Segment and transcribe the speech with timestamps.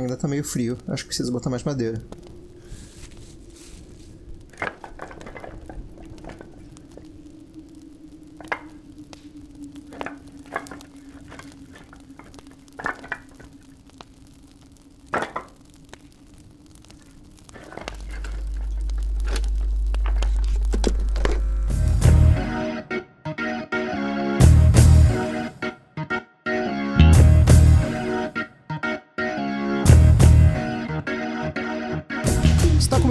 [0.00, 0.78] Ainda tá meio frio.
[0.88, 2.00] Acho que preciso botar mais madeira.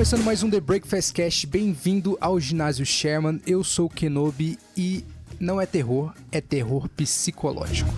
[0.09, 1.45] Começando mais um The Breakfast Cast.
[1.45, 3.39] Bem-vindo ao ginásio Sherman.
[3.45, 5.05] Eu sou o Kenobi e
[5.39, 7.91] não é terror, é terror psicológico.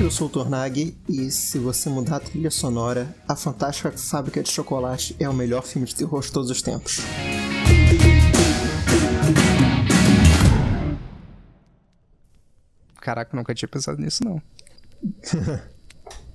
[0.00, 4.50] Eu sou o Tornag e se você mudar a trilha sonora, A Fantástica Fábrica de
[4.52, 7.00] Chocolate é o melhor filme de terror de todos os tempos.
[13.00, 14.40] Caraca, nunca tinha pensado nisso não.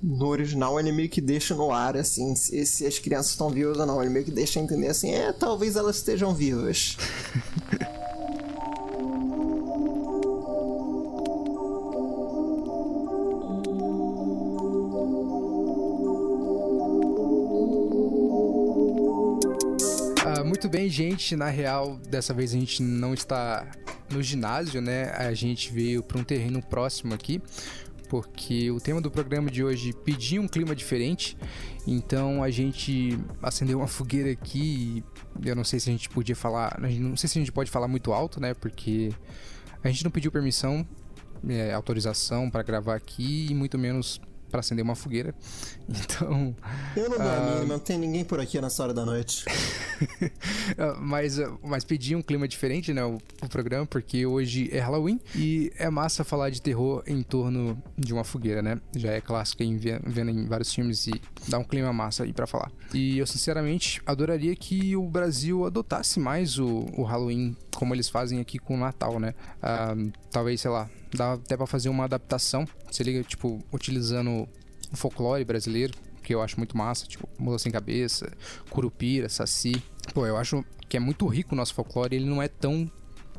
[0.04, 3.78] no original ele meio que deixa no ar, assim, se, se as crianças estão vivas
[3.78, 4.02] ou não.
[4.02, 6.98] Ele meio que deixa entender assim, é, talvez elas estejam vivas.
[20.26, 21.36] Ah, muito bem, gente.
[21.36, 23.70] Na real, dessa vez a gente não está
[24.10, 25.12] no ginásio, né?
[25.12, 27.42] A gente veio para um terreno próximo aqui
[28.10, 31.38] porque o tema do programa de hoje pedia um clima diferente,
[31.88, 35.04] então a gente acendeu uma fogueira aqui
[35.42, 37.72] e eu não sei se a gente podia falar, não sei se a gente pode
[37.72, 38.54] falar muito alto, né?
[38.54, 39.12] Porque
[39.84, 40.88] a gente não pediu permissão,
[41.48, 44.22] é, autorização para gravar aqui e muito menos
[44.54, 45.34] para acender uma fogueira.
[45.90, 46.56] Então.
[46.96, 47.68] Eu não uh...
[47.68, 49.44] não tem ninguém por aqui nessa hora da noite.
[51.02, 53.04] mas, mas pedi um clima diferente, né?
[53.04, 57.82] O, o, programa, porque hoje é Halloween e é massa falar de terror em torno
[57.98, 58.80] de uma fogueira, né?
[58.96, 62.48] Já é clássico em vendo em vários filmes e dá um clima massa aí para
[62.48, 62.72] falar.
[62.94, 68.40] E eu, sinceramente, adoraria que o Brasil adotasse mais o, o Halloween como eles fazem
[68.40, 69.34] aqui com o Natal, né?
[69.58, 72.68] Uh, talvez, sei lá, dá até pra fazer uma adaptação.
[72.92, 74.48] Se liga, tipo, utilizando
[74.92, 75.94] o folclore brasileiro,
[76.24, 78.32] que eu acho muito massa, tipo, mula sem cabeça,
[78.70, 79.84] curupira, saci.
[80.14, 82.90] Pô, eu acho que é muito rico o nosso folclore, ele não é tão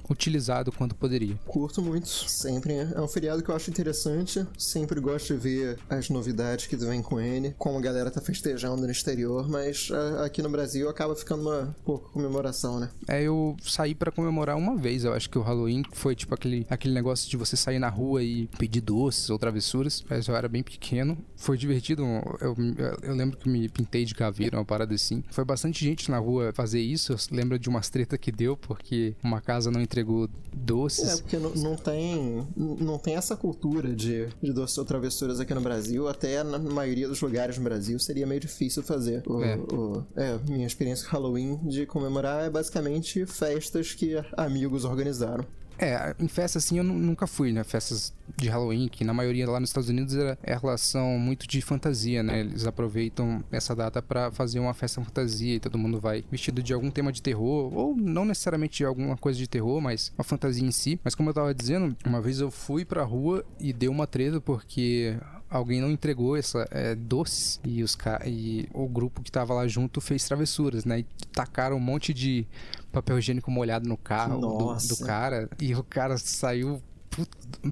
[0.08, 1.36] utilizado quanto poderia.
[1.46, 2.74] Curto muito, sempre.
[2.74, 7.02] É um feriado que eu acho interessante, sempre gosto de ver as novidades que vem
[7.02, 11.14] com ele, como a galera tá festejando no exterior, mas é, aqui no Brasil acaba
[11.14, 12.90] ficando uma pouca comemoração, né?
[13.08, 16.66] É, eu saí para comemorar uma vez, eu acho que o Halloween foi tipo aquele,
[16.68, 20.48] aquele negócio de você sair na rua e pedir doces ou travessuras, mas eu era
[20.48, 22.02] bem pequeno, foi divertido,
[22.40, 22.56] eu,
[23.02, 25.22] eu, lembro que me pintei de caveira, uma parada assim.
[25.30, 29.14] Foi bastante gente na rua fazer isso, eu lembro de umas treta que deu, porque
[29.22, 31.08] uma casa não entregou doces.
[31.08, 35.54] É, porque não, não tem não tem essa cultura de, de doces ou travessuras aqui
[35.54, 36.08] no Brasil.
[36.08, 39.22] Até na maioria dos lugares no Brasil seria meio difícil fazer.
[39.26, 39.56] O, é.
[39.56, 45.46] O, é, minha experiência com Halloween de comemorar é basicamente festas que amigos organizaram.
[45.78, 47.64] É, em festas assim eu nunca fui, né?
[47.64, 51.60] Festas de Halloween, que na maioria lá nos Estados Unidos é, é relação muito de
[51.60, 52.40] fantasia, né?
[52.40, 56.72] Eles aproveitam essa data para fazer uma festa fantasia e todo mundo vai vestido de
[56.72, 60.66] algum tema de terror, ou não necessariamente de alguma coisa de terror, mas uma fantasia
[60.66, 61.00] em si.
[61.02, 64.40] Mas como eu tava dizendo, uma vez eu fui pra rua e deu uma treta
[64.40, 65.16] porque
[65.48, 67.96] alguém não entregou essa é, doces e os
[68.26, 71.00] e o grupo que tava lá junto fez travessuras, né?
[71.00, 72.46] E tacaram um monte de
[72.92, 76.82] papel higiênico molhado no carro do, do, cara e o cara saiu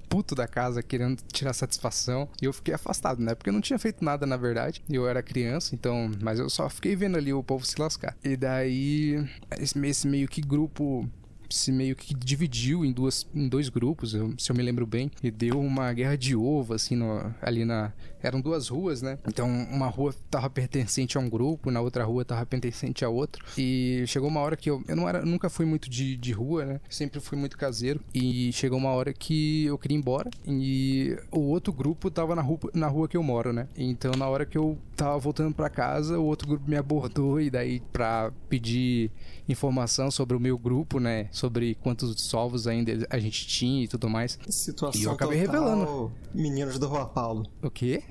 [0.08, 3.34] puto, da casa querendo tirar satisfação e eu fiquei afastado, né?
[3.34, 4.82] Porque eu não tinha feito nada na verdade.
[4.88, 8.16] Eu era criança, então, mas eu só fiquei vendo ali o povo se lascar.
[8.22, 9.24] E daí
[9.58, 11.08] esse meio que grupo
[11.54, 15.30] se meio que dividiu em, duas, em dois grupos, se eu me lembro bem, e
[15.30, 17.92] deu uma guerra de ovo, assim, no, ali na.
[18.22, 19.18] Eram duas ruas, né?
[19.26, 23.44] Então, uma rua tava pertencente a um grupo, na outra rua tava pertencente a outro.
[23.58, 24.82] E chegou uma hora que eu.
[24.86, 26.80] Eu não era, nunca fui muito de, de rua, né?
[26.88, 28.00] Sempre fui muito caseiro.
[28.14, 30.30] E chegou uma hora que eu queria ir embora.
[30.46, 33.66] E o outro grupo tava na rua, na rua que eu moro, né?
[33.76, 37.40] Então, na hora que eu tava voltando para casa, o outro grupo me abordou.
[37.40, 39.10] E daí, pra pedir
[39.48, 41.28] informação sobre o meu grupo, né?
[41.30, 44.38] sobre quantos ovos ainda a gente tinha e tudo mais.
[44.48, 46.12] Situação e eu acabei revelando.
[46.34, 47.46] Meninos da Rua Paulo.
[47.62, 48.02] O quê?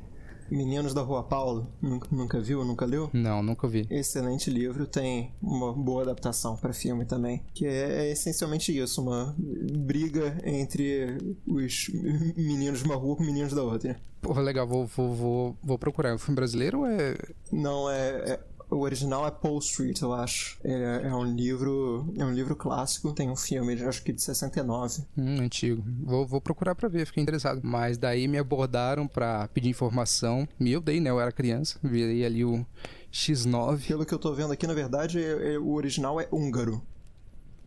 [0.52, 3.10] Meninos da Rua Paulo, nunca, nunca viu, nunca leu?
[3.14, 3.88] Não, nunca vi.
[3.90, 9.34] Excelente livro, tem uma boa adaptação para filme também, que é, é, essencialmente isso, uma
[9.38, 11.18] briga entre
[11.48, 11.90] os
[12.36, 13.98] meninos de uma rua com meninos da outra.
[14.22, 16.10] Porra, legal, vou, vou, vou, vou procurar.
[16.10, 17.16] É um filme brasileiro ou é...
[17.50, 18.40] Não, é, é
[18.72, 20.58] o original é Paul Street, eu acho.
[20.64, 22.12] É, é, um livro.
[22.18, 23.14] É um livro clássico.
[23.14, 25.04] Tem um filme, acho que de 69.
[25.18, 25.84] Hum, antigo.
[26.02, 27.60] Vou, vou procurar pra ver, fiquei interessado.
[27.64, 30.48] Mas daí me abordaram pra pedir informação.
[30.58, 31.10] Me eu dei, né?
[31.10, 31.78] Eu era criança.
[31.84, 32.66] Virei ali o
[33.12, 33.88] X9.
[33.88, 36.82] Pelo que eu tô vendo aqui, na verdade, é, é, o original é húngaro.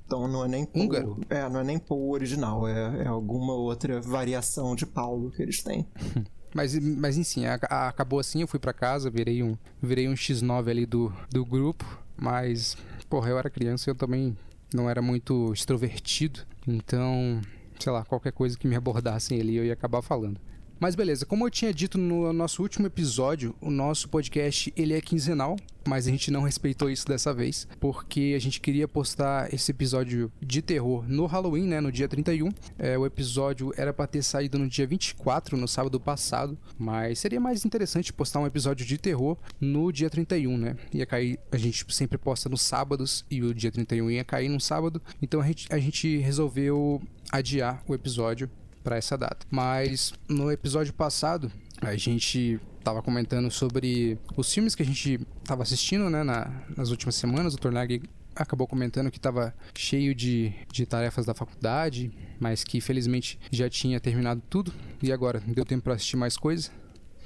[0.07, 1.21] Então não é nem Paul, húngaro.
[1.29, 5.63] É, não é nem Paul original, é, é alguma outra variação de Paulo que eles
[5.63, 5.87] têm.
[6.55, 10.15] Mas, mas enfim, a, a, acabou assim, eu fui para casa, virei um, virei um
[10.15, 11.85] X9 ali do, do grupo,
[12.17, 12.77] mas,
[13.11, 14.37] porra, eu era criança e eu também
[14.73, 17.41] não era muito extrovertido, então,
[17.81, 20.41] sei lá, qualquer coisa que me abordassem ali eu ia acabar falando.
[20.79, 25.01] Mas beleza, como eu tinha dito no nosso último episódio, o nosso podcast ele é
[25.01, 25.57] quinzenal,
[25.87, 30.33] mas a gente não respeitou isso dessa vez, porque a gente queria postar esse episódio
[30.41, 32.51] de terror no Halloween, né, no dia 31.
[32.79, 37.41] É, o episódio era para ter saído no dia 24, no sábado passado, mas seria
[37.41, 40.77] mais interessante postar um episódio de terror no dia 31, né?
[40.93, 44.61] Ia cair, a gente sempre posta nos sábados e o dia 31 ia cair no
[44.61, 47.01] sábado, então a gente, a gente resolveu
[47.31, 48.51] adiar o episódio
[48.85, 49.47] para essa data.
[49.51, 51.51] Mas no episódio passado,
[51.81, 56.91] a gente tava comentando sobre os filmes que a gente tava assistindo, né, na, nas
[56.91, 57.55] últimas semanas.
[57.55, 58.03] O Tornag
[58.37, 63.99] acabou comentando que estava cheio de, de tarefas da faculdade, mas que felizmente já tinha
[63.99, 64.73] terminado tudo
[65.03, 66.71] e agora deu tempo para assistir mais coisa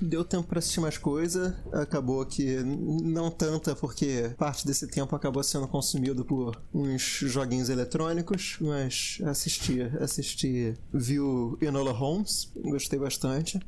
[0.01, 1.57] deu tempo para assistir mais coisa.
[1.73, 8.57] Acabou que não tanta, porque parte desse tempo acabou sendo consumido por uns joguinhos eletrônicos,
[8.61, 13.61] mas assisti, assisti, viu Enola Holmes, gostei bastante.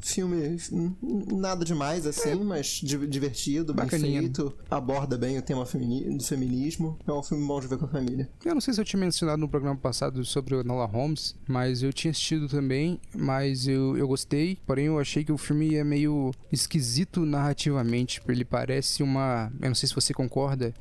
[0.00, 0.56] Filme
[1.30, 2.34] nada demais assim, é.
[2.34, 4.20] mas divertido, Bacaninha.
[4.20, 6.98] bem feito, aborda bem o tema femini do feminismo.
[7.06, 8.28] É um filme bom de ver com a família.
[8.44, 11.82] Eu não sei se eu tinha mencionado no programa passado sobre o Nola Holmes, mas
[11.82, 15.84] eu tinha assistido também, mas eu, eu gostei, porém eu achei que o filme é
[15.84, 18.20] meio esquisito narrativamente.
[18.26, 19.52] Ele parece uma.
[19.60, 20.74] Eu não sei se você concorda,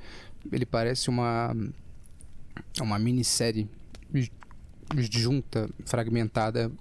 [0.51, 1.56] ele parece uma.
[2.81, 3.69] uma minissérie
[4.98, 6.72] junta, fragmentada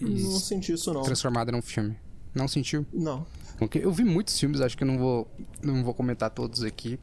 [0.00, 1.02] não senti isso, não.
[1.02, 1.96] Transformada num filme.
[2.34, 2.84] Não sentiu?
[2.92, 3.26] Não.
[3.60, 3.82] Okay.
[3.82, 5.26] Eu vi muitos filmes, acho que eu não vou,
[5.62, 6.98] não vou comentar todos aqui.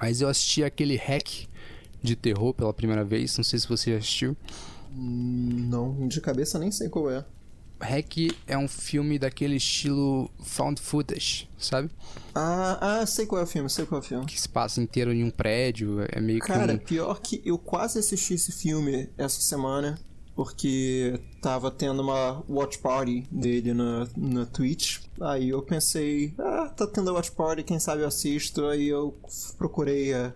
[0.00, 1.48] Mas eu assisti aquele Hack
[2.00, 3.36] de terror pela primeira vez.
[3.36, 4.36] Não sei se você assistiu.
[4.92, 7.24] Hum, não, de cabeça nem sei qual é.
[7.80, 11.90] Hack é um filme daquele estilo found footage, sabe?
[12.34, 14.26] Ah, ah, sei qual é o filme, sei qual é o filme.
[14.26, 16.78] Que se passa inteiro em um prédio, é meio Cara, que Cara, um...
[16.78, 19.96] pior que eu quase assisti esse filme essa semana
[20.38, 25.00] porque tava tendo uma watch party dele na, na Twitch.
[25.20, 28.66] Aí eu pensei, ah, tá tendo a watch party, quem sabe eu assisto.
[28.66, 29.18] Aí eu
[29.56, 30.32] procurei a,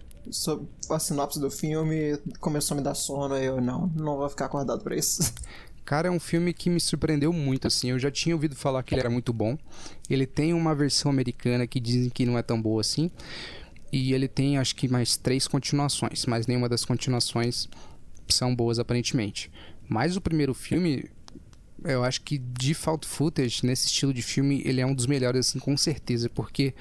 [0.90, 4.46] a sinopse do filme, começou a me dar sono, aí eu, não, não vou ficar
[4.46, 5.32] acordado pra isso.
[5.86, 7.90] Cara, é um filme que me surpreendeu muito, assim.
[7.90, 9.56] Eu já tinha ouvido falar que ele era muito bom.
[10.10, 13.08] Ele tem uma versão americana que dizem que não é tão boa assim.
[13.92, 17.68] E ele tem, acho que, mais três continuações, mas nenhuma das continuações
[18.28, 19.50] são boas aparentemente.
[19.92, 21.04] Mas o primeiro filme,
[21.84, 25.48] eu acho que de Fault Footage, nesse estilo de filme, ele é um dos melhores,
[25.48, 26.74] assim, com certeza, porque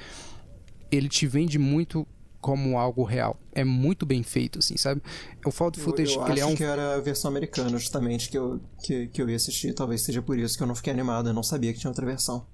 [0.89, 2.07] ele te vende muito
[2.39, 3.37] como algo real.
[3.51, 5.01] É muito bem feito, assim, sabe?
[5.45, 6.55] O Fault Footage, eu, eu ele é um...
[6.55, 9.73] que era a versão americana, justamente, que eu, que, que eu ia assistir.
[9.73, 12.05] Talvez seja por isso que eu não fiquei animado, eu não sabia que tinha outra
[12.05, 12.47] versão.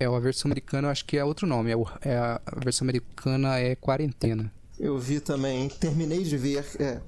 [0.00, 1.70] É, a versão americana eu acho que é outro nome.
[1.70, 1.74] É,
[2.08, 4.50] é a versão americana é Quarentena.
[4.78, 7.00] Eu vi também, terminei de ver, é,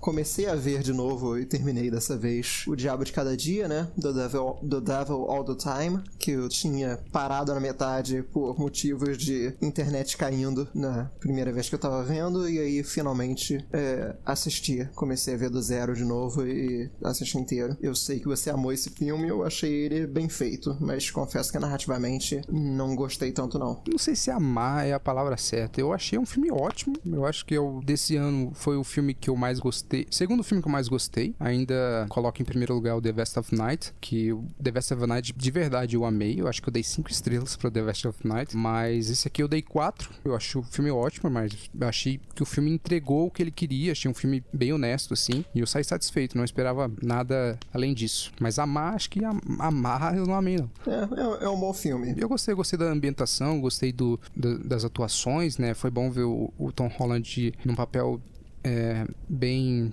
[0.00, 3.88] comecei a ver de novo e terminei dessa vez O Diabo de Cada Dia, né?
[3.96, 9.18] Do Devil, do Devil All the Time, que eu tinha parado na metade por motivos
[9.18, 14.88] de internet caindo na primeira vez que eu tava vendo, e aí finalmente é, assisti.
[14.94, 17.76] Comecei a ver do zero de novo e assisti inteiro.
[17.80, 21.58] Eu sei que você amou esse filme, eu achei ele bem feito, mas confesso que
[21.58, 23.82] narrativamente não gostei tanto não.
[23.86, 25.80] Não sei se amar é a palavra certa.
[25.80, 29.30] Eu achei um filme ótimo eu acho que eu, desse ano foi o filme que
[29.30, 30.06] eu mais gostei.
[30.10, 31.34] Segundo filme que eu mais gostei.
[31.38, 33.92] Ainda coloco em primeiro lugar o The Vest of Night.
[34.00, 36.40] Que o The Vest of Night, de verdade, eu amei.
[36.40, 38.56] Eu acho que eu dei cinco estrelas pro The Vest of Night.
[38.56, 40.10] Mas esse aqui eu dei quatro.
[40.24, 43.50] Eu acho o filme ótimo, mas eu achei que o filme entregou o que ele
[43.50, 43.92] queria.
[43.92, 45.44] Achei um filme bem honesto, assim.
[45.54, 46.36] E eu saí satisfeito.
[46.36, 48.32] Não esperava nada além disso.
[48.40, 50.70] Mas amar, acho que amar eu não amei, não.
[50.86, 52.14] É, é, é um bom filme.
[52.16, 55.74] Eu gostei, gostei da ambientação, gostei do, do das atuações, né?
[55.74, 58.20] Foi bom ver o, o Tom Holland num papel
[58.62, 59.92] é, bem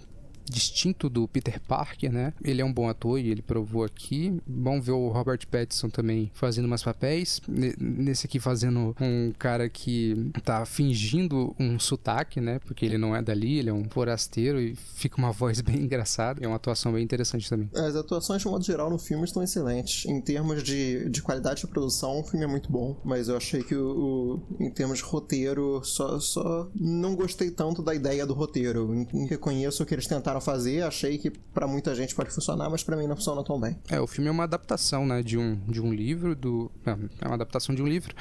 [0.49, 2.33] distinto do Peter Parker, né?
[2.43, 4.39] Ele é um bom ator e ele provou aqui.
[4.45, 7.41] Bom ver o Robert Pattinson também fazendo umas papéis.
[7.47, 12.59] Nesse aqui fazendo um cara que tá fingindo um sotaque, né?
[12.59, 16.43] Porque ele não é dali, ele é um forasteiro e fica uma voz bem engraçada.
[16.43, 17.69] É uma atuação bem interessante também.
[17.75, 20.05] As atuações, de modo geral, no filme estão excelentes.
[20.05, 23.63] Em termos de, de qualidade de produção, o filme é muito bom, mas eu achei
[23.63, 28.33] que o, o em termos de roteiro, só, só não gostei tanto da ideia do
[28.33, 29.07] roteiro.
[29.29, 33.07] Reconheço que eles tentaram fazer, achei que para muita gente pode funcionar, mas para mim
[33.07, 33.77] não funciona tão bem.
[33.89, 36.71] É, o filme é uma adaptação, né, de um, de um livro, do...
[36.85, 38.13] é uma adaptação de um livro,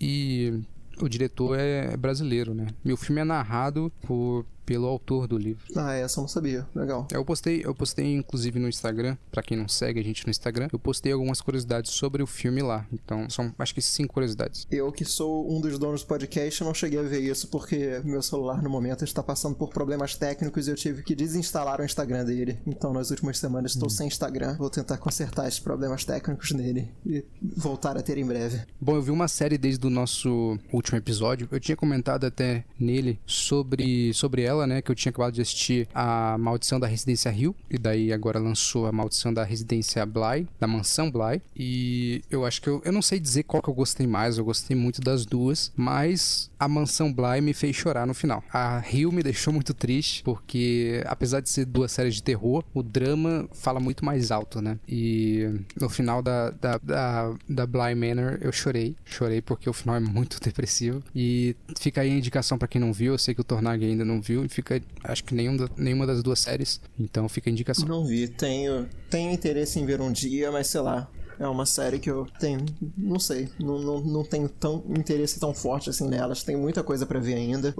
[0.00, 0.62] e
[1.00, 2.68] o diretor é brasileiro, né?
[2.84, 5.64] E o filme é narrado por pelo autor do livro.
[5.74, 6.64] Ah, essa eu não sabia.
[6.72, 7.08] Legal.
[7.10, 10.68] Eu postei, eu postei inclusive no Instagram, para quem não segue a gente no Instagram,
[10.72, 12.86] eu postei algumas curiosidades sobre o filme lá.
[12.92, 14.68] Então, são acho que cinco curiosidades.
[14.70, 18.22] Eu que sou um dos donos do podcast, não cheguei a ver isso porque meu
[18.22, 22.24] celular no momento está passando por problemas técnicos e eu tive que desinstalar o Instagram
[22.24, 22.56] dele.
[22.64, 23.90] Então, nas últimas semanas estou hum.
[23.90, 24.56] sem Instagram.
[24.56, 28.60] Vou tentar consertar esses problemas técnicos nele e voltar a ter em breve.
[28.80, 31.48] Bom, eu vi uma série desde o nosso último episódio.
[31.50, 34.82] Eu tinha comentado até nele sobre sobre ela né?
[34.82, 37.54] Que eu tinha acabado de assistir a Maldição da Residência Rio.
[37.70, 41.42] E daí agora lançou a Maldição da Residência Bly, da Mansão Bly.
[41.56, 44.38] E eu acho que eu, eu não sei dizer qual que eu gostei mais.
[44.38, 45.72] Eu gostei muito das duas.
[45.76, 48.42] Mas a Mansão Bly me fez chorar no final.
[48.52, 50.22] A Rio me deixou muito triste.
[50.22, 54.78] Porque apesar de ser duas séries de terror, o drama fala muito mais alto, né?
[54.88, 55.48] E
[55.80, 58.96] no final da, da, da, da Bly Manor eu chorei.
[59.04, 61.02] Chorei porque o final é muito depressivo.
[61.14, 63.12] E fica aí a indicação para quem não viu.
[63.12, 66.40] Eu sei que o Tornag ainda não viu fica, acho que nenhum nenhuma das duas
[66.40, 66.80] séries.
[66.98, 67.86] Então fica a indicação.
[67.88, 71.08] Não vi, tenho, tenho interesse em ver um dia, mas sei lá.
[71.38, 72.66] É uma série que eu tenho,
[72.98, 76.42] não sei, não, não, não tenho tão interesse tão forte assim nelas.
[76.42, 77.74] Tem muita coisa para ver ainda.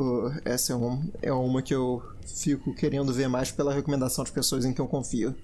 [0.46, 4.64] Essa é, um, é uma que eu fico querendo ver mais pela recomendação de pessoas
[4.64, 5.34] em que eu confio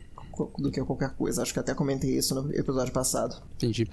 [0.58, 1.42] do que qualquer coisa.
[1.42, 3.42] Acho que até comentei isso no episódio passado.
[3.56, 3.88] Entendi.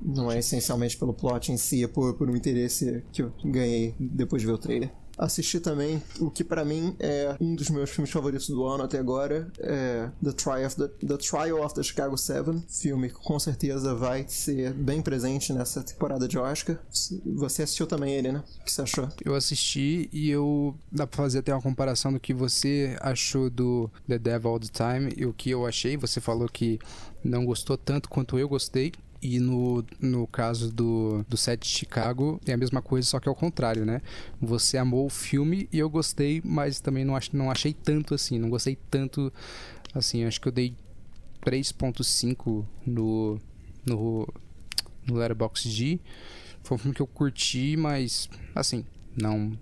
[0.00, 3.94] Não é essencialmente pelo plot em si, é por, por um interesse que eu ganhei
[3.98, 4.92] depois de ver o trailer.
[5.16, 8.98] Assisti também o que para mim é um dos meus filmes favoritos do ano até
[8.98, 13.38] agora, é The Trial of the, the, Trial of the Chicago Seven, filme que com
[13.38, 16.78] certeza vai ser bem presente nessa temporada de Oscar.
[17.36, 18.42] Você assistiu também ele, né?
[18.60, 19.08] O que você achou?
[19.24, 23.90] Eu assisti e eu dá pra fazer até uma comparação do que você achou do
[24.08, 25.96] The Devil All the Time e o que eu achei.
[25.96, 26.78] Você falou que
[27.22, 28.92] não gostou tanto quanto eu gostei.
[29.24, 33.26] E no, no caso do, do set de Chicago, é a mesma coisa, só que
[33.26, 34.02] ao contrário, né?
[34.38, 38.38] Você amou o filme e eu gostei, mas também não, ach, não achei tanto assim.
[38.38, 39.32] Não gostei tanto
[39.94, 40.26] assim.
[40.26, 40.76] Acho que eu dei
[41.42, 43.40] 3.5 no,
[43.86, 44.28] no,
[45.06, 46.02] no Letterboxd.
[46.62, 48.84] Foi um filme que eu curti, mas assim,
[49.16, 49.58] não.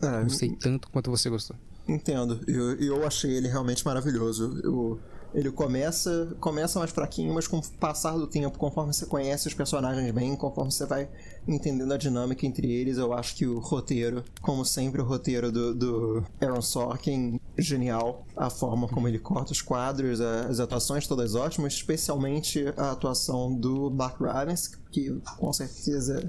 [0.00, 1.56] É, gostei tanto quanto você gostou.
[1.88, 2.40] Entendo.
[2.46, 4.60] Eu, eu achei ele realmente maravilhoso.
[4.62, 5.00] Eu
[5.34, 9.54] ele começa, começa mais fraquinho, mas com o passar do tempo, conforme você conhece os
[9.54, 11.08] personagens bem, conforme você vai
[11.46, 15.74] entendendo a dinâmica entre eles, eu acho que o roteiro, como sempre o roteiro do,
[15.74, 18.24] do Aaron Sorkin, genial.
[18.36, 23.90] A forma como ele corta os quadros, as atuações todas ótimas, especialmente a atuação do
[23.90, 26.28] Mark Rylance, que com certeza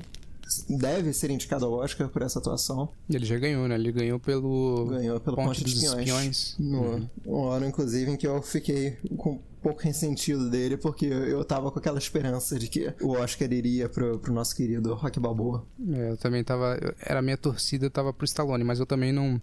[0.70, 2.90] deve ser indicado ao Oscar por essa atuação.
[3.10, 3.76] Ele já ganhou, né?
[3.76, 4.86] Ele ganhou pelo.
[4.90, 6.08] Ganhou pelo Ponte, Ponte dos, dos Espiões.
[6.08, 6.56] espiões.
[6.60, 7.10] No uhum.
[7.26, 11.72] um ano, inclusive, em que eu fiquei com um pouco ressentido dele, porque eu tava
[11.72, 15.66] com aquela esperança de que o Oscar iria pro, pro nosso querido Rock Balboa.
[15.94, 16.78] É, eu também tava.
[17.00, 19.42] Era a minha torcida, eu tava pro Stallone, mas eu também não,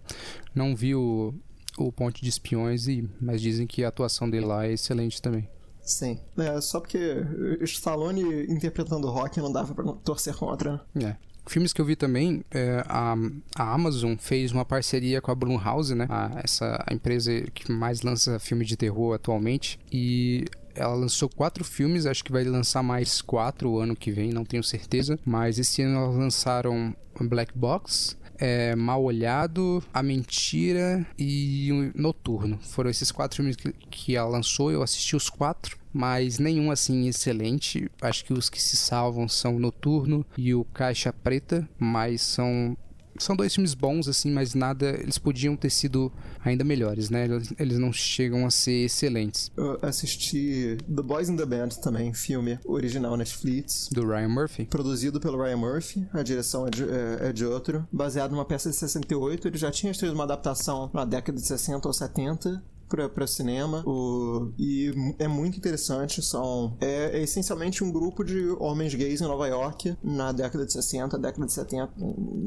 [0.53, 1.33] não vi o,
[1.77, 5.47] o Ponte de Espiões, e, mas dizem que a atuação dele lá é excelente também.
[5.83, 6.19] Sim.
[6.37, 7.25] É, só porque
[7.61, 10.81] Stallone interpretando rock não dava pra torcer contra.
[10.95, 11.15] É.
[11.47, 13.15] Filmes que eu vi também, é, a,
[13.55, 16.05] a, Amazon fez uma parceria com a Blumhouse, né?
[16.07, 19.79] A, essa a empresa que mais lança filme de terror atualmente.
[19.91, 20.45] E
[20.75, 24.45] ela lançou quatro filmes, acho que vai lançar mais quatro o ano que vem, não
[24.45, 25.19] tenho certeza.
[25.25, 32.57] Mas esse ano elas lançaram Black Box, é, Mal Olhado, A Mentira e Noturno.
[32.61, 37.07] Foram esses quatro filmes que, que ela lançou, eu assisti os quatro mas nenhum assim
[37.07, 37.89] excelente.
[38.01, 42.77] Acho que os que se salvam são Noturno e o Caixa Preta, mas são
[43.21, 44.89] são dois filmes bons, assim, mas nada.
[44.99, 46.11] Eles podiam ter sido
[46.43, 47.27] ainda melhores, né?
[47.59, 49.51] Eles não chegam a ser excelentes.
[49.55, 53.89] Eu assisti The Boys in the Band também, filme original Netflix.
[53.91, 54.65] Do Ryan Murphy.
[54.65, 57.87] Produzido pelo Ryan Murphy, a direção é de, é, é de outro.
[57.91, 61.87] Baseado numa peça de 68, ele já tinha tido uma adaptação na década de 60
[61.87, 62.63] ou 70
[63.09, 63.83] para cinema.
[63.85, 66.21] O, e é muito interessante.
[66.21, 70.73] São, é, é, essencialmente um grupo de homens gays em Nova York na década de
[70.73, 71.93] 60, década de 70,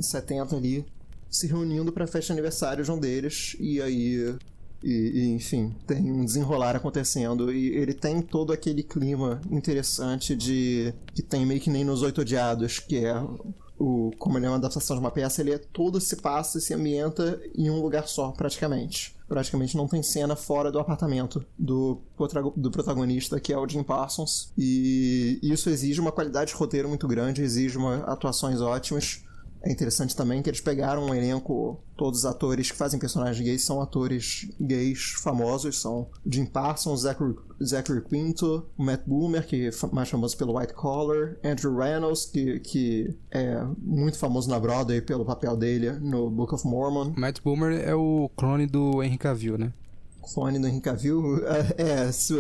[0.01, 0.87] 70 ali,
[1.31, 3.57] se reunindo para festa de aniversário de um deles.
[3.59, 4.37] E aí
[4.83, 7.51] E, e, enfim, tem um desenrolar acontecendo.
[7.51, 10.93] E ele tem todo aquele clima interessante de.
[11.15, 13.15] que tem meio que nem nos Oito Odiados, que é.
[13.79, 16.61] O, como ele é uma adaptação de uma peça, ele é todo se passa e
[16.61, 19.17] se ambienta em um lugar só, praticamente.
[19.27, 21.99] Praticamente não tem cena fora do apartamento do,
[22.57, 24.53] do protagonista, que é o Jim Parsons.
[24.57, 29.24] E isso exige uma qualidade de roteiro muito grande, exige uma, atuações ótimas.
[29.65, 33.65] É interessante também que eles pegaram um elenco, todos os atores que fazem personagens gays
[33.65, 40.11] são atores gays famosos, são Jim Parsons, Zachary, Zachary Quinto, Matt Boomer, que é mais
[40.11, 45.57] famoso pelo White Collar, Andrew Reynolds, que, que é muito famoso na Broadway pelo papel
[45.57, 47.15] dele no Book of Mormon.
[47.17, 49.73] Matt Boomer é o clone do Henry Cavill, né?
[50.25, 51.41] Clone do Henry Cavill,
[51.77, 52.35] é, se,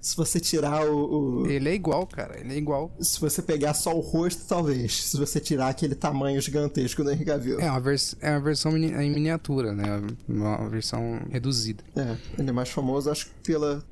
[0.00, 2.90] se, você tirar o, o, Ele é igual, cara, ele é igual.
[3.00, 5.04] Se você pegar só o rosto, talvez.
[5.04, 7.60] Se você tirar aquele tamanho gigantesco do Henry Cavill.
[7.60, 10.02] É uma, vers é uma versão em miniatura, né?
[10.28, 11.84] Uma versão reduzida.
[11.94, 13.82] É, ele é mais famoso, acho que pela...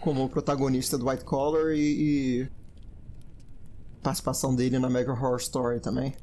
[0.00, 1.80] como protagonista do White Collar e...
[1.80, 2.48] e
[4.02, 6.14] participação dele na Mega Horror Story também.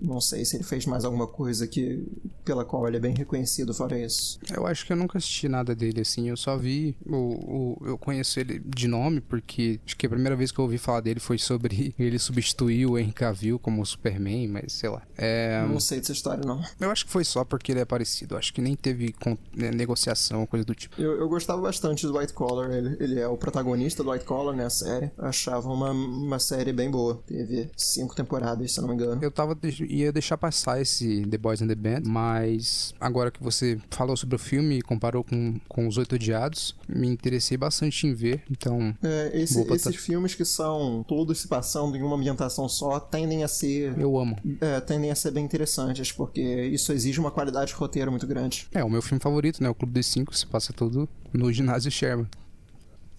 [0.00, 2.04] Não sei se ele fez mais alguma coisa que
[2.44, 4.38] pela qual ele é bem reconhecido fora isso.
[4.54, 6.28] Eu acho que eu nunca assisti nada dele assim.
[6.28, 10.34] Eu só vi o, o eu conheço ele de nome porque acho que a primeira
[10.36, 14.48] vez que eu ouvi falar dele foi sobre ele substituir o Henry Cavill como Superman,
[14.48, 15.02] mas sei lá.
[15.16, 15.64] É...
[15.66, 16.62] Não sei dessa história não.
[16.80, 18.34] Eu acho que foi só porque ele é parecido.
[18.34, 19.14] Eu acho que nem teve
[19.54, 21.00] né, negociação coisa do tipo.
[21.00, 22.70] Eu, eu gostava bastante do White Collar.
[22.70, 25.10] Ele, ele é o protagonista do White Collar né, a série.
[25.18, 27.22] Achava uma, uma série bem boa.
[27.26, 29.22] Teve cinco temporadas, se não me engano.
[29.22, 29.54] Eu tava
[29.88, 34.36] ia deixar passar esse The Boys and the Band, mas agora que você falou sobre
[34.36, 38.94] o filme e comparou com, com Os Oito Odiados, me interessei bastante em ver, então...
[39.02, 43.48] É, esse, esses filmes que são todos se passando em uma ambientação só tendem a
[43.48, 43.98] ser...
[43.98, 44.36] Eu amo.
[44.60, 48.68] É, tendem a ser bem interessantes, porque isso exige uma qualidade de roteiro muito grande.
[48.72, 49.68] É, o meu filme favorito, né?
[49.68, 52.26] O Clube dos Cinco, se passa todo no ginásio Sherman.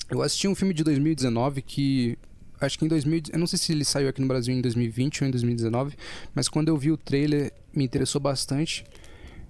[0.10, 2.18] Eu assisti um filme de 2019 que
[2.60, 5.24] acho que em 2000, eu não sei se ele saiu aqui no Brasil em 2020
[5.24, 5.96] ou em 2019,
[6.34, 8.86] mas quando eu vi o trailer me interessou bastante,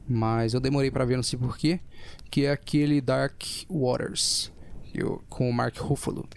[0.08, 1.80] mas eu demorei para ver, não sei porquê,
[2.32, 4.52] que é aquele Dark Waters.
[4.92, 6.28] Eu, com o Mark Ruffalo.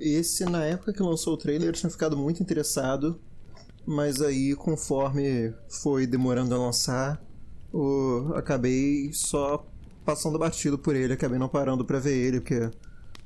[0.00, 3.20] Esse na época que lançou o trailer eu tinha ficado muito interessado,
[3.86, 7.22] mas aí conforme foi demorando a lançar,
[7.72, 9.66] eu acabei só
[10.06, 12.70] passando batido por ele, acabei não parando para ver ele, porque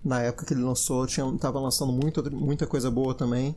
[0.05, 3.55] na época que ele lançou, tinha, tava lançando muito, muita coisa boa também.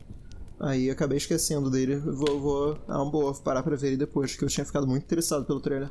[0.58, 1.96] Aí acabei esquecendo dele.
[1.96, 5.02] Vou, vou é uma boa parar pra ver ele depois, que eu tinha ficado muito
[5.02, 5.90] interessado pelo trailer.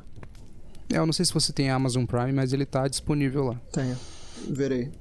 [0.92, 3.62] É, eu não sei se você tem Amazon Prime, mas ele tá disponível lá.
[3.72, 3.98] Tenho.
[4.50, 4.92] Verei.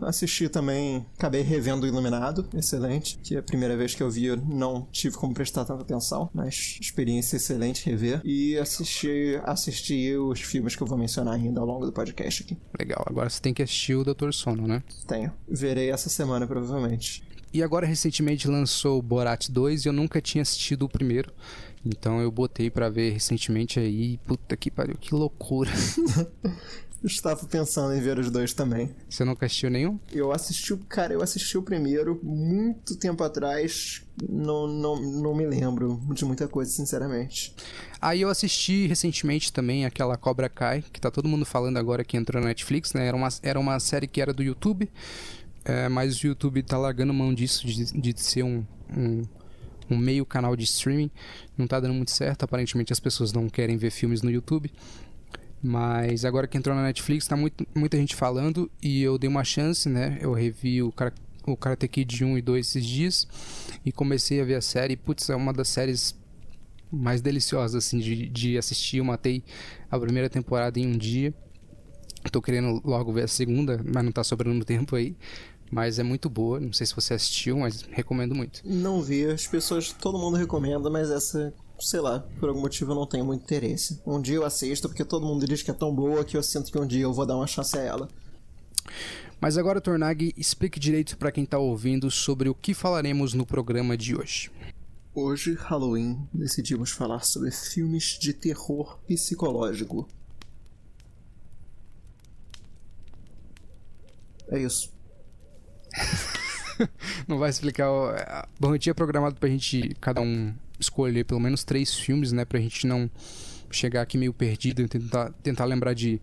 [0.00, 4.26] Assisti também, acabei revendo o Iluminado, excelente, que é a primeira vez que eu vi,
[4.26, 8.20] eu não tive como prestar tanta atenção, mas experiência excelente rever.
[8.24, 12.56] E assisti, assisti os filmes que eu vou mencionar ainda ao longo do podcast aqui.
[12.78, 14.82] Legal, agora você tem que assistir o Doutor Sono, né?
[15.06, 15.32] Tenho.
[15.48, 17.22] Verei essa semana, provavelmente.
[17.52, 21.32] E agora recentemente lançou Borat 2 e eu nunca tinha assistido o primeiro.
[21.86, 24.18] Então eu botei para ver recentemente aí.
[24.26, 25.70] Puta que pariu, que loucura.
[27.04, 28.90] Estava pensando em ver os dois também.
[29.08, 30.00] Você nunca assistiu nenhum?
[30.10, 34.02] Eu assisti, cara, eu assisti o primeiro muito tempo atrás.
[34.26, 37.54] Não, não, não me lembro de muita coisa, sinceramente.
[38.00, 42.16] Aí eu assisti recentemente também aquela Cobra Kai, que tá todo mundo falando agora que
[42.16, 43.06] entrou na Netflix, né?
[43.06, 44.90] Era uma, era uma série que era do YouTube,
[45.62, 48.64] é, mas o YouTube tá largando mão disso, de, de ser um,
[48.96, 49.22] um
[49.90, 51.10] um meio canal de streaming.
[51.56, 52.44] Não tá dando muito certo.
[52.44, 54.72] Aparentemente as pessoas não querem ver filmes no YouTube.
[55.66, 59.42] Mas agora que entrou na Netflix, tá muito, muita gente falando e eu dei uma
[59.42, 60.18] chance, né?
[60.20, 60.92] Eu revi o,
[61.46, 63.26] o Karate Kid 1 e 2 esses dias
[63.82, 64.94] e comecei a ver a série.
[64.94, 66.14] Putz, é uma das séries
[66.92, 68.98] mais deliciosas, assim, de, de assistir.
[68.98, 69.42] Eu matei
[69.90, 71.32] a primeira temporada em um dia.
[72.30, 75.16] Tô querendo logo ver a segunda, mas não tá sobrando tempo aí.
[75.70, 76.60] Mas é muito boa.
[76.60, 78.60] Não sei se você assistiu, mas recomendo muito.
[78.66, 79.24] Não vi.
[79.24, 83.24] As pessoas, todo mundo recomenda, mas essa sei lá, por algum motivo eu não tenho
[83.24, 84.00] muito interesse.
[84.06, 86.72] Um dia eu assisto porque todo mundo diz que é tão boa que eu sinto
[86.72, 88.08] que um dia eu vou dar uma chance a ela.
[89.40, 93.96] Mas agora, Tornag, explique direito para quem está ouvindo sobre o que falaremos no programa
[93.96, 94.50] de hoje.
[95.14, 100.08] Hoje, Halloween, decidimos falar sobre filmes de terror psicológico.
[104.48, 104.92] É isso.
[107.28, 107.88] Não vai explicar.
[108.58, 112.44] Bom, eu tinha programado pra gente, cada um, escolher pelo menos três filmes, né?
[112.44, 113.10] Pra gente não
[113.70, 116.20] chegar aqui meio perdido e tentar, tentar lembrar de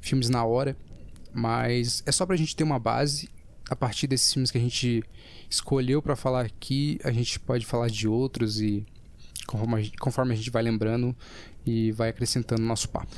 [0.00, 0.76] filmes na hora.
[1.32, 3.28] Mas é só pra gente ter uma base.
[3.70, 5.04] A partir desses filmes que a gente
[5.50, 8.86] escolheu para falar aqui, a gente pode falar de outros e
[9.46, 11.14] conforme a, gente, conforme a gente vai lembrando
[11.66, 13.14] e vai acrescentando no nosso papo.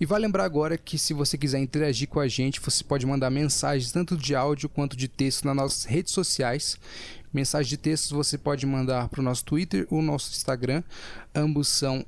[0.00, 3.28] E vai lembrar agora que se você quiser interagir com a gente, você pode mandar
[3.30, 6.78] mensagens tanto de áudio quanto de texto nas nossas redes sociais.
[7.32, 10.82] Mensagem de texto você pode mandar para o nosso Twitter ou nosso Instagram.
[11.34, 12.04] Ambos são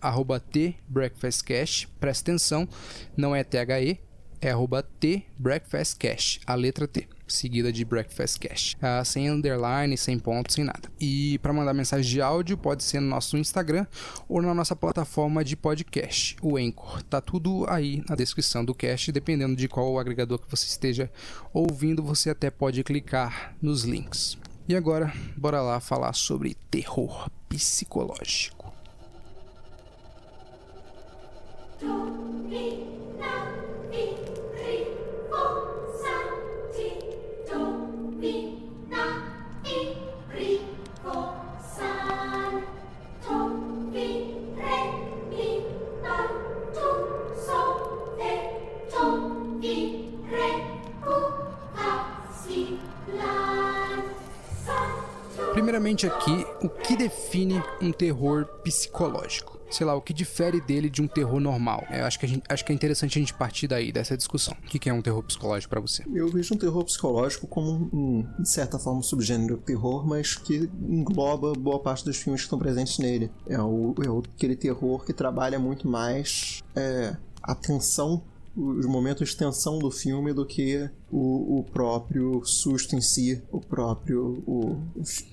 [0.51, 1.89] @tbreakfastcash.
[2.01, 2.69] Presta atenção,
[3.17, 4.01] não é THE,
[4.43, 4.85] é arroba
[6.47, 8.77] a letra T, seguida de Breakfast Cash.
[8.83, 10.91] Ah, sem underline, sem ponto, sem nada.
[11.01, 13.87] E para mandar mensagem de áudio, pode ser no nosso Instagram
[14.29, 17.05] ou na nossa plataforma de podcast, o Anchor.
[17.05, 21.09] Tá tudo aí na descrição do cast, dependendo de qual agregador que você esteja
[21.53, 24.37] ouvindo, você até pode clicar nos links.
[24.73, 28.73] E agora, bora lá falar sobre terror psicológico.
[55.83, 59.61] Aqui, o que define um terror psicológico?
[59.69, 61.85] sei lá, o que difere dele de um terror normal?
[61.91, 64.55] Eu acho que, gente, acho que é interessante a gente partir daí, dessa discussão.
[64.63, 66.05] O que é um terror psicológico para você?
[66.13, 70.37] Eu vejo um terror psicológico como um, de certa forma, um subgênero do terror, mas
[70.37, 73.31] que engloba boa parte dos filmes que estão presentes nele.
[73.47, 78.23] É, o, é aquele terror que trabalha muito mais é, a tensão
[78.57, 83.61] os momentos de tensão do filme do que o, o próprio susto em si, o
[83.61, 84.43] próprio.
[84.47, 84.79] O,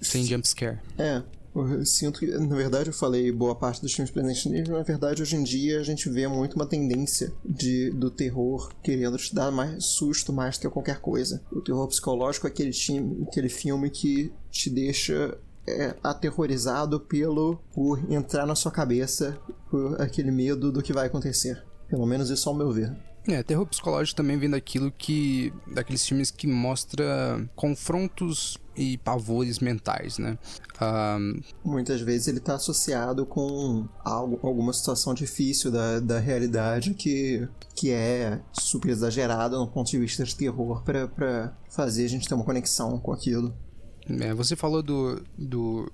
[0.01, 0.79] Sem jumpscare.
[0.97, 1.21] É.
[1.55, 5.21] Eu sinto que, na verdade, eu falei boa parte dos filmes presentes nele, na verdade,
[5.21, 9.51] hoje em dia a gente vê muito uma tendência de, do terror querendo te dar
[9.51, 11.41] mais susto mais do que qualquer coisa.
[11.51, 17.99] O terror psicológico é aquele, time, aquele filme que te deixa é, aterrorizado pelo por
[18.11, 19.37] entrar na sua cabeça
[19.69, 21.63] por aquele medo do que vai acontecer.
[21.89, 22.95] Pelo menos isso ao meu ver.
[23.29, 25.53] É, terror psicológico também vem daquilo que.
[25.67, 30.37] daqueles filmes que mostra confrontos e pavores mentais, né?
[30.81, 31.41] Um...
[31.63, 37.91] Muitas vezes ele está associado com algo, alguma situação difícil da, da realidade que, que
[37.91, 42.45] é super exagerada no ponto de vista de terror para fazer a gente ter uma
[42.45, 43.53] conexão com aquilo.
[44.21, 45.91] É, você falou do, do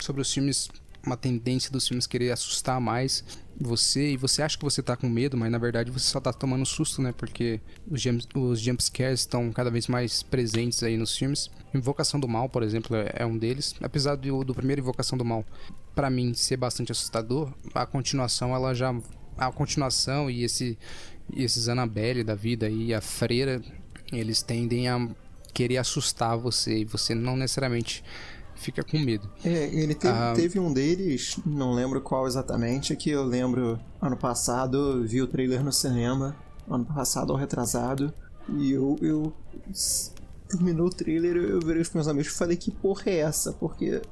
[0.00, 0.68] sobre os filmes
[1.04, 3.24] uma tendência dos filmes querer assustar mais
[3.60, 6.32] você e você acha que você tá com medo, mas na verdade você só tá
[6.32, 7.12] tomando susto, né?
[7.16, 11.50] Porque os, jump, os jumpscares estão cada vez mais presentes aí nos filmes.
[11.72, 13.74] Invocação do Mal, por exemplo, é, é um deles.
[13.82, 15.44] Apesar do, do primeiro Invocação do Mal,
[15.94, 18.94] para mim, ser bastante assustador, a continuação, ela já.
[19.36, 20.78] A continuação e esse
[21.32, 23.62] e esses Annabelle da vida e a freira,
[24.12, 25.08] eles tendem a
[25.52, 28.04] querer assustar você e você não necessariamente
[28.56, 29.30] fica com medo.
[29.44, 34.16] É, ele teve, ah, teve, um deles, não lembro qual exatamente, que eu lembro ano
[34.16, 36.36] passado, vi o trailer no cinema,
[36.68, 38.12] ano passado ou retrasado,
[38.56, 39.32] e eu, eu
[40.48, 43.52] terminou o trailer, eu virei os meus amigos e falei que porra é essa?
[43.52, 44.02] Porque,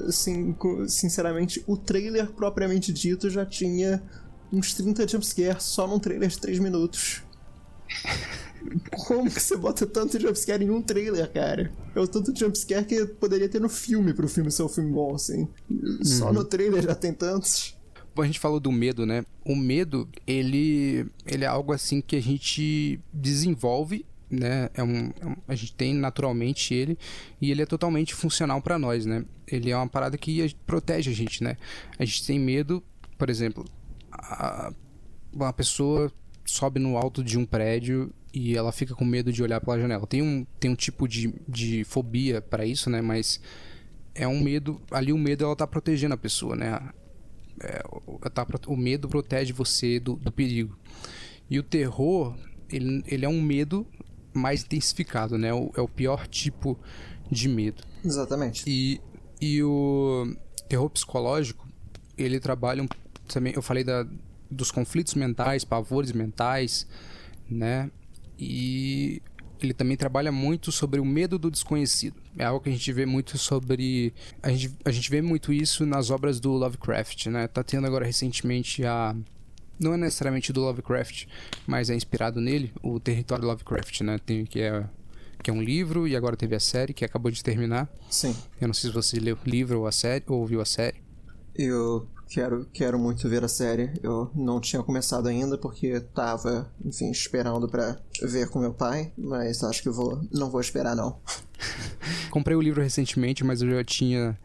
[0.00, 0.54] assim,
[0.88, 4.02] sinceramente, o trailer propriamente dito já tinha
[4.52, 7.22] uns 30 jumpscares só num trailer de 3 minutos.
[9.06, 11.72] Como que você bota tanto jumpscare em um trailer, cara?
[11.94, 15.14] É o tanto jumpscare que poderia ter no filme pro filme ser um filme bom,
[15.14, 15.48] assim.
[16.02, 16.32] Só uhum.
[16.34, 17.76] no trailer já tem tantos.
[18.14, 19.24] Bom, a gente falou do medo, né?
[19.44, 24.70] O medo, ele, ele é algo assim que a gente desenvolve né?
[24.72, 26.98] É um, é a gente tem naturalmente ele
[27.40, 29.24] e ele é totalmente funcional para nós, né?
[29.46, 31.58] Ele é uma parada que protege a gente, né?
[31.98, 32.82] A gente tem medo,
[33.18, 33.64] por exemplo,
[34.10, 34.72] a,
[35.32, 36.10] uma pessoa
[36.46, 40.06] sobe no alto de um prédio e ela fica com medo de olhar pela janela.
[40.06, 43.02] Tem um, tem um tipo de, de fobia para isso, né?
[43.02, 43.40] Mas
[44.14, 44.80] é um medo.
[44.90, 46.80] Ali o medo ela tá protegendo a pessoa, né?
[47.60, 47.82] É,
[48.30, 50.76] tá, o medo protege você do, do perigo.
[51.50, 52.34] E o terror,
[52.70, 53.86] ele, ele é um medo
[54.32, 55.52] mais intensificado, né?
[55.52, 56.78] O, é o pior tipo
[57.30, 57.82] de medo.
[58.02, 58.64] Exatamente.
[58.66, 59.00] E,
[59.40, 60.34] e o
[60.68, 61.68] terror psicológico,
[62.16, 62.86] ele trabalha
[63.28, 63.52] também.
[63.54, 64.06] Eu falei da,
[64.50, 66.86] dos conflitos mentais, pavores mentais,
[67.48, 67.90] né?
[68.38, 69.22] E
[69.64, 72.16] ele também trabalha muito sobre o medo do desconhecido.
[72.36, 74.12] É algo que a gente vê muito sobre.
[74.42, 77.46] A gente, a gente vê muito isso nas obras do Lovecraft, né?
[77.46, 79.14] Tá tendo agora recentemente a.
[79.78, 81.26] Não é necessariamente do Lovecraft,
[81.66, 84.18] mas é inspirado nele, o Território Lovecraft, né?
[84.24, 84.84] Tem, que, é,
[85.42, 87.88] que é um livro e agora teve a série que acabou de terminar.
[88.08, 88.36] Sim.
[88.60, 91.02] Eu não sei se você leu o livro ou a série ou ouviu a série.
[91.54, 93.92] Eu Quero, quero muito ver a série.
[94.02, 99.62] Eu não tinha começado ainda porque tava, enfim, esperando para ver com meu pai, mas
[99.62, 101.20] acho que vou, não vou esperar não.
[102.32, 104.38] Comprei o livro recentemente, mas eu já tinha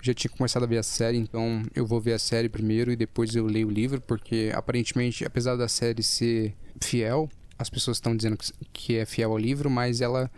[0.00, 2.96] já tinha começado a ver a série, então eu vou ver a série primeiro e
[2.96, 8.16] depois eu leio o livro, porque aparentemente, apesar da série ser fiel, as pessoas estão
[8.16, 8.38] dizendo
[8.72, 10.30] que é fiel ao livro, mas ela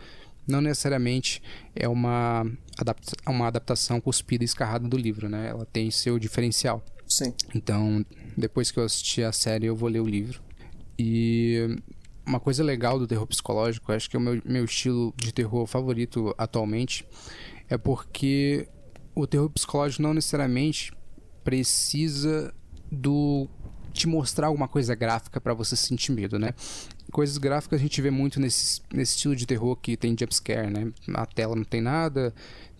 [0.49, 1.43] não necessariamente
[1.75, 2.47] é uma,
[2.79, 5.49] adapta uma adaptação cuspida e escarrada do livro, né?
[5.49, 6.85] Ela tem seu diferencial.
[7.07, 7.35] Sim.
[7.55, 8.05] Então,
[8.37, 10.43] depois que eu assistir a série, eu vou ler o livro.
[10.99, 11.81] E
[12.27, 15.67] uma coisa legal do terror psicológico, acho que é o meu, meu estilo de terror
[15.67, 17.07] favorito atualmente,
[17.69, 18.69] é porque
[19.15, 20.93] o terror psicológico não necessariamente
[21.43, 22.55] precisa
[22.91, 23.49] do
[23.93, 26.55] te mostrar alguma coisa gráfica para você sentir medo, né?
[27.11, 30.93] Coisas gráficas a gente vê muito nesse, nesse estilo de terror que tem jumpscare, né?
[31.15, 32.35] A tela não tem nada,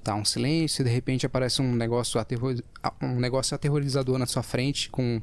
[0.05, 2.57] tá um silêncio de repente aparece um negócio, aterror,
[3.03, 5.21] um negócio aterrorizador na sua frente com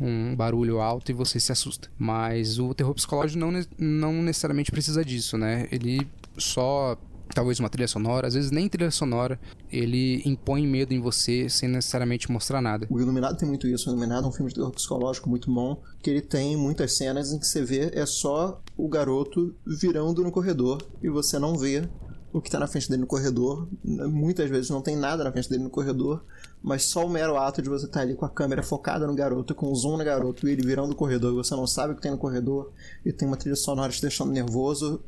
[0.00, 1.90] um barulho alto e você se assusta.
[1.98, 5.68] Mas o terror psicológico não, não necessariamente precisa disso, né?
[5.70, 6.96] Ele só
[7.34, 9.38] talvez uma trilha sonora, às vezes nem trilha sonora,
[9.70, 12.86] ele impõe medo em você sem necessariamente mostrar nada.
[12.90, 13.88] O Iluminado tem muito isso.
[13.88, 17.32] O Iluminado é um filme de terror psicológico muito bom, que ele tem muitas cenas
[17.32, 21.88] em que você vê é só o garoto virando no corredor e você não vê
[22.32, 23.68] o que está na frente dele no corredor.
[23.84, 26.24] Muitas vezes não tem nada na frente dele no corredor,
[26.62, 29.14] mas só o mero ato de você estar tá ali com a câmera focada no
[29.14, 31.92] garoto, com o zoom no garoto e ele virando o corredor e você não sabe
[31.92, 32.72] o que tem no corredor
[33.04, 35.02] e tem uma trilha sonora te deixando nervoso,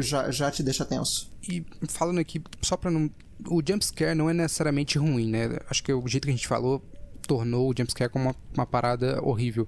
[0.00, 1.32] já, já te deixa tenso.
[1.48, 3.10] E falando aqui, só pra não.
[3.48, 5.58] O jumpscare não é necessariamente ruim, né?
[5.70, 6.82] Acho que o jeito que a gente falou
[7.26, 9.66] tornou o jumpscare como uma, uma parada horrível.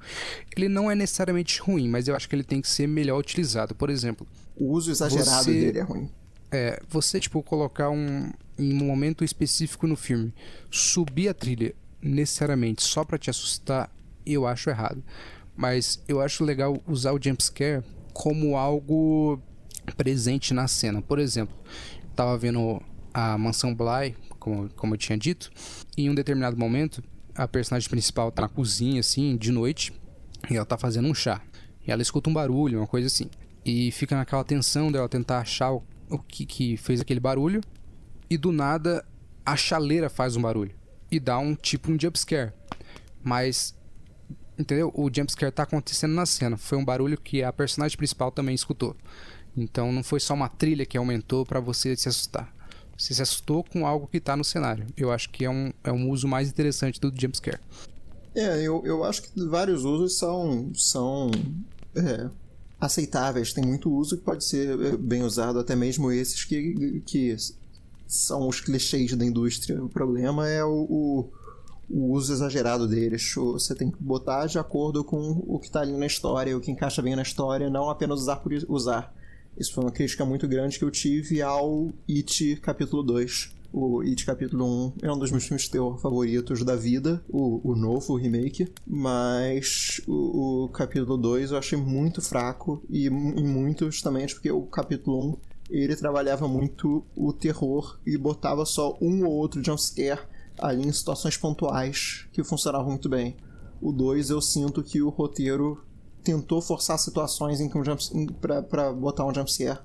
[0.54, 3.74] Ele não é necessariamente ruim, mas eu acho que ele tem que ser melhor utilizado.
[3.74, 4.26] Por exemplo.
[4.54, 5.52] O uso exagerado você...
[5.52, 6.10] dele é ruim
[6.52, 8.30] é, você, tipo, colocar um.
[8.58, 10.32] Em um momento específico no filme,
[10.70, 13.90] subir a trilha necessariamente só para te assustar,
[14.26, 15.02] eu acho errado.
[15.56, 19.40] Mas eu acho legal usar o jumpscare como algo
[19.96, 21.00] presente na cena.
[21.00, 21.56] Por exemplo,
[22.14, 22.80] tava vendo
[23.12, 25.50] a mansão Bly, como, como eu tinha dito,
[25.96, 27.02] e em um determinado momento,
[27.34, 29.92] a personagem principal tá na cozinha, assim, de noite,
[30.50, 31.40] e ela tá fazendo um chá.
[31.86, 33.30] E ela escuta um barulho, uma coisa assim.
[33.64, 37.60] E fica naquela tensão dela tentar achar o o que, que fez aquele barulho
[38.28, 39.04] e do nada
[39.44, 40.74] a chaleira faz um barulho
[41.10, 42.52] e dá um tipo um jumpscare.
[43.22, 43.74] Mas,
[44.58, 44.92] entendeu?
[44.94, 46.56] O jumpscare tá acontecendo na cena.
[46.56, 48.96] Foi um barulho que a personagem principal também escutou.
[49.56, 52.54] Então não foi só uma trilha que aumentou para você se assustar.
[52.96, 54.86] Você se assustou com algo que tá no cenário.
[54.96, 57.60] Eu acho que é um, é um uso mais interessante do jumpscare.
[58.34, 61.30] É, eu, eu acho que vários usos são, são
[61.94, 62.30] é,
[62.86, 67.36] aceitáveis, tem muito uso que pode ser eh, bem usado, até mesmo esses que, que
[68.06, 69.82] são os clichês da indústria.
[69.82, 71.30] O problema é o, o,
[71.88, 73.32] o uso exagerado deles.
[73.34, 76.70] Você tem que botar de acordo com o que está ali na história, o que
[76.70, 79.14] encaixa bem na história, não apenas usar por usar.
[79.56, 84.26] Isso foi uma crítica muito grande que eu tive ao It capítulo 2 o It
[84.26, 88.12] capítulo 1 é um dos meus filmes de terror favoritos da vida, o, o novo,
[88.12, 88.70] o remake.
[88.86, 94.62] Mas o, o capítulo 2 eu achei muito fraco e em muito justamente porque o
[94.62, 95.36] capítulo 1
[95.70, 100.20] ele trabalhava muito o terror e botava só um ou outro jumpscare
[100.58, 103.36] ali em situações pontuais que funcionavam muito bem.
[103.80, 105.82] O 2 eu sinto que o roteiro
[106.22, 108.02] tentou forçar situações em que um jump,
[108.68, 109.80] pra botar um jumpscare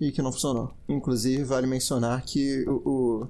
[0.00, 0.72] e que não funcionou.
[0.88, 2.82] Inclusive, vale mencionar que o.
[2.84, 3.28] o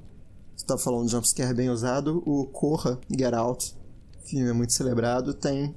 [0.56, 3.74] você tá falando de jumpscare bem usado, o Corra Get Out,
[4.26, 5.74] filme é muito celebrado, tem,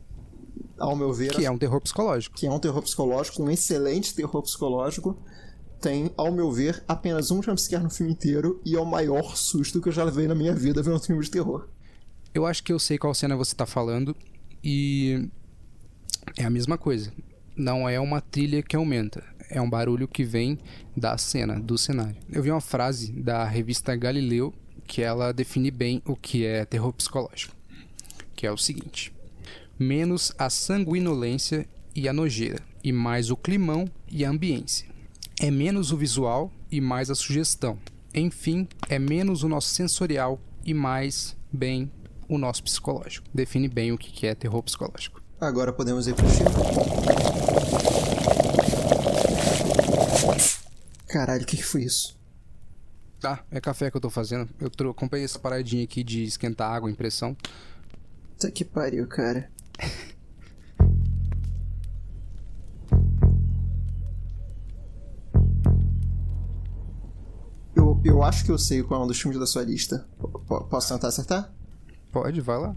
[0.78, 1.32] ao meu ver.
[1.32, 2.36] Que é um terror psicológico.
[2.36, 5.18] Que é um terror psicológico, um excelente terror psicológico.
[5.80, 9.82] Tem, ao meu ver, apenas um jumpscare no filme inteiro e é o maior susto
[9.82, 11.68] que eu já levei na minha vida vendo um filme de terror.
[12.34, 14.16] Eu acho que eu sei qual cena você tá falando
[14.64, 15.30] e
[16.38, 17.12] é a mesma coisa.
[17.56, 20.58] Não é uma trilha que aumenta é um barulho que vem
[20.98, 22.18] da cena, do cenário.
[22.32, 24.54] Eu vi uma frase da revista Galileu
[24.86, 27.56] que ela define bem o que é terror psicológico,
[28.36, 29.14] que é o seguinte:
[29.80, 34.88] menos a sanguinolência e a nojeira, e mais o climão e a ambiência.
[35.40, 37.78] É menos o visual e mais a sugestão.
[38.14, 41.92] Enfim, é menos o nosso sensorial e mais, bem,
[42.28, 43.28] o nosso psicológico.
[43.34, 45.22] Define bem o que é terror psicológico.
[45.40, 47.13] Agora podemos ir pro filme.
[51.14, 52.20] Caralho, o que, que foi isso?
[53.20, 54.50] Tá, é café que eu tô fazendo.
[54.60, 57.38] Eu comprei essa paradinha aqui de esquentar água em pressão.
[58.40, 59.48] Tá que pariu, cara.
[67.76, 70.08] eu, eu acho que eu sei qual é um dos filmes da sua lista.
[70.20, 70.28] P
[70.68, 71.54] posso tentar acertar?
[72.12, 72.76] Pode, vai lá.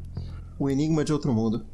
[0.58, 1.64] O Enigma de Outro Mundo.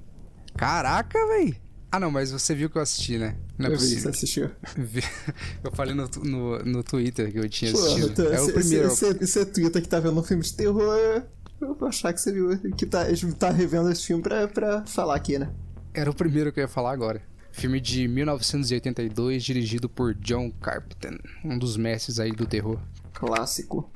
[0.56, 1.60] Caraca, véi!
[1.94, 3.36] Ah, não, mas você viu que eu assisti, né?
[3.58, 3.96] Não é eu possível.
[3.96, 4.50] vi, você assistiu.
[5.62, 8.14] Eu falei no, no, no Twitter que eu tinha assistido.
[8.14, 8.88] Pô, é o primeiro.
[8.88, 11.22] Você, você, Twitter que tá vendo um filme de terror.
[11.60, 13.04] Eu vou achar que você viu que tá,
[13.38, 15.52] tá revendo esse filme pra, pra falar aqui, né?
[15.92, 17.22] Era o primeiro que eu ia falar agora.
[17.52, 22.80] Filme de 1982, dirigido por John Carpenter, um dos mestres aí do terror.
[23.12, 23.92] Clássico.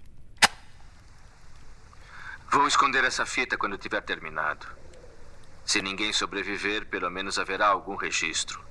[2.52, 4.66] Vou esconder essa fita quando tiver terminado.
[5.66, 8.64] Se ninguém sobreviver, pelo menos haverá algum registro.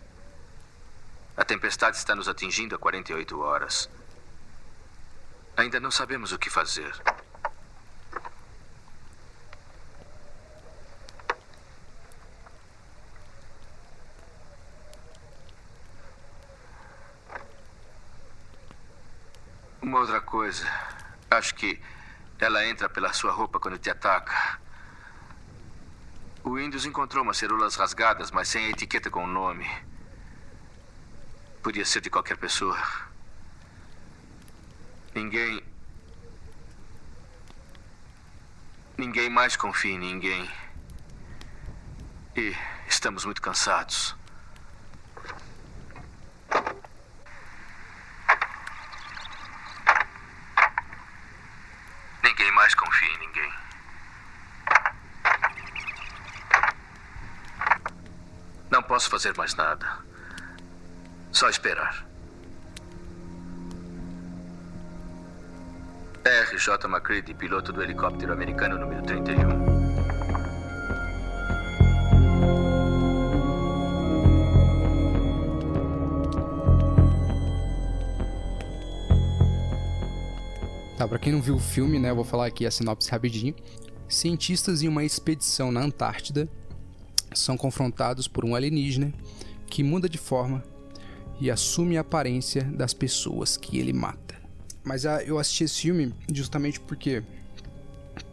[1.35, 3.89] A tempestade está nos atingindo há 48 horas.
[5.57, 6.95] Ainda não sabemos o que fazer.
[19.81, 20.65] Uma outra coisa.
[21.29, 21.77] Acho que
[22.39, 24.63] ela entra pela sua roupa quando te ataca.
[26.45, 29.67] O Windows encontrou umas cerulas rasgadas, mas sem a etiqueta com o nome.
[31.63, 32.77] Podia ser de qualquer pessoa.
[35.15, 35.63] Ninguém.
[38.95, 40.47] Ninguém mais confia em ninguém.
[42.35, 42.55] E
[42.87, 44.15] estamos muito cansados.
[52.23, 53.65] Ninguém mais confia em ninguém.
[58.75, 59.85] Não posso fazer mais nada.
[61.29, 62.07] Só esperar.
[66.23, 66.87] R.J.
[66.87, 69.75] McCready, piloto do helicóptero americano número 31.
[80.97, 83.53] Tá, pra quem não viu o filme, né, eu vou falar aqui a sinopse rapidinho.
[84.07, 86.47] Cientistas em uma expedição na Antártida
[87.33, 89.13] são confrontados por um alienígena
[89.67, 90.63] que muda de forma
[91.39, 94.35] e assume a aparência das pessoas que ele mata.
[94.83, 97.23] Mas ah, eu assisti esse filme justamente porque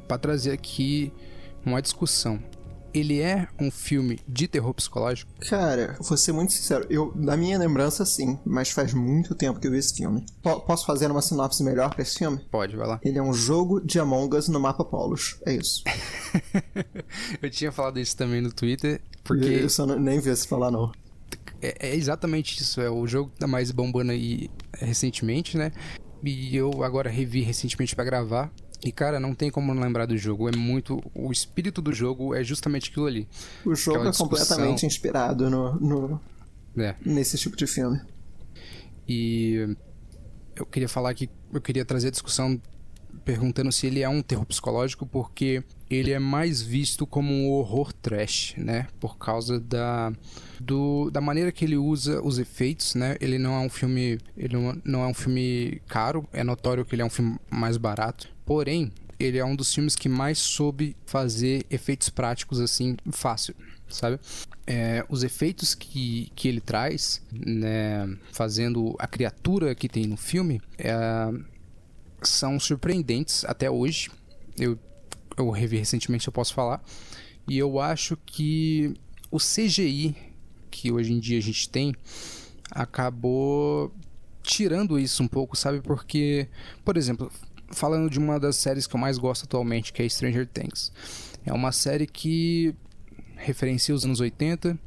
[0.06, 1.12] para trazer aqui
[1.64, 2.42] uma discussão
[2.94, 5.30] ele é um filme de terror psicológico?
[5.48, 6.86] Cara, vou ser muito sincero.
[6.90, 10.24] Eu, na minha lembrança, sim, mas faz muito tempo que eu vi esse filme.
[10.42, 12.38] P posso fazer uma sinopse melhor pra esse filme?
[12.50, 13.00] Pode, vai lá.
[13.02, 15.38] Ele é um jogo de Among Us no mapa Polos.
[15.46, 15.82] É isso.
[17.42, 19.46] eu tinha falado isso também no Twitter, porque.
[19.46, 20.92] Eu, eu só nem vi você falar, não.
[21.60, 22.80] É, é exatamente isso.
[22.80, 25.72] É o jogo que tá mais bombando aí recentemente, né?
[26.24, 28.52] E eu agora revi recentemente para gravar.
[28.84, 30.48] E, cara, não tem como não lembrar do jogo.
[30.48, 31.02] É muito.
[31.14, 33.28] O espírito do jogo é justamente aquilo ali.
[33.64, 36.20] O jogo é, é completamente inspirado no, no...
[36.76, 36.96] É.
[37.04, 38.00] nesse tipo de filme.
[39.08, 39.76] E
[40.56, 42.60] eu queria falar que eu queria trazer a discussão
[43.24, 47.92] perguntando se ele é um terror psicológico porque ele é mais visto como um horror
[47.92, 48.86] trash, né?
[48.98, 50.12] Por causa da
[50.58, 53.16] do, da maneira que ele usa os efeitos, né?
[53.20, 57.02] Ele não é um filme, ele não é um filme caro, é notório que ele
[57.02, 58.28] é um filme mais barato.
[58.44, 63.54] Porém, ele é um dos filmes que mais soube fazer efeitos práticos assim fácil,
[63.88, 64.18] sabe?
[64.66, 70.60] É, os efeitos que, que ele traz, né, fazendo a criatura que tem no filme,
[70.78, 70.94] é,
[72.22, 74.10] são surpreendentes até hoje.
[74.58, 74.78] Eu,
[75.36, 76.82] eu revi recentemente, eu posso falar.
[77.48, 78.94] E eu acho que
[79.30, 80.14] o CGI
[80.72, 81.94] que hoje em dia a gente tem
[82.70, 83.92] acabou
[84.42, 85.80] tirando isso um pouco, sabe?
[85.80, 86.48] Porque,
[86.84, 87.30] por exemplo,
[87.72, 90.92] falando de uma das séries que eu mais gosto atualmente, que é Stranger Things.
[91.44, 92.74] É uma série que
[93.36, 94.78] referencia os anos 80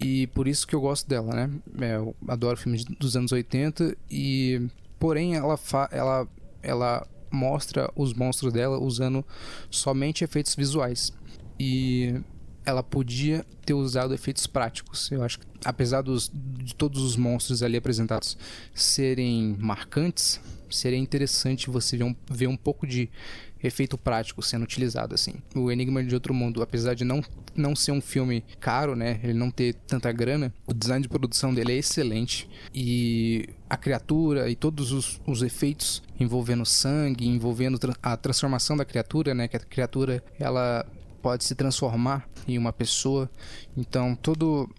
[0.00, 1.50] e por isso que eu gosto dela, né?
[1.80, 5.58] É, eu adoro filmes dos anos 80 e porém ela
[5.90, 6.28] ela
[6.62, 9.24] ela mostra os monstros dela usando
[9.70, 11.12] somente efeitos visuais.
[11.58, 12.20] E
[12.66, 15.10] ela podia ter usado efeitos práticos.
[15.10, 18.36] Eu acho que apesar dos, de todos os monstros ali apresentados
[18.74, 23.08] serem marcantes, seria interessante você ver um, ver um pouco de
[23.62, 25.34] efeito prático sendo utilizado assim.
[25.54, 27.22] O Enigma de Outro Mundo, apesar de não
[27.54, 31.54] não ser um filme caro, né, ele não ter tanta grana, o design de produção
[31.54, 38.14] dele é excelente e a criatura e todos os, os efeitos envolvendo sangue, envolvendo a
[38.14, 40.84] transformação da criatura, né, que a criatura ela
[41.26, 43.28] pode se transformar em uma pessoa.
[43.76, 44.70] Então, todo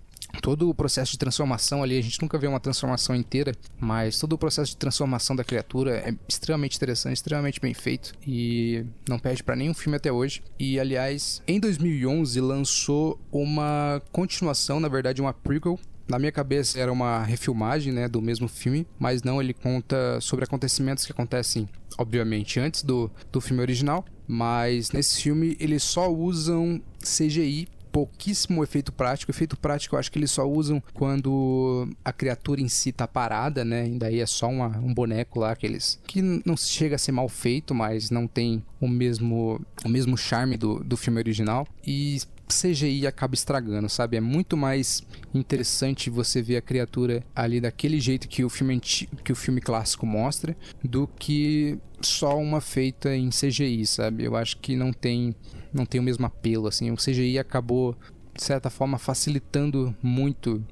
[0.41, 4.31] todo o processo de transformação ali, a gente nunca vê uma transformação inteira, mas todo
[4.31, 9.43] o processo de transformação da criatura é extremamente interessante, extremamente bem feito e não perde
[9.43, 10.41] para nenhum filme até hoje.
[10.57, 15.77] E aliás, em 2011 lançou uma continuação, na verdade, uma prequel
[16.07, 20.45] na minha cabeça era uma refilmagem, né, do mesmo filme, mas não, ele conta sobre
[20.45, 21.67] acontecimentos que acontecem,
[21.97, 27.67] obviamente, antes do, do filme original, mas nesse filme eles só usam CGI
[27.97, 29.31] pouquíssimo efeito prático.
[29.31, 33.65] Efeito prático eu acho que eles só usam quando a criatura em si tá parada,
[33.65, 33.87] né?
[33.87, 35.99] E daí é só uma, um boneco lá, aqueles.
[36.05, 40.57] Que não chega a ser mal feito, mas não tem o mesmo, o mesmo charme
[40.57, 41.67] do, do filme original.
[41.83, 44.17] E CGI acaba estragando, sabe?
[44.17, 49.31] É muito mais interessante você ver a criatura ali daquele jeito que o filme que
[49.31, 54.23] o filme clássico mostra do que só uma feita em CGI, sabe?
[54.23, 55.35] Eu acho que não tem
[55.73, 56.91] não tem o mesmo apelo assim.
[56.91, 57.95] O CGI acabou
[58.33, 60.63] de certa forma facilitando muito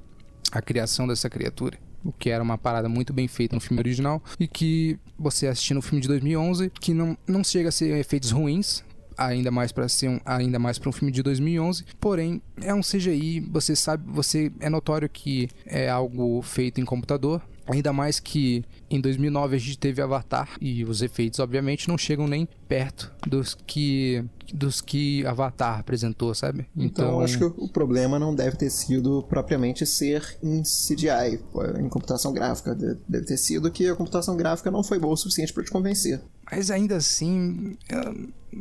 [0.51, 4.23] a criação dessa criatura o que era uma parada muito bem feita no filme original
[4.39, 8.29] e que você assistindo o filme de 2011 que não, não chega a ser efeitos
[8.29, 8.83] ruins
[9.17, 11.85] ainda mais para ser um, ainda mais para um filme de 2011.
[11.99, 17.41] Porém, é um CGI, você sabe, você é notório que é algo feito em computador.
[17.67, 22.27] Ainda mais que em 2009 a gente teve Avatar e os efeitos, obviamente, não chegam
[22.27, 26.67] nem perto dos que dos que Avatar apresentou, sabe?
[26.77, 31.39] Então, então acho que o problema não deve ter sido propriamente ser em CGI,
[31.79, 32.75] em computação gráfica.
[32.75, 36.21] Deve ter sido que a computação gráfica não foi boa o suficiente para te convencer.
[36.51, 37.75] Mas ainda assim,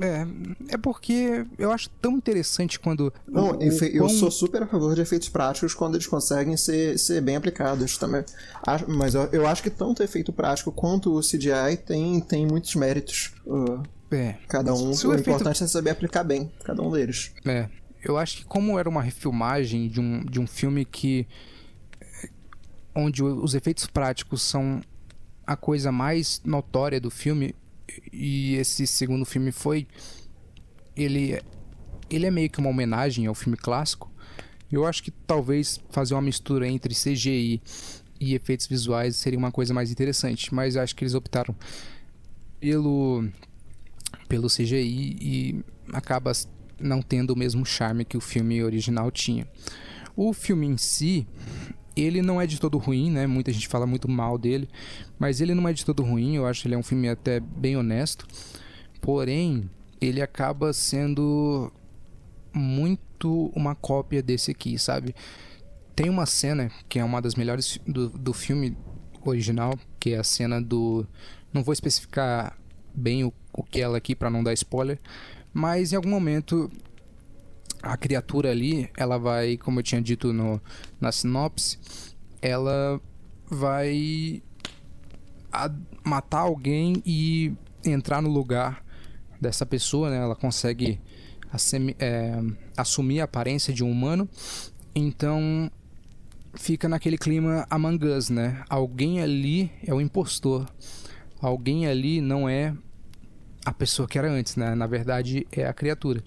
[0.01, 0.27] é,
[0.71, 3.13] é porque eu acho tão interessante quando.
[3.27, 7.21] Não, o, eu sou super a favor de efeitos práticos quando eles conseguem ser, ser
[7.21, 8.25] bem aplicados também.
[8.89, 12.75] Mas eu, eu acho que tanto o efeito prático quanto o CGI tem, tem muitos
[12.75, 13.33] méritos.
[13.47, 14.37] Uh, é.
[14.49, 14.87] Cada um.
[14.87, 15.21] O, o efeito...
[15.21, 17.33] importante é saber aplicar bem cada um deles.
[17.45, 17.69] É.
[18.03, 21.27] Eu acho que como era uma refilmagem de um, de um filme que.
[22.95, 24.81] onde os efeitos práticos são
[25.47, 27.55] a coisa mais notória do filme,
[28.13, 29.87] e esse segundo filme foi
[30.97, 31.41] ele
[32.11, 34.13] ele é meio que uma homenagem ao filme clássico.
[34.71, 37.63] Eu acho que talvez fazer uma mistura entre CGI
[38.21, 41.55] e efeitos visuais seria uma coisa mais interessante, mas eu acho que eles optaram
[42.61, 43.25] pelo
[44.29, 46.33] pelo CGI e acaba
[46.79, 49.47] não tendo o mesmo charme que o filme original tinha.
[50.17, 51.27] O filme em si,
[51.97, 53.27] ele não é de todo ruim, né?
[53.27, 54.69] Muita gente fala muito mal dele,
[55.19, 56.37] mas ele não é de todo ruim.
[56.37, 58.27] Eu acho que ele é um filme até bem honesto.
[59.01, 59.71] Porém,
[60.01, 61.73] ele acaba sendo
[62.53, 65.15] muito uma cópia desse aqui, sabe?
[65.95, 68.77] Tem uma cena que é uma das melhores do, do filme
[69.25, 71.07] original, que é a cena do.
[71.53, 72.59] Não vou especificar
[72.95, 74.99] bem o, o que é ela aqui para não dar spoiler,
[75.53, 76.71] mas em algum momento
[77.85, 80.61] a criatura ali, ela vai, como eu tinha dito no,
[81.01, 81.79] na sinopse,
[82.41, 83.01] ela
[83.49, 84.43] vai
[86.03, 87.53] matar alguém e
[87.85, 88.85] entrar no lugar
[89.41, 90.17] dessa pessoa, né?
[90.17, 90.99] Ela consegue
[91.99, 92.41] é,
[92.77, 94.29] assumir a aparência de um humano.
[94.95, 95.71] Então
[96.55, 98.65] fica naquele clima Among Us, né?
[98.69, 100.67] Alguém ali é o impostor.
[101.41, 102.75] Alguém ali não é
[103.65, 104.75] a pessoa que era antes, né?
[104.75, 106.23] Na verdade, é a criatura.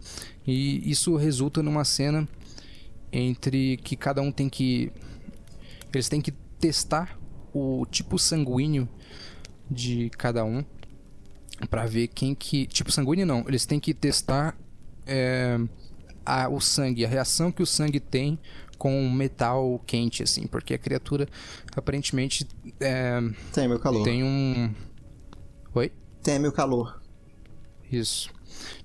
[0.46, 2.28] E isso resulta numa cena
[3.12, 4.92] entre que cada um tem que.
[5.94, 7.18] Eles têm que testar
[7.54, 8.90] o tipo sanguíneo
[9.70, 10.64] de cada um
[11.70, 12.66] para ver quem que.
[12.66, 14.58] Tipo sanguíneo não, eles têm que testar
[15.06, 15.60] é,
[16.26, 18.40] a, o sangue, a reação que o sangue tem
[18.78, 21.28] com metal quente, assim, porque a criatura
[21.76, 22.48] aparentemente
[22.80, 23.20] é,
[23.54, 24.04] tem meu calor.
[24.04, 24.74] Tem um.
[25.74, 25.92] Oi?
[26.22, 27.02] Teme o calor.
[27.92, 28.32] Isso.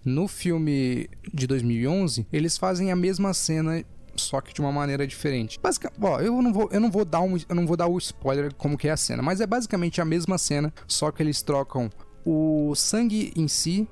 [0.04, 3.84] No filme de 2011, eles fazem a mesma cena
[4.14, 5.58] só que de uma maneira diferente.
[5.58, 8.54] Basicamente, eu não vou, eu não vou dar um, eu não vou dar o spoiler
[8.54, 11.90] como que é a cena, mas é basicamente a mesma cena, só que eles trocam
[12.24, 13.88] o sangue em si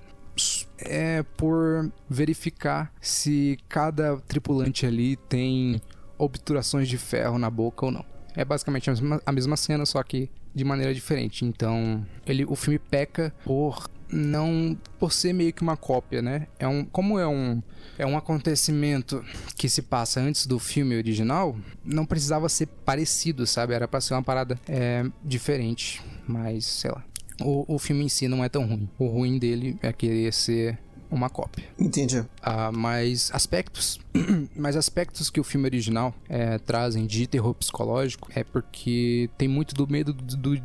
[0.79, 5.81] é por verificar se cada tripulante ali tem
[6.17, 8.05] obturações de ferro na boca ou não.
[8.37, 11.45] É basicamente a mesma, a mesma cena, só que de maneira diferente.
[11.45, 16.47] Então, ele, o filme peca por não por ser meio que uma cópia, né?
[16.59, 17.63] É um como é um
[17.99, 19.25] é um acontecimento
[19.57, 23.75] que se passa antes do filme original, não precisava ser parecido, sabe?
[23.75, 27.05] Era para ser uma parada é, diferente, mas sei lá.
[27.43, 28.89] O, o filme em si não é tão ruim.
[28.99, 30.79] O ruim dele é querer ser
[31.11, 31.65] uma cópia.
[31.79, 32.25] Entendi.
[32.41, 33.99] Ah, mas aspectos,
[34.55, 39.75] mas aspectos que o filme original é, trazem de terror psicológico é porque tem muito
[39.75, 40.63] do medo do, do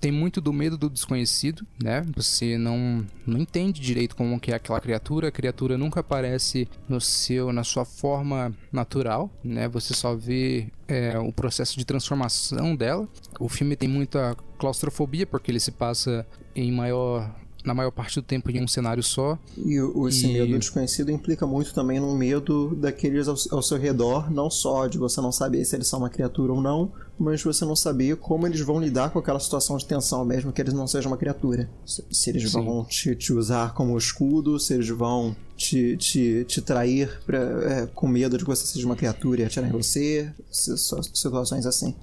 [0.00, 2.04] tem muito do medo do desconhecido, né?
[2.16, 7.00] Você não, não entende direito como que é aquela criatura, a criatura nunca aparece no
[7.00, 9.68] seu, na sua forma natural, né?
[9.68, 13.08] Você só vê é, o processo de transformação dela.
[13.38, 17.30] O filme tem muita claustrofobia porque ele se passa em maior
[17.64, 19.38] na maior parte do tempo em um cenário só.
[19.56, 23.78] E o, esse E- medo desconhecido implica muito também num medo daqueles ao, ao seu
[23.78, 27.38] redor, não só de você não saber se eles são uma criatura ou não, mas
[27.40, 30.60] de você não saber como eles vão lidar com aquela situação de tensão, mesmo que
[30.60, 31.70] eles não sejam uma criatura.
[31.86, 32.64] Se, se eles Sim.
[32.64, 37.86] vão te, te usar como escudo, se eles vão te, te, te trair pra, é,
[37.94, 41.94] com medo de que você seja uma criatura e atirar em você, situações assim.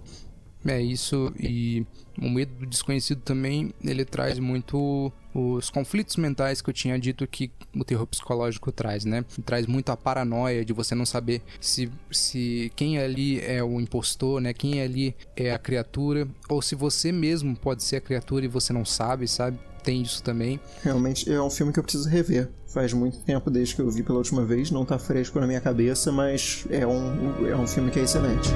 [0.66, 1.86] É isso, e
[2.22, 7.26] o medo do desconhecido também, ele traz muito os conflitos mentais que eu tinha dito
[7.28, 9.24] que o terror psicológico traz, né?
[9.46, 14.42] Traz muito a paranoia de você não saber se, se quem ali é o impostor,
[14.42, 14.54] né?
[14.54, 18.74] Quem ali é a criatura, ou se você mesmo pode ser a criatura e você
[18.74, 19.60] não sabe, sabe?
[19.84, 20.60] Tem isso também.
[20.84, 22.50] Realmente é um filme que eu preciso rever.
[22.68, 25.62] Faz muito tempo desde que eu vi pela última vez, não tá fresco na minha
[25.62, 28.50] cabeça, mas é um, é um filme que é excelente.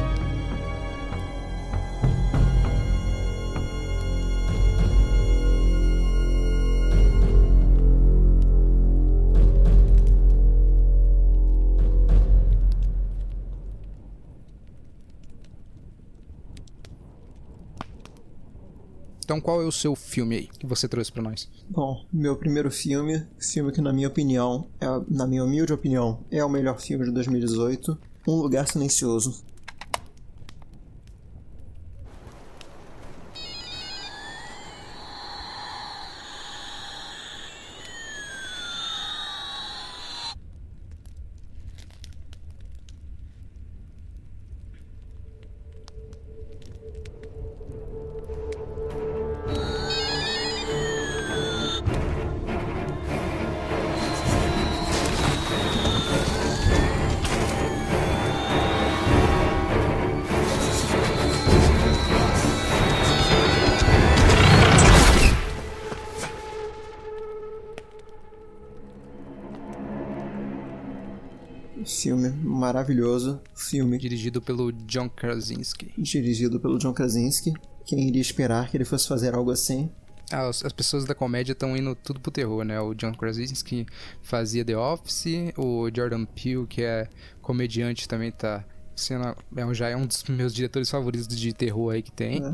[19.34, 21.50] Então qual é o seu filme aí que você trouxe pra nós?
[21.68, 26.46] Bom, meu primeiro filme, filme que na minha opinião, é, na minha humilde opinião, é
[26.46, 29.44] o melhor filme de 2018, Um Lugar Silencioso.
[72.84, 75.92] Maravilhoso, filme Dirigido pelo John Krasinski.
[75.98, 77.54] dirigido pelo John Krasinski.
[77.86, 79.90] Quem iria esperar que ele fosse fazer algo assim?
[80.32, 82.80] Ah, as, as pessoas da comédia estão indo tudo pro terror, né?
[82.80, 83.86] O John Krasinski
[84.22, 85.26] fazia The Office,
[85.58, 87.08] o Jordan Peele, que é
[87.42, 88.64] comediante, também tá
[88.96, 92.44] sendo, é, já é um dos meus diretores favoritos de terror aí que tem.
[92.44, 92.54] É.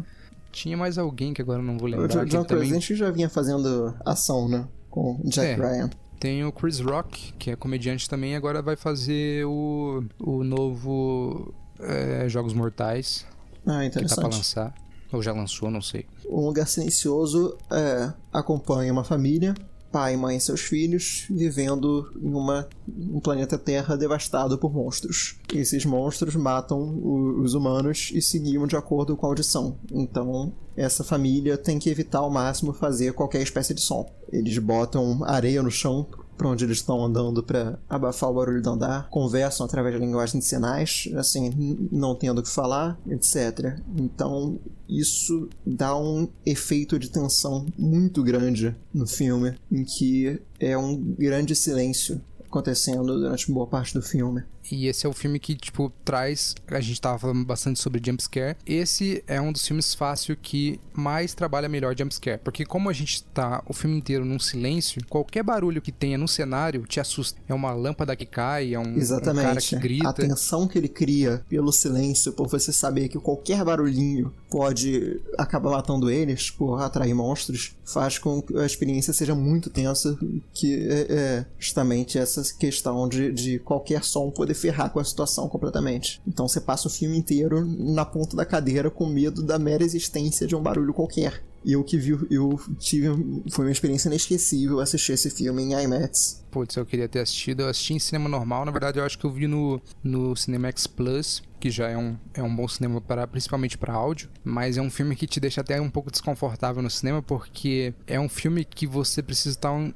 [0.52, 2.08] Tinha mais alguém que agora não vou O lembrar.
[2.08, 4.68] John, que John ele também Krasinski já vinha fazendo ação, né?
[4.90, 5.56] Com Jack É.
[5.56, 5.90] Ryan.
[6.20, 12.28] Tem o Chris Rock, que é comediante também, agora vai fazer o, o novo é,
[12.28, 13.26] Jogos Mortais,
[13.66, 14.24] Ah, que tá pra interessante.
[14.36, 14.74] lançar.
[15.12, 16.06] Ou já lançou, não sei.
[16.30, 19.56] Um Lugar Silencioso é, acompanha uma família,
[19.92, 25.36] pai, mãe e seus filhos, vivendo em uma, um planeta Terra devastado por monstros.
[25.54, 29.76] Esses monstros matam o- os humanos e se guiam de acordo com a audição.
[29.92, 34.10] Então, essa família tem que evitar ao máximo fazer qualquer espécie de som.
[34.32, 36.06] Eles botam areia no chão
[36.40, 40.40] para onde eles estão andando para abafar o barulho do andar, conversam através da linguagem
[40.40, 41.52] de sinais, assim,
[41.92, 43.78] não tendo o que falar, etc.
[43.98, 50.96] Então, isso dá um efeito de tensão muito grande no filme, em que é um
[50.96, 54.42] grande silêncio acontecendo durante boa parte do filme.
[54.72, 56.56] E esse é o filme que, tipo, traz.
[56.68, 58.56] A gente tava falando bastante sobre jumpscare.
[58.66, 62.40] Esse é um dos filmes fácil que mais trabalha melhor jumpscare.
[62.44, 66.28] Porque, como a gente tá o filme inteiro num silêncio, qualquer barulho que tenha no
[66.28, 67.40] cenário te assusta.
[67.48, 69.76] É uma lâmpada que cai, é um, um cara que Exatamente.
[69.76, 70.10] grita.
[70.10, 75.72] A tensão que ele cria pelo silêncio, por você saber que qualquer barulhinho pode acabar
[75.72, 80.18] matando eles, por atrair monstros, faz com que a experiência seja muito tensa,
[80.54, 85.48] que é, é justamente essa questão de, de qualquer som poder ferrar com a situação
[85.48, 86.22] completamente.
[86.28, 90.46] Então você passa o filme inteiro na ponta da cadeira com medo da mera existência
[90.46, 91.44] de um barulho qualquer.
[91.64, 93.08] E eu que vi, eu tive,
[93.52, 96.44] foi uma experiência inesquecível assistir esse filme em IMAX.
[96.50, 97.62] Putz, eu queria ter assistido.
[97.62, 98.66] Eu assisti em cinema normal.
[98.66, 102.18] Na verdade, eu acho que eu vi no, no Cinemax Plus, que já é um,
[102.34, 104.30] é um bom cinema para principalmente para áudio.
[104.44, 108.20] Mas é um filme que te deixa até um pouco desconfortável no cinema, porque é
[108.20, 109.94] um filme que você precisa estar um,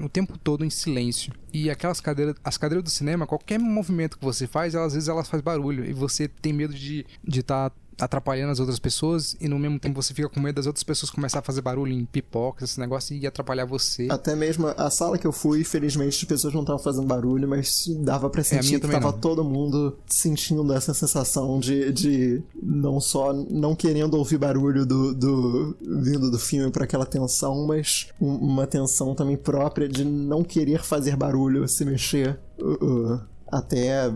[0.00, 1.32] o tempo todo em silêncio.
[1.52, 5.08] E aquelas cadeiras, as cadeiras do cinema, qualquer movimento que você faz, elas, às vezes
[5.08, 5.84] elas fazem barulho.
[5.84, 9.78] E você tem medo de estar de tá atrapalhando as outras pessoas e no mesmo
[9.78, 12.80] tempo você fica com medo das outras pessoas começar a fazer barulho em pipocas, esse
[12.80, 14.08] negócio e atrapalhar você.
[14.10, 17.84] Até mesmo a sala que eu fui, felizmente as pessoas não estavam fazendo barulho, mas
[18.00, 19.18] dava pra É, sentir minha que tava não.
[19.18, 25.76] todo mundo sentindo essa sensação de, de não só não querendo ouvir barulho do, do
[25.80, 30.82] vindo do filme para aquela tensão, mas um- uma tensão também própria de não querer
[30.82, 32.38] fazer barulho, se mexer.
[32.58, 32.84] Uh,
[33.14, 33.20] uh.
[33.52, 34.10] Até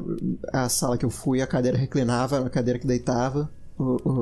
[0.52, 3.48] a sala que eu fui, a cadeira reclinava, era uma cadeira que deitava.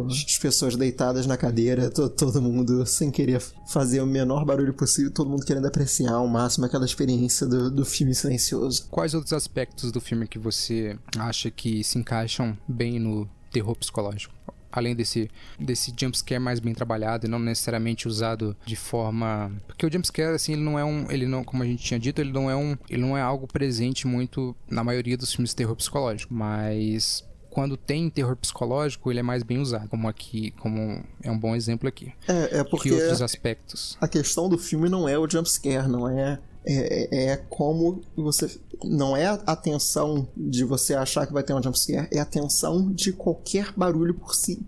[0.08, 5.10] As pessoas deitadas na cadeira, to, todo mundo sem querer fazer o menor barulho possível,
[5.10, 8.86] todo mundo querendo apreciar ao máximo aquela experiência do, do filme silencioso.
[8.90, 14.34] Quais outros aspectos do filme que você acha que se encaixam bem no terror psicológico?
[14.76, 19.50] além desse, desse jumpscare mais bem trabalhado e não necessariamente usado de forma.
[19.66, 21.10] Porque o jumpscare, assim, ele não é um.
[21.10, 22.76] Ele não, como a gente tinha dito, ele não é um.
[22.90, 26.34] Ele não é algo presente muito na maioria dos filmes de terror psicológico.
[26.34, 27.24] Mas
[27.56, 31.56] quando tem terror psicológico, ele é mais bem usado, como aqui, como é um bom
[31.56, 32.12] exemplo aqui.
[32.28, 33.96] É, é porque que outros aspectos.
[33.98, 38.50] A questão do filme não é o jumpscare, não é é, é, é como você.
[38.84, 42.92] Não é a tensão de você achar que vai ter um jumpscare, é a tensão
[42.92, 44.14] de qualquer barulho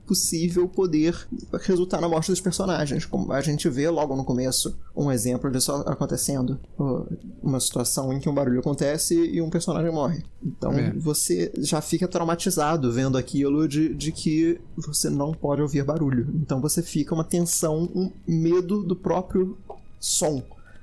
[0.07, 1.15] possível poder
[1.61, 3.05] resultar na morte dos personagens.
[3.05, 6.59] Como a gente vê logo no começo um exemplo disso acontecendo.
[7.43, 10.23] Uma situação em que um barulho acontece e um personagem morre.
[10.43, 10.93] Então é.
[10.93, 16.29] você já fica traumatizado vendo aquilo de, de que você não pode ouvir barulho.
[16.37, 19.59] Então você fica uma tensão, um medo do próprio
[20.01, 20.43] som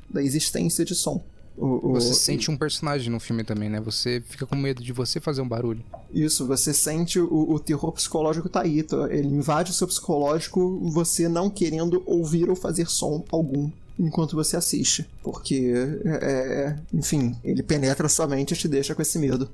[0.10, 1.24] da existência de som.
[1.58, 3.80] O, o, você sente um personagem no filme também, né?
[3.80, 5.84] Você fica com medo de você fazer um barulho.
[6.14, 8.84] Isso, você sente o, o terror psicológico tá aí.
[8.84, 9.08] Tá?
[9.10, 14.58] Ele invade o seu psicológico, você não querendo ouvir ou fazer som algum enquanto você
[14.58, 15.10] assiste.
[15.24, 19.50] Porque, é, é enfim, ele penetra sua mente e te deixa com esse medo.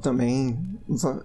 [0.00, 0.58] Também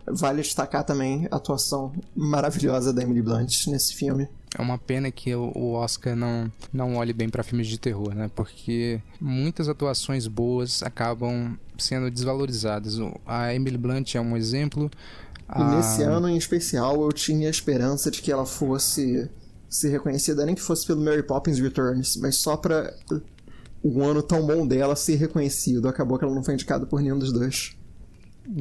[0.08, 4.28] vale destacar também a atuação maravilhosa da Emily Blunt nesse filme.
[4.58, 8.30] É uma pena que o Oscar não, não olhe bem para filmes de terror, né?
[8.36, 12.98] Porque muitas atuações boas acabam sendo desvalorizadas.
[13.28, 14.90] A Emily Blunt é um exemplo.
[15.56, 19.30] E nesse ano em especial eu tinha a esperança de que ela fosse
[19.70, 22.92] ser reconhecida, nem que fosse pelo Mary Poppins Returns, mas só pra
[23.84, 25.88] o ano tão bom dela ser reconhecido.
[25.88, 27.78] Acabou que ela não foi indicada por nenhum dos dois.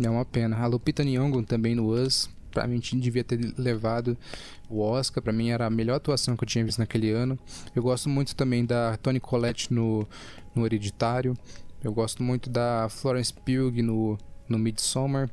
[0.05, 0.57] É uma pena.
[0.57, 4.17] A Lupita Nyong'o também no Us, pra mim devia ter levado
[4.69, 7.39] o Oscar, para mim era a melhor atuação que eu tinha visto naquele ano.
[7.75, 10.07] Eu gosto muito também da Toni Collette no,
[10.55, 11.37] no Hereditário.
[11.83, 14.19] Eu gosto muito da Florence Pugh no,
[14.49, 15.31] no Midsommar.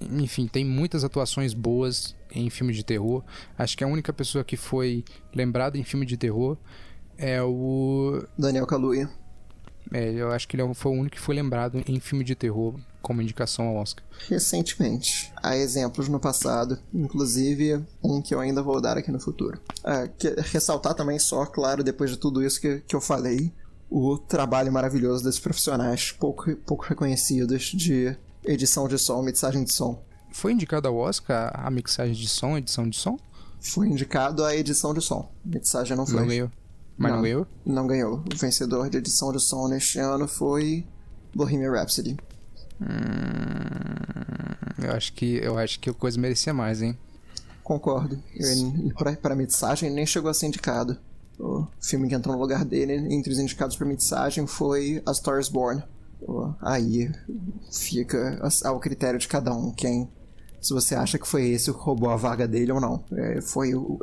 [0.00, 3.22] Enfim, tem muitas atuações boas em filmes de terror.
[3.58, 6.56] Acho que a única pessoa que foi lembrada em filme de terror
[7.18, 8.24] é o.
[8.38, 9.10] Daniel Kaluuya.
[9.92, 12.34] É, eu acho que ele é foi o único que foi lembrado em filme de
[12.34, 14.04] terror como indicação ao Oscar.
[14.28, 15.32] Recentemente.
[15.42, 19.60] Há exemplos no passado, inclusive um que eu ainda vou dar aqui no futuro.
[20.18, 23.52] Que, ressaltar também só, claro, depois de tudo isso que, que eu falei,
[23.90, 30.02] o trabalho maravilhoso desses profissionais pouco, pouco reconhecidos de edição de som, mixagem de som.
[30.32, 33.18] Foi indicado ao Oscar a mixagem de som, edição de som?
[33.60, 35.30] Foi indicado a edição de som.
[35.44, 36.20] Mixagem não foi.
[36.20, 36.50] Não ganhou.
[36.96, 37.46] Mas não, não ganhou?
[37.64, 38.24] Não ganhou.
[38.32, 40.86] O vencedor de edição de som neste ano foi
[41.34, 42.16] Bohemian Rhapsody.
[42.80, 42.86] Hum,
[44.82, 46.96] eu acho que eu acho que o coisa merecia mais, hein?
[47.62, 48.18] Concordo.
[48.96, 50.98] Para pra mensagem nem chegou a ser indicado.
[51.38, 55.40] O filme que entrou no lugar dele entre os indicados para mensagem foi A Star
[55.40, 55.82] is Born.
[56.60, 57.10] Aí
[57.70, 60.08] fica ao critério de cada um quem
[60.60, 63.02] se você acha que foi esse que roubou a vaga dele ou não.
[63.12, 63.98] É, foi o,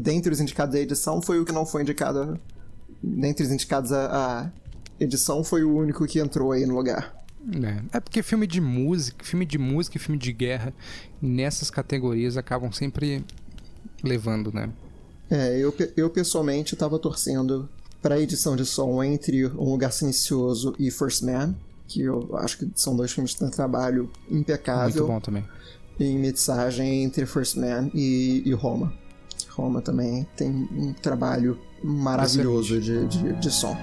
[0.00, 2.38] dentre os indicados da edição foi o que não foi indicado.
[3.02, 4.06] Dentre os indicados a,
[4.40, 4.50] a
[4.98, 7.17] edição foi o único que entrou aí no lugar.
[7.52, 10.72] É, é porque filme de música, filme de música e filme de guerra,
[11.20, 13.24] nessas categorias acabam sempre
[14.02, 14.70] levando, né?
[15.30, 17.68] É, eu, eu pessoalmente estava torcendo
[18.00, 21.54] para a edição de som entre Um Lugar Silencioso e First Man,
[21.86, 24.90] que eu acho que são dois filmes que têm trabalho impecável.
[24.90, 25.44] Muito bom também.
[25.98, 28.92] Em mixagem entre First Man e, e Roma.
[29.50, 33.76] Roma também tem um trabalho maravilhoso de, de, de som.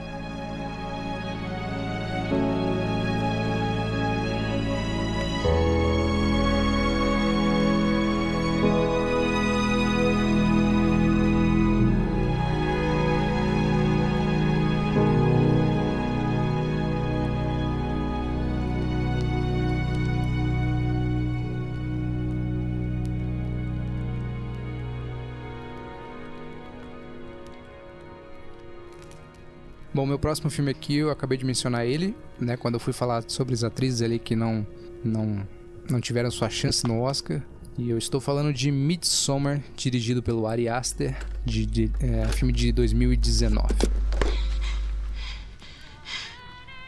[30.16, 32.56] Meu próximo filme aqui, eu acabei de mencionar ele, né?
[32.56, 34.66] Quando eu fui falar sobre as atrizes ali que não,
[35.04, 35.46] não,
[35.90, 37.42] não tiveram sua chance no Oscar.
[37.78, 42.72] E eu estou falando de Midsommar, dirigido pelo Ari Aster, de, de é, filme de
[42.72, 43.68] 2019.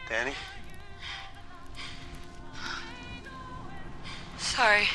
[0.08, 0.32] Danny?
[4.38, 4.88] Sorry.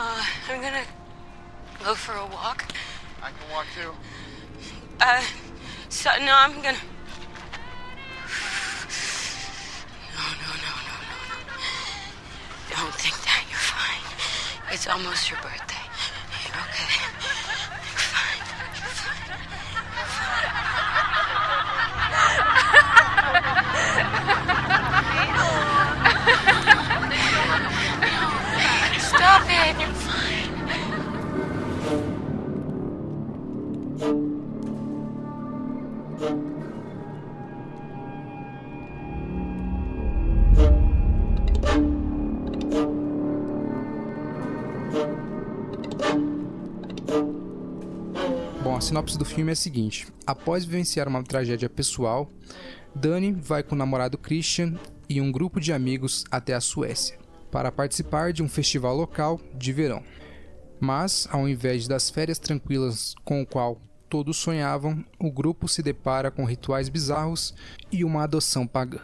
[0.00, 0.84] Uh, I'm gonna
[1.84, 2.64] go for a walk.
[3.22, 3.94] I can walk too.
[5.00, 5.22] Uh,
[5.88, 6.97] so, no, I'm gonna...
[10.18, 11.16] no, no, no, no, no.
[12.74, 13.44] Don't think that.
[13.48, 14.02] You're fine.
[14.72, 15.86] It's almost your birthday.
[16.50, 17.84] Okay.
[48.88, 52.26] Sinopse do filme é a seguinte: após vivenciar uma tragédia pessoal,
[52.94, 57.18] Dani vai com o namorado Christian e um grupo de amigos até a Suécia
[57.50, 60.02] para participar de um festival local de verão.
[60.80, 63.78] Mas, ao invés das férias tranquilas com o qual
[64.08, 67.54] todos sonhavam, o grupo se depara com rituais bizarros
[67.92, 69.00] e uma adoção pagã.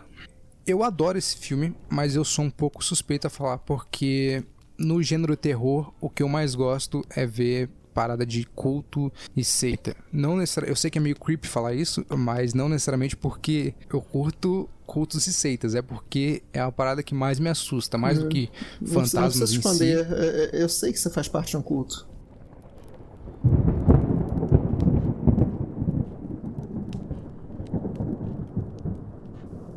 [0.67, 4.43] Eu adoro esse filme, mas eu sou um pouco suspeito a falar porque
[4.79, 9.97] no gênero terror, o que eu mais gosto é ver parada de culto e seita.
[10.13, 14.03] Não necessariamente, eu sei que é meio creepy falar isso, mas não necessariamente porque eu
[14.03, 18.29] curto cultos e seitas, é porque é a parada que mais me assusta, mais do
[18.29, 18.51] que
[18.85, 20.07] fantasmas não se esconder.
[20.07, 20.57] Si.
[20.57, 22.07] Eu sei que você faz parte de um culto.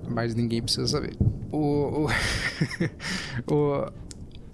[0.09, 1.15] Mas ninguém precisa saber.
[1.51, 2.07] O,
[3.47, 3.91] o, o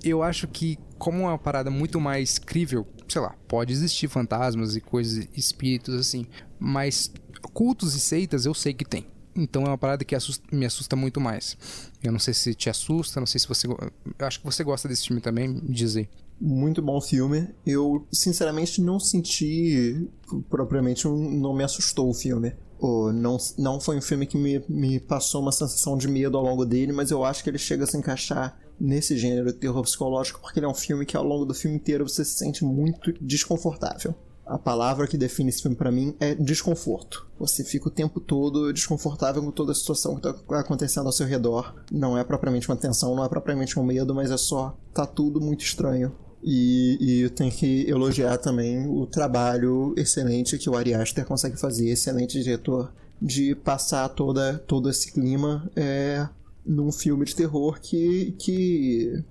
[0.03, 4.75] eu acho que como é uma parada muito mais crível, sei lá, pode existir fantasmas
[4.75, 6.25] e coisas, espíritos assim,
[6.59, 7.11] mas
[7.53, 9.05] cultos e seitas eu sei que tem.
[9.35, 11.57] Então é uma parada que assusta, me assusta muito mais.
[12.03, 13.67] Eu não sei se te assusta, não sei se você.
[13.67, 16.07] Eu acho que você gosta desse filme também, dizer.
[16.39, 17.49] Muito bom filme.
[17.65, 20.07] Eu, sinceramente, não senti
[20.49, 21.07] propriamente.
[21.07, 22.53] Não me assustou o filme.
[22.79, 26.43] Oh, não, não foi um filme que me, me passou uma sensação de medo ao
[26.43, 29.81] longo dele, mas eu acho que ele chega a se encaixar nesse gênero de terror
[29.81, 32.65] psicológico porque ele é um filme que ao longo do filme inteiro você se sente
[32.65, 34.13] muito desconfortável.
[34.45, 37.25] A palavra que define esse filme para mim é desconforto.
[37.39, 41.25] Você fica o tempo todo desconfortável com toda a situação que tá acontecendo ao seu
[41.25, 41.73] redor.
[41.89, 45.39] Não é propriamente uma tensão, não é propriamente um medo, mas é só tá tudo
[45.39, 46.13] muito estranho.
[46.43, 51.57] E, e eu tenho que elogiar também o trabalho excelente que o Ari Aster consegue
[51.57, 56.27] fazer, excelente diretor, de passar toda, todo esse clima é,
[56.65, 59.23] num filme de terror que, que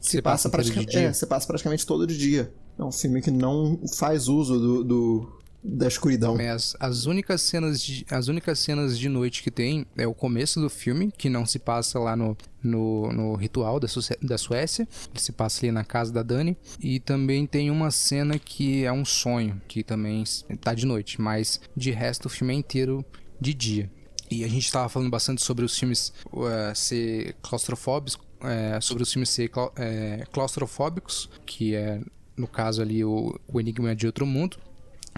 [0.00, 2.52] se, passa, praticamente, é, se passa praticamente todo dia.
[2.78, 6.36] É um filme que não faz uso do, do da escuridão.
[6.40, 10.60] As, as, únicas cenas de, as únicas cenas de noite que tem é o começo
[10.60, 13.86] do filme, que não se passa lá no, no, no ritual da,
[14.20, 16.56] da Suécia, ele se passa ali na casa da Dani.
[16.80, 20.24] E também tem uma cena que é um sonho, que também
[20.60, 23.04] tá de noite, mas de resto o filme é inteiro
[23.40, 23.90] de dia.
[24.32, 29.12] E a gente estava falando bastante sobre os filmes uh, ser claustrofóbicos, uh, sobre os
[29.12, 32.00] filmes ser uh, claustrofóbicos, que é
[32.34, 34.56] no caso ali o, o Enigma de Outro Mundo,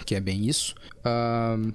[0.05, 0.75] que é bem isso.
[0.99, 1.73] Uh,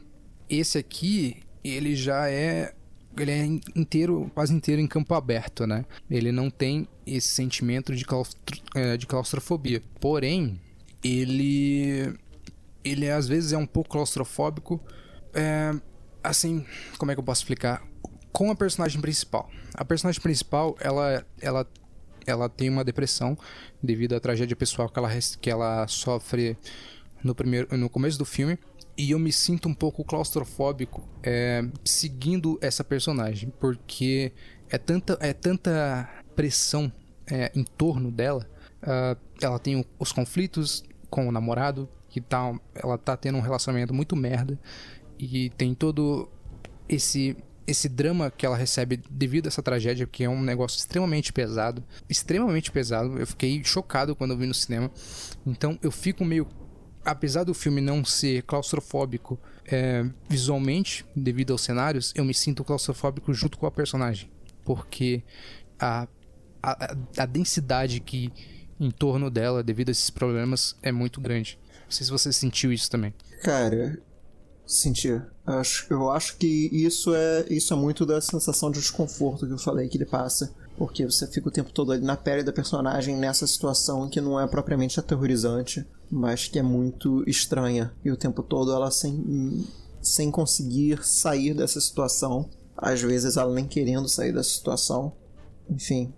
[0.49, 2.73] esse aqui, ele já é
[3.17, 5.85] ele é inteiro, quase inteiro em campo aberto, né?
[6.11, 8.39] Ele não tem esse sentimento de, claustro,
[8.75, 9.81] é, de claustrofobia.
[9.99, 10.59] Porém,
[11.03, 12.13] ele
[12.83, 14.79] ele às vezes é um pouco claustrofóbico.
[15.33, 15.73] É,
[16.30, 16.65] assim,
[16.97, 17.84] como é que eu posso explicar?
[18.32, 19.49] Com a personagem principal.
[19.73, 21.67] A personagem principal, ela, ela
[22.25, 23.38] ela tem uma depressão
[23.82, 25.09] devido à tragédia pessoal que ela,
[25.41, 26.57] que ela sofre
[27.23, 28.57] no, primeiro, no começo do filme.
[28.97, 34.34] E eu me sinto um pouco claustrofóbico é, seguindo essa personagem, porque
[34.69, 36.91] é tanta, é tanta pressão
[37.25, 38.45] é, em torno dela.
[38.84, 43.93] Uh, ela tem os conflitos com o namorado, que tá, ela tá tendo um relacionamento
[43.93, 44.59] muito merda,
[45.20, 46.30] e tem todo
[46.88, 47.36] esse
[47.67, 51.84] esse drama que ela recebe devido a essa tragédia, que é um negócio extremamente pesado,
[52.09, 53.20] extremamente pesado.
[53.20, 54.89] Eu fiquei chocado quando eu vi no cinema.
[55.45, 56.47] Então eu fico meio
[57.05, 63.34] apesar do filme não ser claustrofóbico é, visualmente, devido aos cenários, eu me sinto claustrofóbico
[63.34, 64.30] junto com a personagem.
[64.65, 65.24] Porque
[65.80, 66.07] a,
[66.61, 68.32] a, a densidade que
[68.80, 71.59] em torno dela, devido a esses problemas, é muito grande.
[71.84, 73.13] Não sei se você sentiu isso também.
[73.43, 73.99] Cara,
[74.70, 75.26] sentir.
[75.89, 79.89] Eu acho que isso é, isso é muito da sensação de desconforto que eu falei
[79.89, 80.53] que ele passa.
[80.78, 84.39] Porque você fica o tempo todo ali na pele da personagem nessa situação que não
[84.39, 87.91] é propriamente aterrorizante, mas que é muito estranha.
[88.05, 89.67] E o tempo todo ela sem,
[90.01, 92.47] sem conseguir sair dessa situação.
[92.78, 95.11] Às vezes ela nem querendo sair dessa situação.
[95.70, 96.13] Enfim.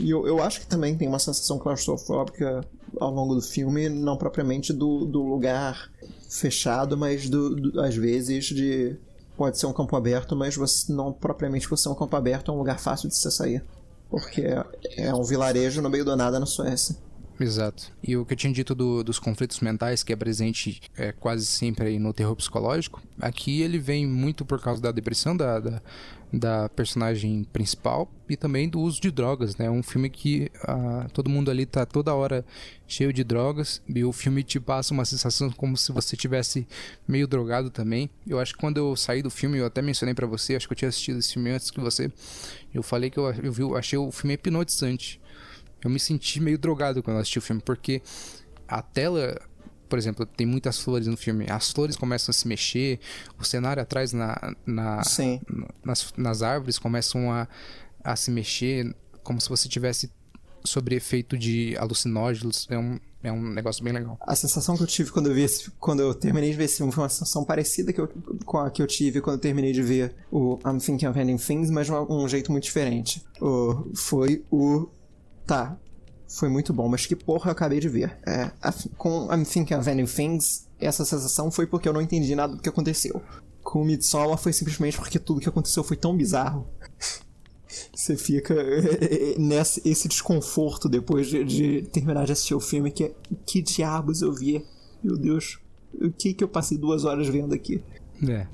[0.00, 2.64] E eu, eu acho que também tem uma sensação claustrofóbica
[2.98, 5.90] ao longo do filme, não propriamente do, do lugar
[6.28, 8.96] fechado, mas do, do, às vezes de
[9.36, 12.54] pode ser um campo aberto, mas você não propriamente por ser um campo aberto é
[12.54, 13.62] um lugar fácil de você sair,
[14.10, 14.64] porque é,
[14.96, 16.96] é um vilarejo no meio do nada na Suécia.
[17.38, 17.92] Exato.
[18.02, 21.44] E o que eu tinha dito do, dos conflitos mentais, que é presente é, quase
[21.44, 25.82] sempre aí no terror psicológico, aqui ele vem muito por causa da depressão da, da,
[26.32, 29.68] da personagem principal e também do uso de drogas, né?
[29.68, 32.44] Um filme que uh, todo mundo ali tá toda hora
[32.86, 36.66] cheio de drogas e o filme te passa uma sensação como se você tivesse
[37.06, 38.08] meio drogado também.
[38.26, 40.72] Eu acho que quando eu saí do filme, eu até mencionei para você, acho que
[40.72, 42.10] eu tinha assistido esse filme antes que você,
[42.72, 45.20] eu falei que eu, eu, vi, achei o filme hipnotizante
[45.82, 48.02] eu me senti meio drogado quando eu assisti o filme, porque
[48.66, 49.40] a tela,
[49.88, 51.46] por exemplo, tem muitas flores no filme.
[51.48, 52.98] As flores começam a se mexer,
[53.38, 55.02] o cenário atrás na, na
[55.84, 57.48] nas, nas árvores começam a,
[58.02, 60.10] a se mexer, como se você tivesse
[60.66, 62.66] sobre efeito de alucinógenos.
[62.68, 64.18] É um, é um negócio bem legal.
[64.20, 66.76] A sensação que eu tive quando eu vi esse, quando eu terminei de ver esse
[66.78, 68.08] filme foi uma sensação parecida que eu,
[68.44, 71.38] com a que eu tive quando eu terminei de ver o I'm Thinking of Ending
[71.38, 73.24] Things, mas de um jeito muito diferente.
[73.40, 74.88] O, foi o.
[75.46, 75.78] Tá.
[76.28, 78.18] Foi muito bom, mas que porra eu acabei de ver.
[78.26, 78.50] É,
[78.98, 82.60] com I'm Thinking of Ending Things, essa sensação foi porque eu não entendi nada do
[82.60, 83.22] que aconteceu.
[83.62, 86.66] Com Midsommar foi simplesmente porque tudo que aconteceu foi tão bizarro
[87.94, 88.54] você fica
[89.38, 93.12] nesse esse desconforto depois de, de, terminar de assistir o filme que é,
[93.44, 94.64] que diabos eu vi
[95.02, 95.58] meu Deus
[95.92, 97.82] o que que eu passei duas horas vendo aqui
[98.28, 98.46] é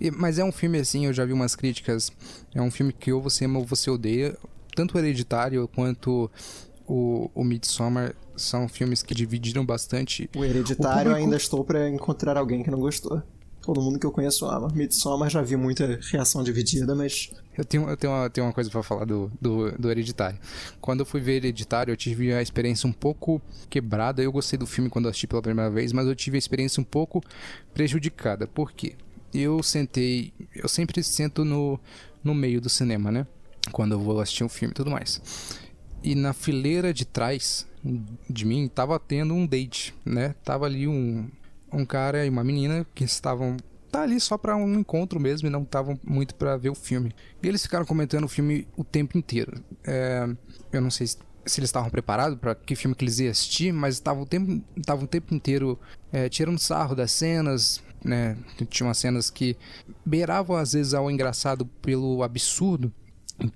[0.00, 2.12] e, mas é um filme assim eu já vi umas críticas
[2.54, 4.36] é um filme que ou você ama ou você odeia
[4.74, 6.30] tanto o Hereditário quanto
[6.86, 11.16] o, o Midsommar são filmes que dividiram bastante o Hereditário o público...
[11.16, 13.22] ainda estou para encontrar alguém que não gostou
[13.64, 14.68] Todo mundo que eu conheço ama.
[14.74, 17.30] Midsommar já vi muita reação dividida, mas.
[17.56, 20.38] Eu tenho, eu tenho, uma, tenho uma coisa para falar do, do, do Hereditário.
[20.82, 24.22] Quando eu fui ver Hereditário, eu tive a experiência um pouco quebrada.
[24.22, 26.84] Eu gostei do filme quando assisti pela primeira vez, mas eu tive a experiência um
[26.84, 27.22] pouco
[27.72, 28.46] prejudicada.
[28.46, 28.96] Por quê?
[29.32, 30.34] Eu sentei.
[30.54, 31.80] Eu sempre sento no,
[32.22, 33.26] no meio do cinema, né?
[33.72, 35.20] Quando eu vou assistir um filme e tudo mais.
[36.02, 37.66] E na fileira de trás
[38.28, 40.34] de mim tava tendo um date, né?
[40.44, 41.28] Tava ali um,
[41.72, 43.56] um cara e uma menina que estavam
[43.90, 47.14] tá ali só para um encontro mesmo e não estavam muito para ver o filme.
[47.40, 49.62] E eles ficaram comentando o filme o tempo inteiro.
[49.84, 50.28] É,
[50.72, 53.94] eu não sei se, eles estavam preparados para que filme que eles iam assistir, mas
[53.94, 55.78] estavam o tempo, estavam o tempo inteiro
[56.12, 58.36] é, tirando sarro das cenas, né?
[58.68, 59.56] Tinha umas cenas que
[60.04, 62.92] beiravam às vezes ao engraçado pelo absurdo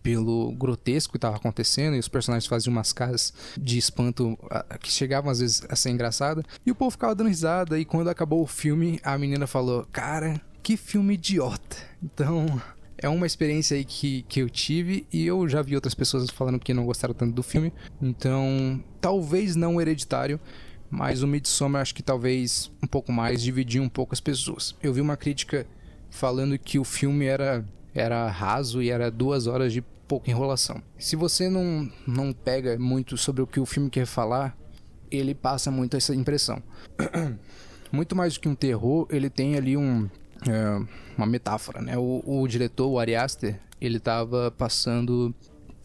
[0.02, 4.38] pelo grotesco que estava acontecendo e os personagens faziam umas caras de espanto
[4.80, 8.08] que chegavam às vezes a ser engraçada e o povo ficava dando risada e quando
[8.08, 11.76] acabou o filme a menina falou cara que filme idiota.
[12.02, 12.60] Então
[12.96, 16.58] é uma experiência aí que, que eu tive e eu já vi outras pessoas falando
[16.58, 17.72] que não gostaram tanto do filme.
[18.02, 20.40] Então talvez não hereditário
[20.90, 24.74] mas o Midsommar acho que talvez um pouco mais dividiu um pouco as pessoas.
[24.82, 25.66] Eu vi uma crítica
[26.10, 27.64] falando que o filme era
[27.94, 30.82] era raso e era duas horas de pouca enrolação.
[30.98, 34.56] Se você não, não pega muito sobre o que o filme quer falar,
[35.10, 36.62] ele passa muito essa impressão.
[37.92, 40.08] muito mais do que um terror, ele tem ali um,
[40.48, 40.86] é,
[41.16, 41.96] uma metáfora, né?
[41.98, 45.34] O, o diretor, o Ari Aster, ele estava passando,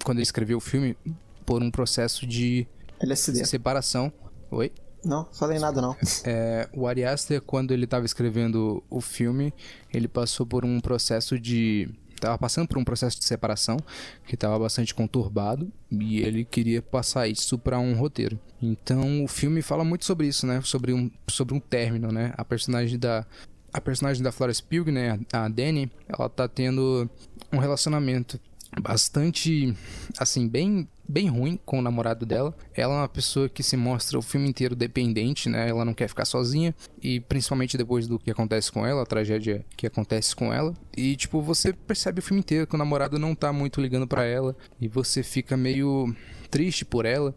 [0.04, 0.98] quando ele escreveu o filme,
[1.46, 2.68] por um processo de
[3.00, 3.46] LSD.
[3.46, 4.12] separação.
[4.50, 4.72] Oi?
[5.04, 5.96] Não, falei nada não.
[6.26, 9.54] É, o Ari Aster, quando ele estava escrevendo o filme,
[9.94, 13.78] ele passou por um processo de estava passando por um processo de separação
[14.26, 18.40] que estava bastante conturbado e ele queria passar isso para um roteiro.
[18.62, 20.62] Então o filme fala muito sobre isso, né?
[20.64, 22.34] Sobre um, sobre um término, né?
[22.38, 23.26] A personagem da
[23.74, 27.10] a personagem da Pugh, né, a Dani, ela tá tendo
[27.52, 28.40] um relacionamento
[28.80, 29.76] bastante
[30.18, 32.56] assim bem bem ruim com o namorado dela.
[32.74, 35.70] Ela é uma pessoa que se mostra o filme inteiro dependente, né?
[35.70, 39.66] Ela não quer ficar sozinha e principalmente depois do que acontece com ela, a tragédia
[39.76, 40.74] que acontece com ela.
[40.96, 44.24] E tipo, você percebe o filme inteiro que o namorado não tá muito ligando para
[44.24, 46.16] ela e você fica meio
[46.50, 47.34] triste por ela.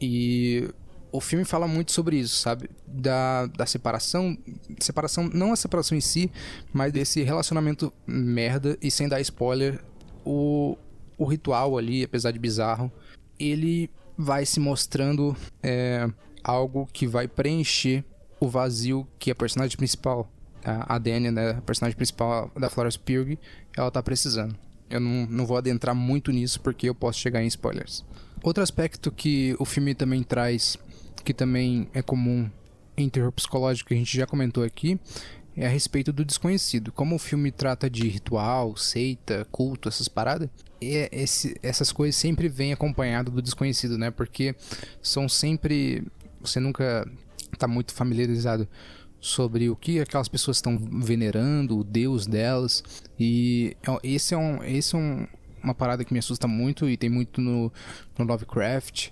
[0.00, 0.68] E
[1.12, 2.70] o filme fala muito sobre isso, sabe?
[2.86, 4.36] Da, da separação.
[4.78, 6.30] Separação, não a separação em si,
[6.72, 8.78] mas desse relacionamento merda.
[8.80, 9.80] E sem dar spoiler,
[10.24, 10.76] o,
[11.20, 12.90] o ritual ali, apesar de bizarro,
[13.38, 16.08] ele vai se mostrando é,
[16.42, 18.02] algo que vai preencher
[18.40, 20.26] o vazio que a personagem principal,
[20.64, 23.38] a Dania, né, a personagem principal da Florence Pugh,
[23.76, 24.56] ela tá precisando.
[24.88, 28.02] Eu não, não vou adentrar muito nisso porque eu posso chegar em spoilers.
[28.42, 30.78] Outro aspecto que o filme também traz,
[31.22, 32.50] que também é comum
[32.96, 34.98] em terror psicológico que a gente já comentou aqui,
[35.54, 36.90] é a respeito do desconhecido.
[36.90, 40.48] Como o filme trata de ritual, seita, culto, essas paradas,
[40.80, 44.10] esse, essas coisas sempre vêm acompanhado do desconhecido, né?
[44.10, 44.54] Porque
[45.02, 46.06] são sempre.
[46.40, 47.06] Você nunca
[47.52, 48.66] está muito familiarizado
[49.20, 52.82] sobre o que aquelas pessoas estão venerando, o deus delas.
[53.18, 55.26] E esse é, um, esse é um,
[55.62, 57.70] uma parada que me assusta muito e tem muito no,
[58.18, 59.10] no Lovecraft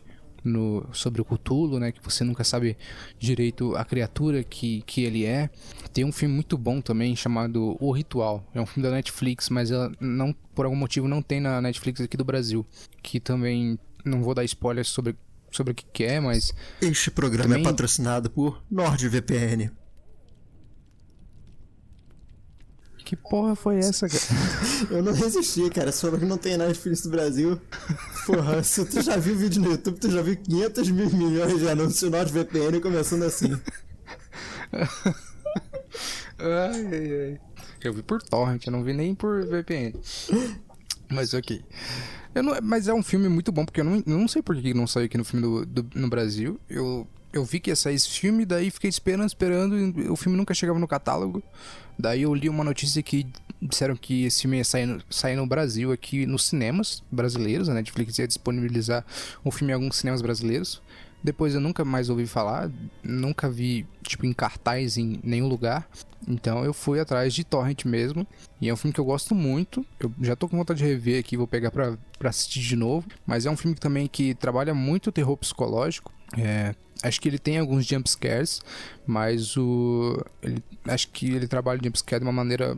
[0.48, 1.92] no, sobre o Cthulhu, né?
[1.92, 2.76] Que você nunca sabe
[3.18, 5.50] direito a criatura que, que ele é.
[5.92, 8.44] Tem um filme muito bom também chamado O Ritual.
[8.54, 12.00] É um filme da Netflix, mas ela não, por algum motivo não tem na Netflix
[12.00, 12.66] aqui do Brasil.
[13.02, 15.14] Que também não vou dar spoilers sobre,
[15.50, 16.52] sobre o que, que é, mas.
[16.80, 17.62] Este programa é também...
[17.62, 19.70] é patrocinado por NordVPN.
[23.08, 24.22] Que porra foi essa, cara?
[24.92, 25.90] eu não resisti, cara.
[25.90, 27.58] Que não tem Netflix do Brasil.
[28.26, 31.66] Porra, se tu já viu vídeo no YouTube, tu já viu 500 mil milhões de
[31.70, 33.58] anúncios NordVPN começando assim.
[36.38, 37.40] ai, ai, ai.
[37.82, 39.94] Eu vi por torrent, eu não vi nem por VPN.
[41.10, 41.64] Mas ok.
[42.34, 44.86] Não, mas é um filme muito bom, porque eu não, não sei por que não
[44.86, 46.60] saiu aqui no filme do, do, no Brasil.
[46.68, 50.36] Eu, eu vi que ia sair esse filme, daí fiquei esperando, esperando, e o filme
[50.36, 51.42] nunca chegava no catálogo.
[51.98, 53.26] Daí eu li uma notícia que
[53.60, 57.68] disseram que esse filme ia sair no, sair no Brasil aqui nos cinemas brasileiros.
[57.68, 59.04] A Netflix ia disponibilizar
[59.44, 60.80] o filme em alguns cinemas brasileiros.
[61.22, 62.70] Depois eu nunca mais ouvi falar,
[63.02, 65.88] nunca vi, tipo, em cartaz em nenhum lugar.
[66.26, 68.26] Então eu fui atrás de Torrent mesmo.
[68.60, 69.84] E é um filme que eu gosto muito.
[69.98, 73.08] Eu já tô com vontade de rever aqui, vou pegar pra, pra assistir de novo.
[73.26, 76.12] Mas é um filme também que trabalha muito o terror psicológico.
[76.36, 78.60] É, acho que ele tem alguns jump scares,
[79.06, 80.22] mas o.
[80.42, 82.76] Ele, acho que ele trabalha o jump scare de uma maneira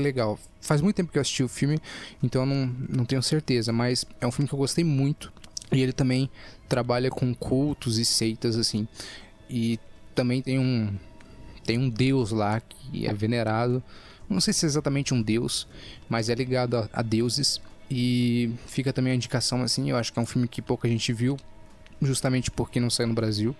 [0.00, 0.38] legal.
[0.60, 1.78] Faz muito tempo que eu assisti o filme,
[2.22, 5.32] então eu não, não tenho certeza, mas é um filme que eu gostei muito.
[5.72, 6.30] E ele também
[6.68, 8.86] trabalha com cultos e seitas, assim.
[9.48, 9.78] E
[10.14, 10.94] também tem um.
[11.64, 13.82] Tem um deus lá que é venerado.
[14.28, 15.66] Não sei se é exatamente um deus,
[16.08, 17.60] mas é ligado a, a deuses.
[17.90, 19.90] E fica também a indicação, assim.
[19.90, 21.36] Eu acho que é um filme que pouca gente viu,
[22.06, 23.54] justamente porque não saiu no Brasil.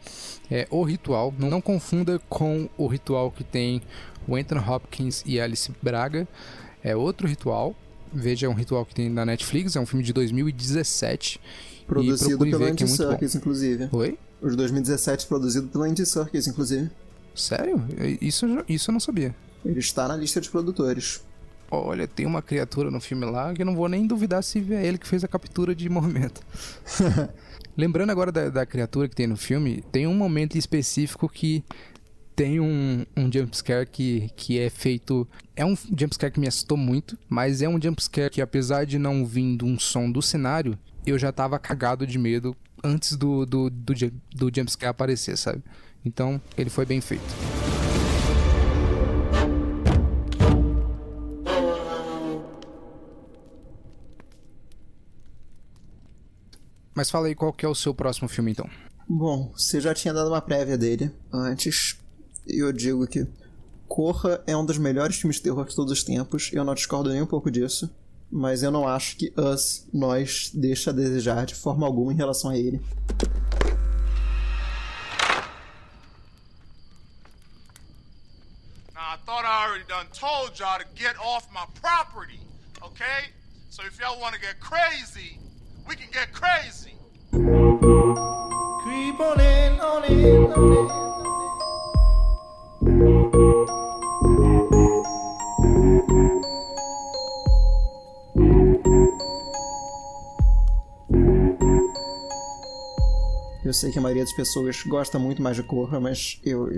[0.51, 1.33] É O Ritual.
[1.39, 3.83] Não, não confunda com o ritual que tem
[4.27, 6.27] o Anthony Hopkins e Alice Braga.
[6.83, 7.75] É outro ritual.
[8.13, 9.75] Veja, é um ritual que tem na Netflix.
[9.75, 11.41] É um filme de 2017
[11.87, 13.89] Produzido pelo Andy Serkis, inclusive.
[13.93, 14.19] Oi?
[14.41, 16.91] O de 2017 produzido pelo Andy Serkis, inclusive.
[17.35, 17.83] Sério?
[18.21, 19.35] Isso, isso eu não sabia.
[19.65, 21.23] Ele está na lista de produtores.
[21.71, 24.87] Olha, tem uma criatura no filme lá que eu não vou nem duvidar se é
[24.87, 26.41] ele que fez a captura de movimento.
[27.77, 31.65] Lembrando agora da, da, criatura que tem no filme, tem um momento específico que
[32.37, 35.27] tem um, um jumpscare que, que é feito.
[35.57, 39.27] É um jumpscare que me assustou muito, mas é um jumpscare que, apesar de não
[39.27, 43.95] vindo um som do cenário, eu já tava cagado de medo antes do, do, do,
[44.35, 45.63] do jumpscare aparecer, sabe?
[46.05, 47.25] Então, ele foi bem feito.
[56.95, 58.69] Mas fala aí qual que é o seu próximo filme, então.
[59.09, 61.99] Bom, você já tinha dado uma prévia dele antes.
[62.47, 63.27] E eu digo que
[63.89, 66.51] Corra é um dos melhores filmes de terror de todos os tempos.
[66.53, 67.91] Eu não discordo nem um pouco disso
[68.37, 72.51] mas eu não acho que Us, nós, deixa a desejar de forma alguma em relação
[72.51, 72.81] a ele.
[78.93, 82.41] Now, I thought I already done told y'all to get off my property,
[82.83, 83.31] okay?
[83.71, 85.39] So if y'all want to get crazy,
[85.89, 86.95] we can get crazy.
[87.31, 91.05] Creep on in, on in, on in.
[103.65, 106.69] Eu sei que a maioria das pessoas gosta muito mais de Korra, mas eu,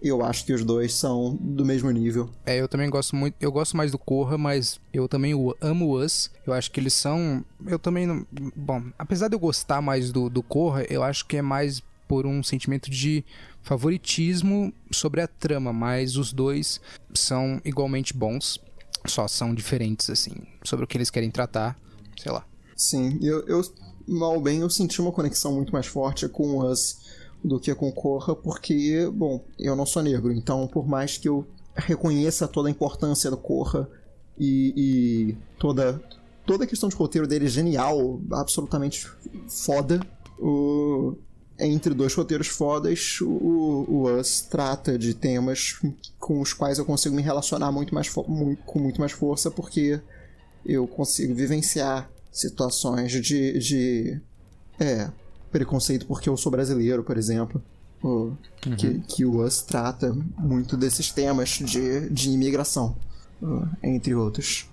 [0.00, 2.30] eu acho que os dois são do mesmo nível.
[2.44, 3.36] É, eu também gosto muito.
[3.40, 6.30] Eu gosto mais do Korra, mas eu também amo Us.
[6.46, 7.44] Eu acho que eles são.
[7.66, 8.26] Eu também não.
[8.54, 12.26] Bom, apesar de eu gostar mais do, do Korra, eu acho que é mais por
[12.26, 13.24] um sentimento de
[13.62, 16.80] favoritismo sobre a trama, mas os dois
[17.14, 18.60] são igualmente bons,
[19.06, 21.78] só são diferentes, assim, sobre o que eles querem tratar,
[22.16, 22.46] sei lá.
[22.76, 23.62] Sim, eu, eu
[24.06, 26.98] mal bem, eu senti uma conexão muito mais forte com Us
[27.44, 31.46] do que com Korra, porque, bom, eu não sou negro, então por mais que eu
[31.76, 33.86] reconheça toda a importância do Korra
[34.38, 36.02] e, e toda,
[36.46, 39.06] toda a questão de roteiro dele é genial, absolutamente
[39.46, 40.00] foda,
[40.38, 41.16] o,
[41.58, 45.78] entre dois roteiros fodas, o, o Us trata de temas
[46.18, 50.00] com os quais eu consigo me relacionar muito mais muito, com muito mais força, porque
[50.64, 54.20] eu consigo vivenciar situações de, de
[54.80, 55.10] é,
[55.54, 57.62] preconceito porque eu sou brasileiro, por exemplo.
[58.02, 58.36] Uhum.
[58.76, 62.94] que, que o US trata muito desses temas de, de imigração,
[63.40, 64.68] uh, entre outros.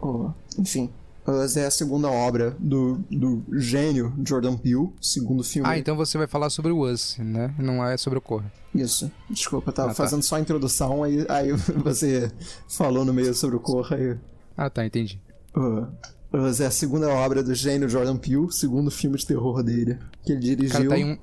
[0.00, 0.88] Uh, enfim,
[1.26, 5.68] Us é a segunda obra do, do gênio Jordan Peele, segundo filme.
[5.68, 7.54] Ah, então você vai falar sobre o Us, né?
[7.58, 8.50] Não é sobre o Corra.
[8.74, 9.12] Isso.
[9.28, 10.02] Desculpa, eu tava ah, tá.
[10.02, 11.52] fazendo só a introdução, aí, aí
[11.84, 12.32] você
[12.68, 14.16] falou no meio sobre o Corra e...
[14.56, 15.20] Ah, tá, entendi.
[15.54, 15.86] Uh,
[16.32, 20.40] é a segunda obra do gênio Jordan Peele, segundo filme de terror dele, que ele
[20.40, 20.72] dirigiu.
[20.72, 21.18] Cara, tá aí um,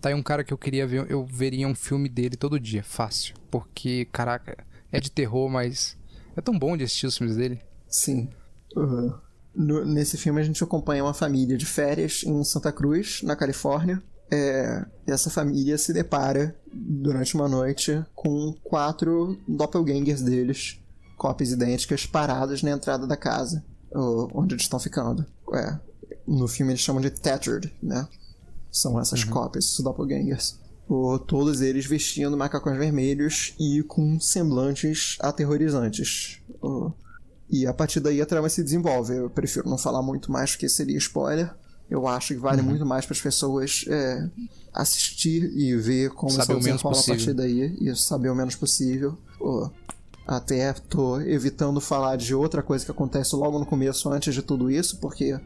[0.00, 2.82] tá aí um cara que eu queria ver, eu veria um filme dele todo dia,
[2.82, 3.34] fácil.
[3.50, 4.56] Porque, caraca,
[4.90, 5.96] é de terror, mas
[6.36, 7.60] é tão bom de assistir os filmes dele.
[7.88, 8.28] Sim.
[8.76, 9.14] Uhum.
[9.54, 14.02] No, nesse filme a gente acompanha uma família de férias em Santa Cruz, na Califórnia.
[14.30, 20.80] É, essa família se depara durante uma noite com quatro doppelgangers deles
[21.16, 23.64] cópias idênticas paradas na entrada da casa,
[24.34, 25.24] onde eles estão ficando.
[25.54, 25.78] É,
[26.26, 28.06] no filme eles chamam de Tattered, né?
[28.74, 29.30] São essas uhum.
[29.30, 30.58] cópias, esses doppelgangers.
[30.88, 36.40] O, todos eles vestindo macacões vermelhos e com semblantes aterrorizantes.
[37.48, 39.14] E a partir daí a trama se desenvolve.
[39.14, 41.54] Eu prefiro não falar muito mais porque seria spoiler.
[41.88, 42.68] Eu acho que vale uhum.
[42.68, 44.28] muito mais para as pessoas é,
[44.72, 49.16] assistir e ver como saber isso desenrola a partir daí e saber o menos possível.
[50.26, 54.70] Até tô evitando falar de outra coisa que acontece logo no começo, antes de tudo
[54.70, 55.38] isso, porque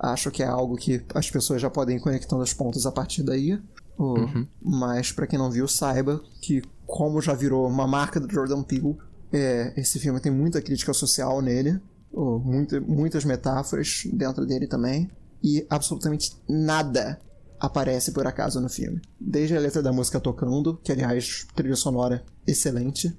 [0.00, 3.22] acho que é algo que as pessoas já podem ir conectando os pontos a partir
[3.22, 3.60] daí.
[3.98, 4.46] Uhum.
[4.62, 8.96] Mas para quem não viu, saiba que como já virou uma marca do Jordan Peele,
[9.30, 11.78] é, esse filme tem muita crítica social nele,
[12.12, 15.08] muita, muitas metáforas dentro dele também
[15.42, 17.20] e absolutamente nada
[17.60, 19.00] aparece por acaso no filme.
[19.20, 23.14] Desde a letra da música tocando, que aliás, trilha sonora excelente,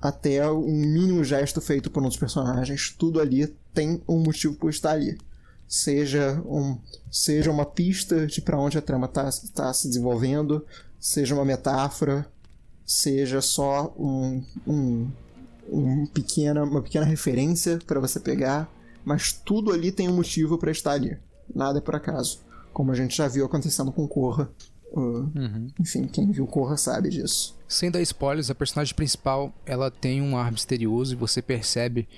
[0.00, 4.70] até um mínimo gesto feito por um dos personagens, tudo ali tem um motivo por
[4.70, 5.18] estar ali.
[5.68, 6.78] Seja, um,
[7.10, 10.64] seja uma pista de para onde a trama está tá se desenvolvendo,
[11.00, 12.26] seja uma metáfora,
[12.84, 15.10] seja só um, um,
[15.68, 18.70] um pequena, uma pequena referência para você pegar,
[19.04, 21.18] mas tudo ali tem um motivo para estar ali
[21.54, 22.40] nada é por acaso.
[22.72, 24.50] Como a gente já viu acontecendo com Korra.
[24.92, 25.70] Uh, uhum.
[25.80, 27.56] Enfim, quem viu Korra sabe disso.
[27.68, 32.08] Sem dar spoilers, a personagem principal ela tem um ar misterioso e você percebe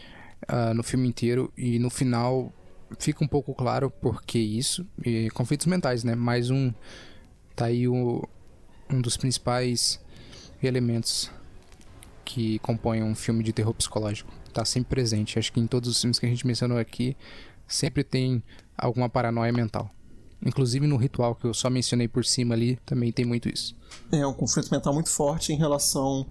[0.51, 1.53] uh, no filme inteiro.
[1.57, 2.53] E no final
[2.99, 4.87] fica um pouco claro por que isso.
[5.05, 6.15] E conflitos mentais, né?
[6.15, 6.73] Mais um.
[7.55, 8.27] Tá aí o,
[8.91, 10.01] um dos principais
[10.63, 11.31] elementos
[12.25, 14.33] que compõem um filme de terror psicológico.
[14.53, 15.39] Tá sempre presente.
[15.39, 17.17] Acho que em todos os filmes que a gente mencionou aqui,
[17.67, 18.43] sempre tem
[18.77, 19.91] alguma paranoia mental.
[20.45, 23.75] Inclusive no ritual que eu só mencionei por cima ali, também tem muito isso.
[24.13, 26.27] É um conflito mental muito forte em relação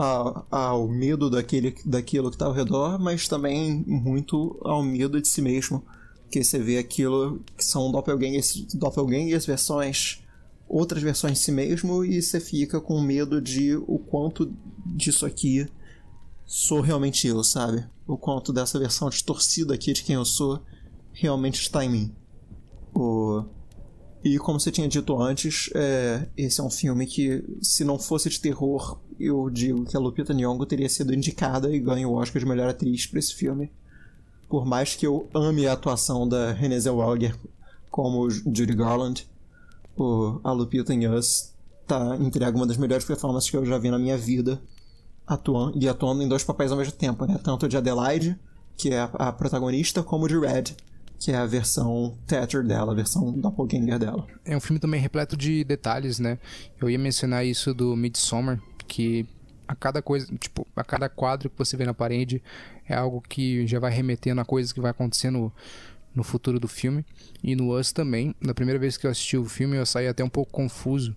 [0.00, 5.42] ao medo daquele, daquilo que está ao redor, mas também muito ao medo de si
[5.42, 5.84] mesmo.
[6.30, 10.22] Que você vê aquilo que são doppelgangers, doppelgangers versões,
[10.68, 14.50] outras versões de si mesmo, e você fica com medo de o quanto
[14.86, 15.68] disso aqui
[16.46, 17.84] sou realmente eu, sabe?
[18.06, 20.60] O quanto dessa versão distorcida aqui de quem eu sou
[21.12, 22.14] realmente está em mim.
[22.94, 23.44] O...
[24.24, 26.28] E como você tinha dito antes, é...
[26.36, 30.32] esse é um filme que, se não fosse de terror, eu digo que a Lupita
[30.32, 33.70] Nyong'o teria sido indicada e ganho o Oscar de melhor atriz para esse filme.
[34.48, 37.36] Por mais que eu ame a atuação da Renée Zellweger
[37.90, 39.26] como Judy Garland,
[39.96, 40.40] o...
[40.42, 41.52] a Lupita em Us
[41.86, 44.60] tá entrega uma das melhores performances que eu já vi na minha vida,
[45.26, 47.38] atuando e atuando em dois papéis ao mesmo tempo, né?
[47.42, 48.38] Tanto de Adelaide,
[48.76, 50.74] que é a protagonista, como de Red,
[51.18, 54.26] que é a versão Thatcher dela, a versão doppelganger dela.
[54.44, 56.38] É um filme também repleto de detalhes, né?
[56.80, 58.60] Eu ia mencionar isso do Midsommar,
[58.90, 59.24] que
[59.68, 62.42] a cada coisa, tipo, a cada quadro que você vê na parede
[62.88, 65.52] é algo que já vai remetendo a coisas que vai acontecendo
[66.12, 67.06] no futuro do filme.
[67.40, 70.24] E no Us também, na primeira vez que eu assisti o filme, eu saí até
[70.24, 71.14] um pouco confuso,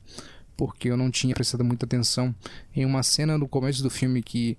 [0.55, 2.33] porque eu não tinha prestado muita atenção
[2.75, 4.55] em uma cena no começo do filme que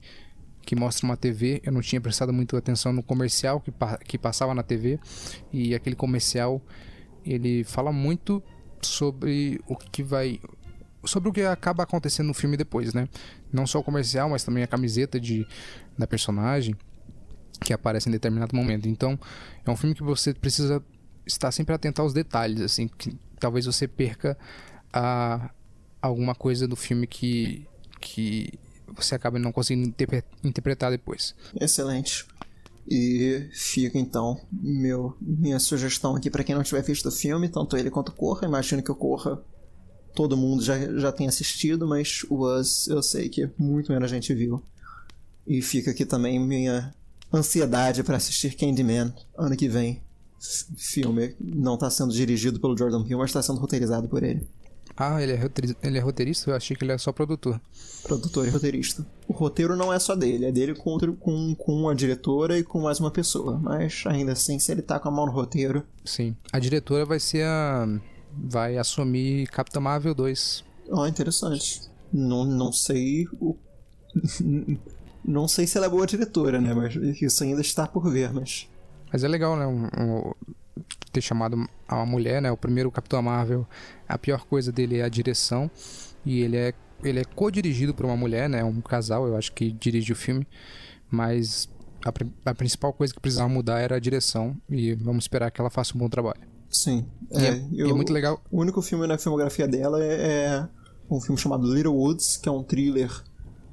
[0.64, 1.60] que mostra uma TV.
[1.62, 3.70] Eu não tinha prestado muito atenção no comercial que,
[4.06, 4.98] que passava na TV.
[5.52, 6.60] E aquele comercial
[7.24, 8.42] ele fala muito
[8.80, 10.40] sobre o que vai.
[11.06, 13.08] Sobre o que acaba acontecendo no filme depois, né?
[13.52, 15.46] Não só o comercial, mas também a camiseta de,
[15.98, 16.76] da personagem
[17.60, 18.88] que aparece em determinado momento.
[18.88, 19.18] Então,
[19.64, 20.82] é um filme que você precisa
[21.26, 24.36] estar sempre atento aos detalhes, assim, que talvez você perca
[24.92, 25.50] a,
[26.00, 27.66] alguma coisa do filme que,
[28.00, 28.58] que
[28.94, 29.94] você acaba não conseguindo
[30.42, 31.34] interpretar depois.
[31.58, 32.26] Excelente.
[32.86, 37.76] E fica então meu, minha sugestão aqui para quem não tiver visto o filme, tanto
[37.76, 38.46] ele quanto Corra.
[38.46, 39.42] Imagino que o Corra
[40.14, 44.32] todo mundo já, já tem assistido, mas o Us eu sei que muito menos gente
[44.34, 44.62] viu.
[45.46, 46.94] E fica aqui também minha
[47.32, 50.00] ansiedade para assistir Candyman ano que vem.
[50.76, 54.46] filme não está sendo dirigido pelo Jordan Peele, mas está sendo roteirizado por ele.
[54.96, 56.50] Ah, ele é, roteirista, ele é roteirista?
[56.50, 57.60] Eu achei que ele é só produtor.
[58.04, 59.04] Produtor e roteirista.
[59.26, 62.80] O roteiro não é só dele, é dele com, com, com a diretora e com
[62.80, 63.58] mais uma pessoa.
[63.58, 65.82] Mas ainda assim, se ele tá com a mão no roteiro.
[66.04, 66.36] Sim.
[66.52, 67.88] A diretora vai ser a.
[68.36, 70.64] Vai assumir Capitã Marvel 2.
[70.90, 71.82] Ó, oh, interessante.
[72.12, 73.56] Não, não sei o.
[75.24, 76.74] não sei se ela é boa diretora, né?
[76.74, 78.68] Mas isso ainda está por ver, mas.
[79.12, 79.66] Mas é legal, né?
[79.66, 80.32] Um, um,
[81.12, 82.50] ter chamado a uma mulher, né?
[82.50, 83.66] O primeiro Capitão Marvel,
[84.08, 85.70] a pior coisa dele é a direção
[86.24, 88.64] e ele é ele é co-dirigido por uma mulher, né?
[88.64, 90.46] Um casal, eu acho que dirige o filme,
[91.10, 91.68] mas
[92.04, 95.70] a, a principal coisa que precisava mudar era a direção e vamos esperar que ela
[95.70, 96.53] faça um bom trabalho.
[96.74, 98.42] Sim, é, é, eu, é muito legal.
[98.50, 100.68] O único filme na filmografia dela é, é
[101.08, 103.10] um filme chamado Little Woods, que é um thriller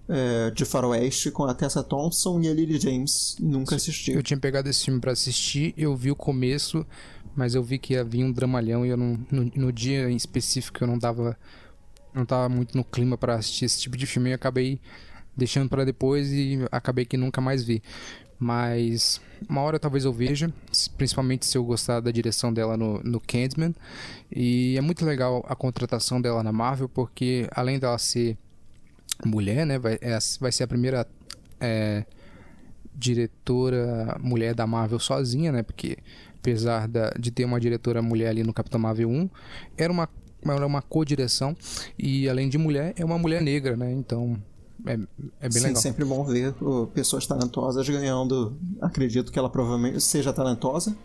[0.07, 3.35] é, de faroeste com a Tessa Thompson e a Lily James.
[3.39, 4.11] Nunca assisti.
[4.11, 6.85] Eu tinha pegado esse filme para assistir, eu vi o começo,
[7.35, 10.83] mas eu vi que havia um dramalhão e eu não, no, no dia em específico
[10.83, 11.35] eu não dava
[12.13, 14.79] não tava muito no clima para assistir esse tipo de filme e acabei
[15.35, 17.81] deixando para depois e acabei que nunca mais vi.
[18.43, 20.51] Mas uma hora talvez eu veja,
[20.97, 23.71] principalmente se eu gostar da direção dela no, no Candyman.
[24.35, 28.35] E é muito legal a contratação dela na Marvel, porque além dela ser
[29.23, 31.07] mulher, né, vai, é, vai ser a primeira
[31.59, 32.03] é,
[32.95, 35.97] diretora mulher da Marvel sozinha, né, porque
[36.39, 39.29] apesar da, de ter uma diretora mulher ali no Capitão Marvel 1,
[39.77, 40.09] era uma,
[40.43, 41.55] era uma co-direção
[41.95, 44.41] e além de mulher, é uma mulher negra, né, então
[44.85, 45.81] é, é bem Sim, legal.
[45.81, 46.53] sempre bom ver
[46.93, 48.57] pessoas talentosas ganhando.
[48.81, 50.95] Acredito que ela provavelmente seja talentosa,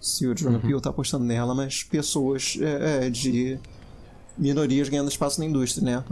[0.00, 0.60] se o Jordan uhum.
[0.60, 3.58] Peele tá apostando nela, mas pessoas é, é, de
[4.36, 6.04] minorias ganhando espaço na indústria, né?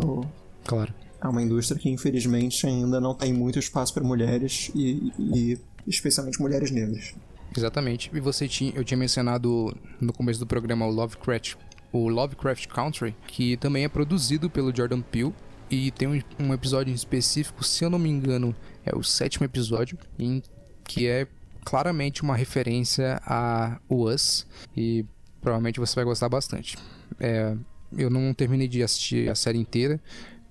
[0.65, 0.95] Claro.
[1.21, 6.41] É uma indústria que infelizmente ainda não tem muito espaço para mulheres e, e, especialmente
[6.41, 7.15] mulheres negras.
[7.57, 8.11] Exatamente.
[8.15, 11.57] E você tinha, eu tinha mencionado no começo do programa o Lovecraft,
[11.93, 15.35] o Lovecraft Country, que também é produzido pelo Jordan Peele
[15.73, 18.55] e tem um, um episódio em específico, se eu não me engano,
[18.85, 20.43] é o sétimo episódio, em
[20.85, 21.27] que é
[21.65, 24.47] claramente uma referência a Us
[24.77, 25.05] e
[25.41, 26.77] provavelmente você vai gostar bastante.
[27.19, 27.57] É,
[27.97, 29.99] eu não terminei de assistir a série inteira,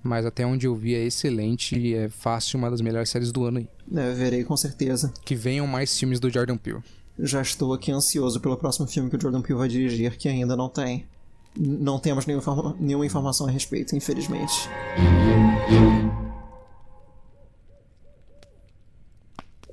[0.02, 3.44] mas até onde eu vi é excelente e é fácil uma das melhores séries do
[3.44, 3.68] ano aí.
[3.94, 5.12] É, verei com certeza.
[5.24, 6.82] Que venham mais filmes do Jordan Peele.
[7.18, 10.56] Já estou aqui ansioso pelo próximo filme que o Jordan Peele vai dirigir, que ainda
[10.56, 11.06] não tem
[11.56, 14.68] não temos nenhuma, nenhuma informação a respeito, infelizmente.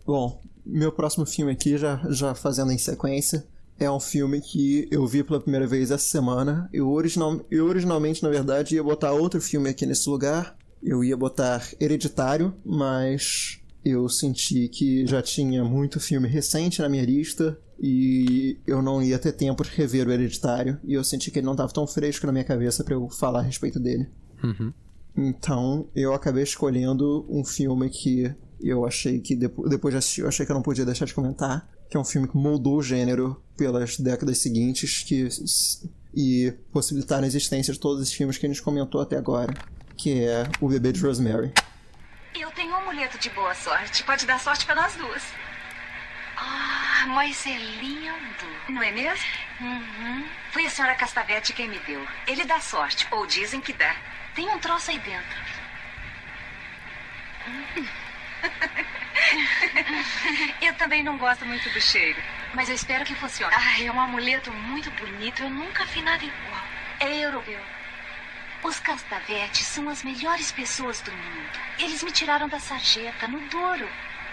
[0.06, 3.46] Bom, meu próximo filme aqui, já, já fazendo em sequência,
[3.80, 6.70] é um filme que eu vi pela primeira vez essa semana.
[6.74, 10.58] Eu, original, eu originalmente, na verdade, ia botar outro filme aqui nesse lugar.
[10.84, 17.06] Eu ia botar Hereditário, mas eu senti que já tinha muito filme recente na minha
[17.06, 21.40] lista e eu não ia ter tempo de rever o Hereditário e eu senti que
[21.40, 24.08] ele não estava tão fresco na minha cabeça para eu falar a respeito dele.
[24.44, 24.74] Uhum.
[25.16, 30.46] Então eu acabei escolhendo um filme que eu achei que depois de assistir eu achei
[30.46, 33.42] que eu não podia deixar de comentar, que é um filme que moldou o gênero
[33.56, 35.30] pelas décadas seguintes que
[36.14, 39.54] e possibilitaram a existência de todos os filmes que a gente comentou até agora,
[39.96, 41.54] que é O Bebê de Rosemary.
[42.38, 45.49] Eu tenho um amuleto de boa sorte, pode dar sorte para nós duas.
[46.50, 48.60] Ah, mas é lindo.
[48.70, 49.28] Não é mesmo?
[49.62, 50.28] Uhum.
[50.52, 52.06] Foi a senhora Castavete quem me deu.
[52.26, 53.96] Ele dá sorte, ou dizem que dá.
[54.34, 55.40] Tem um troço aí dentro.
[60.62, 62.22] eu também não gosto muito do cheiro,
[62.54, 63.54] mas eu espero que funcione.
[63.56, 65.44] Ah, é um amuleto muito bonito.
[65.44, 66.64] Eu nunca vi nada igual.
[67.00, 67.62] É europeu.
[68.64, 71.60] Os Castavetes são as melhores pessoas do mundo.
[71.78, 73.88] Eles me tiraram da sarjeta, no duro.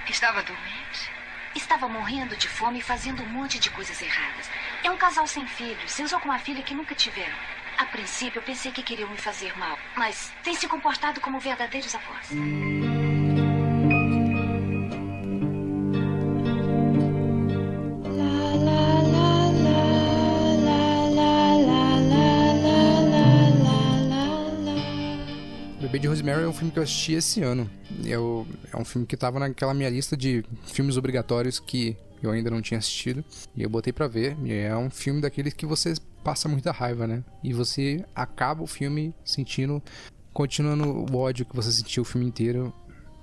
[0.09, 1.15] Estava doente?
[1.57, 4.51] Estava morrendo de fome e fazendo um monte de coisas erradas.
[4.85, 7.33] É um casal sem filhos, se usou com uma filha que nunca tiveram.
[7.78, 11.95] A princípio, eu pensei que queriam me fazer mal, mas têm se comportado como verdadeiros
[11.95, 12.28] avós.
[25.87, 27.71] Bebê de Rosemary é um filme que eu assisti esse ano.
[28.05, 32.51] Eu, é um filme que tava naquela minha lista de filmes obrigatórios que eu ainda
[32.51, 33.25] não tinha assistido.
[33.55, 34.37] E eu botei para ver.
[34.43, 35.95] E é um filme daqueles que você
[36.25, 37.23] passa muita raiva, né?
[37.41, 39.81] E você acaba o filme sentindo.
[40.33, 42.75] Continuando o ódio que você sentiu o filme inteiro.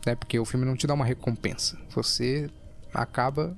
[0.05, 0.15] Né?
[0.15, 1.77] Porque o filme não te dá uma recompensa.
[1.93, 2.49] Você
[2.93, 3.57] acaba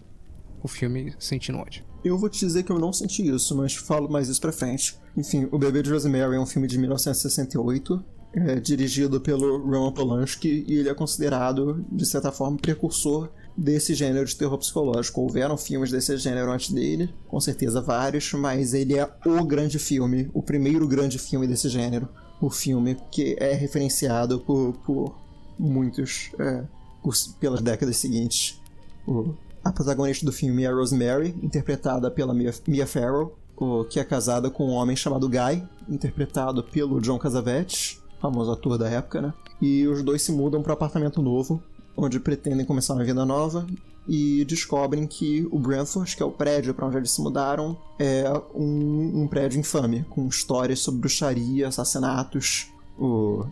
[0.63, 1.83] o filme sentindo ódio.
[2.03, 4.97] Eu vou te dizer que eu não senti isso, mas falo mais isso pra frente.
[5.15, 8.03] Enfim, O Bebê de Rosemary é um filme de 1968
[8.35, 14.25] é dirigido pelo Roman Polanski e ele é considerado, de certa forma, precursor desse gênero
[14.25, 15.21] de terror psicológico.
[15.21, 20.29] Houveram filmes desse gênero antes dele, com certeza vários, mas ele é o grande filme,
[20.33, 22.09] o primeiro grande filme desse gênero.
[22.41, 25.15] O filme que é referenciado por, por
[25.57, 26.65] muitos é,
[27.01, 28.61] por, pelas décadas seguintes.
[29.07, 29.33] O,
[29.63, 34.49] a protagonista do filme é Rosemary, interpretada pela Mia, Mia Farrow, o, que é casada
[34.49, 39.33] com um homem chamado Guy, interpretado pelo John Cassavetes famoso ator da época, né?
[39.61, 41.61] E os dois se mudam para um apartamento novo,
[41.95, 43.65] onde pretendem começar uma vida nova
[44.07, 48.29] e descobrem que o Brentford, que é o prédio para onde eles se mudaram, é
[48.53, 52.67] um, um, prédio infame, com histórias sobre bruxaria, assassinatos.
[52.99, 53.45] O...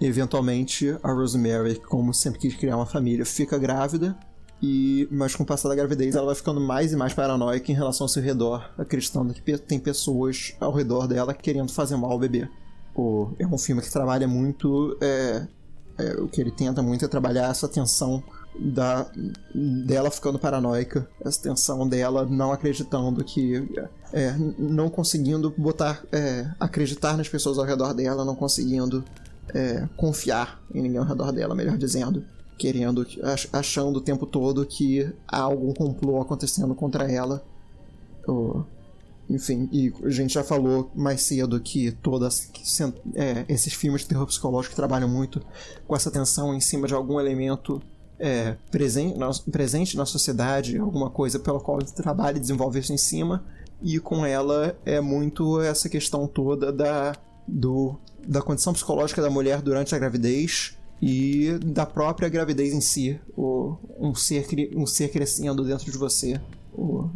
[0.00, 4.18] Eventualmente, a Rosemary, como sempre quis criar uma família, fica grávida,
[4.60, 7.74] e mas com o passar da gravidez ela vai ficando mais e mais paranoica em
[7.74, 12.18] relação ao seu redor, acreditando que tem pessoas ao redor dela querendo fazer mal ao
[12.18, 12.48] bebê.
[12.94, 15.46] Pô, é um filme que trabalha muito é,
[15.98, 18.22] é, o que ele tenta muito é trabalhar essa tensão
[18.58, 19.06] da,
[19.54, 23.68] dela ficando paranoica, essa tensão dela não acreditando que.
[24.12, 26.04] É, não conseguindo botar.
[26.12, 29.04] É, acreditar nas pessoas ao redor dela, não conseguindo
[29.52, 32.24] é, confiar em ninguém ao redor dela, melhor dizendo.
[32.56, 33.04] Querendo,
[33.52, 37.42] achando o tempo todo que há algum complô acontecendo contra ela.
[38.28, 38.64] Ou,
[39.28, 42.50] enfim, e a gente já falou mais cedo que todas
[43.14, 45.40] é, esses filmes de terror psicológico trabalham muito
[45.86, 47.82] com essa tensão em cima de algum elemento
[48.18, 52.92] é, presente, na, presente na sociedade, alguma coisa pela qual ele trabalha e desenvolve isso
[52.92, 53.44] em cima,
[53.82, 57.14] e com ela é muito essa questão toda da,
[57.46, 57.96] do,
[58.26, 63.76] da condição psicológica da mulher durante a gravidez e da própria gravidez em si, o,
[63.98, 66.40] um, ser, um ser crescendo dentro de você.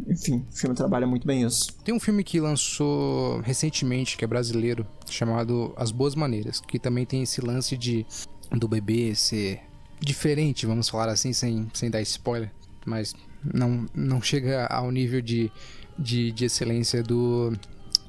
[0.08, 1.72] Enfim, o filme trabalha muito bem isso.
[1.84, 7.04] Tem um filme que lançou recentemente, que é brasileiro, chamado As Boas Maneiras, que também
[7.04, 8.06] tem esse lance de
[8.50, 9.60] do bebê ser
[10.00, 12.50] diferente, vamos falar assim, sem, sem dar spoiler,
[12.86, 13.14] mas
[13.44, 15.50] não, não chega ao nível de,
[15.98, 17.52] de, de excelência do,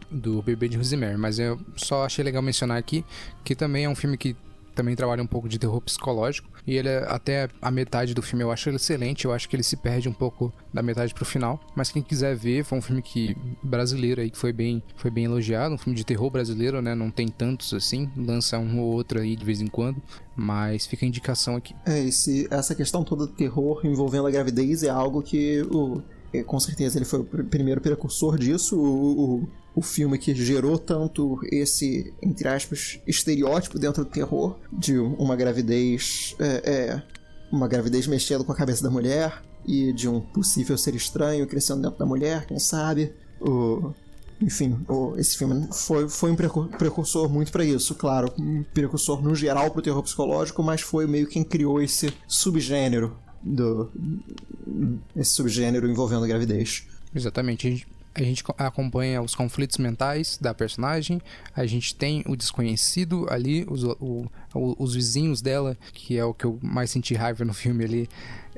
[0.09, 3.03] do Bebê de Rosemary, mas eu só achei legal mencionar aqui
[3.43, 4.35] que também é um filme que
[4.79, 6.49] também trabalha um pouco de terror psicológico.
[6.65, 9.25] E ele, até a metade do filme, eu acho ele excelente.
[9.25, 11.59] Eu acho que ele se perde um pouco da metade pro final.
[11.75, 15.25] Mas quem quiser ver, foi um filme que brasileiro aí, que foi bem, foi bem
[15.25, 15.75] elogiado.
[15.75, 16.95] Um filme de terror brasileiro, né?
[16.95, 18.09] Não tem tantos assim.
[18.15, 20.01] Lança um ou outro aí de vez em quando.
[20.33, 21.75] Mas fica a indicação aqui.
[21.85, 26.18] É, esse, essa questão toda do terror envolvendo a gravidez é algo que o é,
[26.45, 28.77] com certeza ele foi o primeiro precursor disso.
[28.77, 34.97] O, o, o filme que gerou tanto esse, entre aspas, estereótipo dentro do terror de
[34.97, 36.35] uma gravidez.
[36.39, 37.19] É, é,
[37.51, 41.81] uma gravidez mexendo com a cabeça da mulher e de um possível ser estranho crescendo
[41.81, 43.13] dentro da mulher, quem sabe.
[43.41, 43.91] O,
[44.41, 49.35] enfim, o, esse filme foi, foi um precursor muito para isso, claro, um precursor no
[49.35, 53.91] geral pro terror psicológico, mas foi meio quem criou esse subgênero do
[55.15, 56.85] esse subgênero envolvendo gravidez.
[57.13, 57.67] Exatamente.
[57.67, 61.21] A gente, a gente acompanha os conflitos mentais da personagem,
[61.55, 66.45] a gente tem o desconhecido ali, os, o, os vizinhos dela, que é o que
[66.45, 68.09] eu mais senti raiva no filme ali.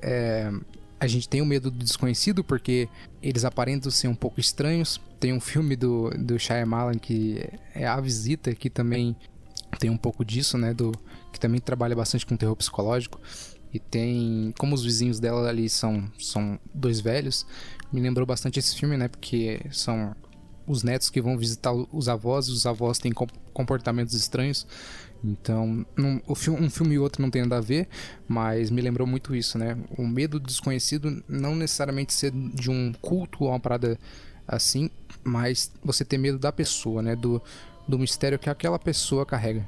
[0.01, 0.51] É,
[0.99, 2.87] a gente tem o medo do desconhecido porque
[3.23, 5.01] eles aparentam ser um pouco estranhos.
[5.19, 7.43] Tem um filme do, do Shyamalan que
[7.73, 9.15] é A Visita, que também
[9.79, 10.73] tem um pouco disso, né?
[10.73, 10.91] Do,
[11.31, 13.19] que também trabalha bastante com terror psicológico.
[13.73, 14.53] E tem.
[14.57, 17.45] Como os vizinhos dela ali são, são dois velhos,
[17.91, 19.07] me lembrou bastante esse filme, né?
[19.07, 20.15] Porque são
[20.67, 23.11] os netos que vão visitar os avós, os avós têm
[23.53, 24.65] comportamentos estranhos.
[25.23, 27.87] Então, um, um filme e outro não tem nada a ver,
[28.27, 29.77] mas me lembrou muito isso, né?
[29.97, 33.99] O medo do desconhecido não necessariamente ser de um culto ou uma parada
[34.47, 34.89] assim,
[35.23, 37.15] mas você ter medo da pessoa, né?
[37.15, 37.41] Do,
[37.87, 39.67] do mistério que aquela pessoa carrega.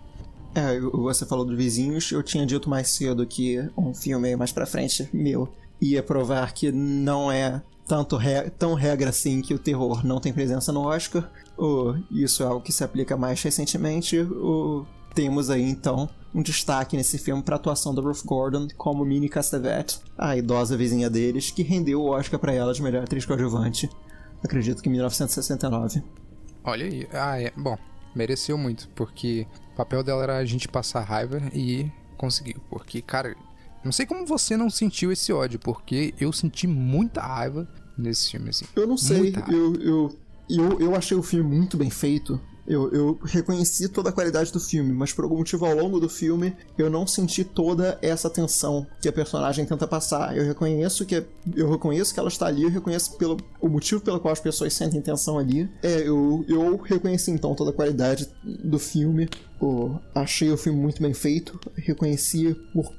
[0.56, 4.66] É, você falou dos vizinhos, eu tinha dito mais cedo que um filme mais pra
[4.66, 5.50] frente meu
[5.82, 10.32] ia provar que não é tanto re tão regra assim que o terror não tem
[10.32, 11.30] presença no Oscar.
[11.58, 14.20] Oh, isso é algo que se aplica mais recentemente.
[14.20, 19.06] Oh, temos aí então um destaque nesse filme para a atuação da Ruth Gordon como
[19.06, 23.26] Minnie Castevet, a idosa vizinha deles, que rendeu o Oscar para ela de melhor atriz
[23.26, 23.90] coadjuvante.
[24.44, 26.04] Acredito que em 1969.
[26.64, 27.52] Olha aí, ah, é.
[27.56, 27.78] Bom,
[28.16, 32.62] mereceu muito, porque o papel dela era a gente passar raiva e conseguiu.
[32.70, 33.36] Porque, cara,
[33.84, 37.68] não sei como você não sentiu esse ódio, porque eu senti muita raiva
[37.98, 38.66] nesse filme, assim.
[38.76, 40.20] Eu não sei, eu, eu,
[40.50, 42.40] eu, eu achei o filme muito bem feito.
[42.68, 46.08] Eu, eu reconheci toda a qualidade do filme, mas por algum motivo ao longo do
[46.08, 50.36] filme eu não senti toda essa tensão que a personagem tenta passar.
[50.36, 51.24] Eu reconheço que
[51.56, 54.74] eu reconheço que ela está ali, eu reconheço pelo o motivo pelo qual as pessoas
[54.74, 55.70] sentem tensão ali.
[55.82, 59.30] É, eu, eu reconheci então toda a qualidade do filme.
[59.64, 62.54] Eu achei o filme muito bem feito, reconheci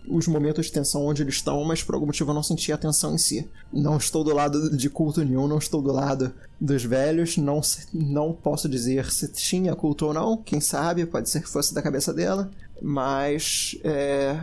[0.09, 2.79] os momentos de tensão onde eles estão, mas por algum motivo eu não senti a
[2.79, 3.47] tensão em si.
[3.71, 7.61] Não estou do lado de culto nenhum, não estou do lado dos velhos, não,
[7.93, 11.83] não posso dizer se tinha culto ou não, quem sabe, pode ser que fosse da
[11.83, 12.51] cabeça dela,
[12.81, 14.41] mas, é,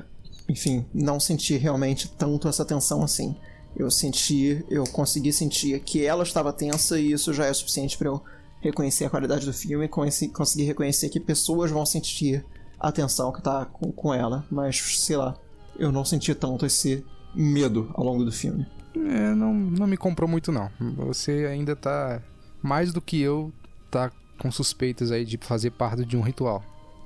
[0.47, 3.35] enfim, não senti realmente tanto essa tensão assim.
[3.75, 8.09] Eu senti, eu consegui sentir que ela estava tensa e isso já é suficiente para
[8.09, 8.21] eu
[8.61, 12.45] reconhecer a qualidade do filme e conseguir reconhecer que pessoas vão sentir
[12.79, 15.35] a tensão que tá com, com ela, mas sei lá,
[15.77, 17.05] eu não senti tanto esse
[17.35, 18.65] medo ao longo do filme.
[18.95, 20.69] É, não, não me comprou muito não.
[21.07, 22.21] Você ainda tá
[22.61, 23.51] mais do que eu
[23.89, 26.63] tá com suspeitas aí de fazer parte de um ritual.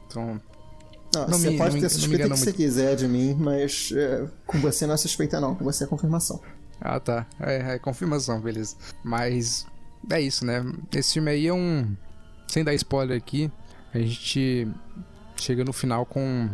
[0.07, 0.39] Então,
[1.13, 4.27] não, não você me, pode não ter suspeita que você quiser de mim, mas é,
[4.45, 6.41] com você não é suspeita não, com você é confirmação.
[6.79, 8.75] Ah tá, é, é confirmação, beleza.
[9.03, 9.65] Mas
[10.09, 10.63] é isso, né?
[10.93, 11.95] Esse filme aí é um.
[12.47, 13.51] Sem dar spoiler aqui,
[13.93, 14.67] a gente
[15.37, 16.49] chega no final com.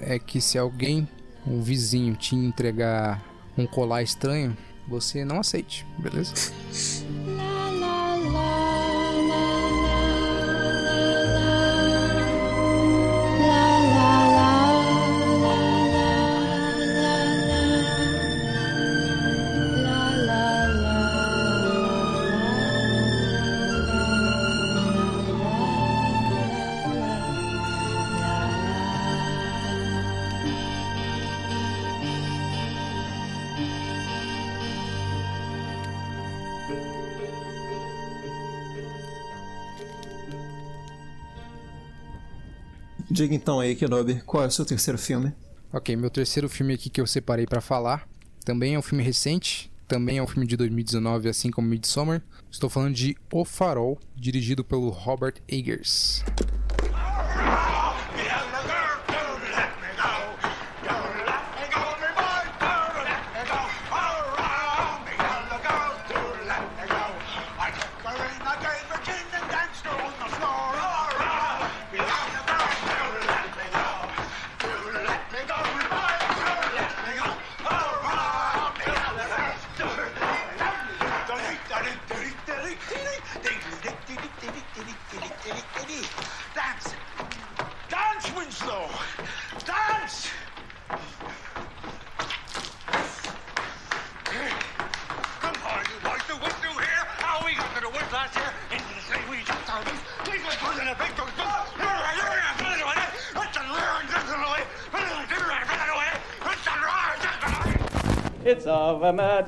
[0.00, 1.08] é que se alguém,
[1.46, 3.22] um vizinho, te entregar
[3.56, 4.56] um colar estranho,
[4.88, 6.34] você não aceite, beleza?
[43.14, 45.32] Diga então aí, Kenobi, qual é o seu terceiro filme?
[45.72, 48.08] Ok, meu terceiro filme aqui que eu separei para falar
[48.44, 52.24] também é um filme recente, também é um filme de 2019, assim como Midsommar.
[52.50, 56.24] Estou falando de O Farol, dirigido pelo Robert Eggers.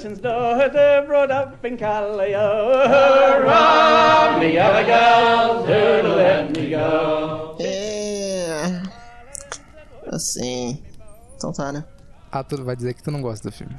[0.05, 2.39] Daughter brought up in Callio.
[2.89, 7.57] Hurrah, me other girls, who let me go.
[7.61, 8.83] É.
[10.07, 10.83] Assim.
[11.37, 11.85] Então tá, né?
[12.31, 13.75] Ah, tu vai dizer que tu não gosta do filme.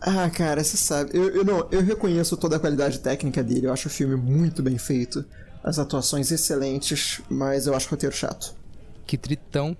[0.00, 1.10] Ah, cara, você sabe.
[1.12, 3.66] Eu, eu, não, eu reconheço toda a qualidade técnica dele.
[3.66, 5.24] Eu acho o filme muito bem feito.
[5.62, 8.54] As atuações excelentes, mas eu acho o roteiro chato.
[9.06, 9.76] Que tritão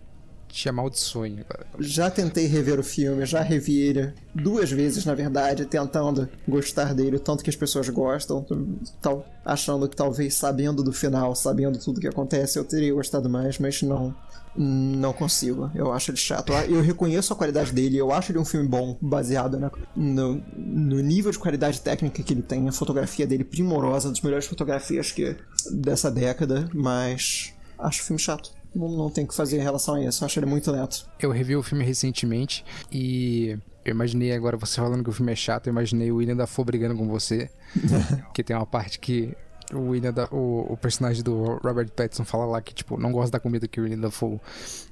[0.51, 1.45] te amaldiçoe.
[1.79, 7.19] Já tentei rever o filme, já revi ele duas vezes, na verdade, tentando gostar dele,
[7.19, 8.45] tanto que as pessoas gostam,
[9.01, 13.59] tal, achando que talvez sabendo do final, sabendo tudo que acontece, eu teria gostado mais,
[13.59, 14.15] mas não.
[14.57, 16.53] Não consigo, eu acho ele chato.
[16.69, 20.99] Eu reconheço a qualidade dele, eu acho ele um filme bom, baseado né, no, no
[21.01, 22.69] nível de qualidade técnica que ele tem.
[22.69, 25.37] A fotografia dele primorosa, das melhores fotografias que
[25.71, 29.95] dessa década, mas acho o filme chato não, não tem o que fazer em relação
[29.95, 30.23] a isso.
[30.23, 31.07] Eu acho ele muito lento.
[31.19, 35.37] Eu revi o filme recentemente e eu imaginei agora você falando que o filme é
[35.37, 37.51] chato, eu imaginei o William Dafoe brigando com você.
[38.35, 39.37] que tem uma parte que
[39.73, 43.31] o William da, o, o, personagem do Robert Pattinson fala lá que, tipo, não gosta
[43.31, 44.41] da comida que o William Dafoe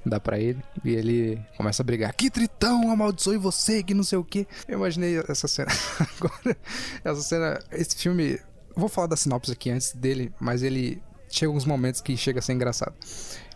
[0.05, 0.59] dá pra ele.
[0.83, 2.13] E ele começa a brigar.
[2.13, 4.47] Que tritão, amaldiçoe você, que não sei o que.
[4.67, 5.71] Eu imaginei essa cena.
[5.99, 6.57] Agora,
[7.03, 8.39] essa cena, esse filme...
[8.75, 12.41] Vou falar da sinopse aqui antes dele, mas ele chega uns momentos que chega a
[12.41, 12.93] ser engraçado.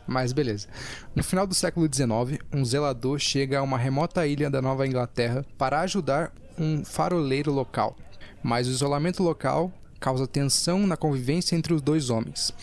[0.07, 0.67] Mas beleza.
[1.15, 5.45] No final do século XIX, um zelador chega a uma remota ilha da Nova Inglaterra
[5.57, 7.95] para ajudar um faroleiro local.
[8.41, 12.53] Mas o isolamento local causa tensão na convivência entre os dois homens.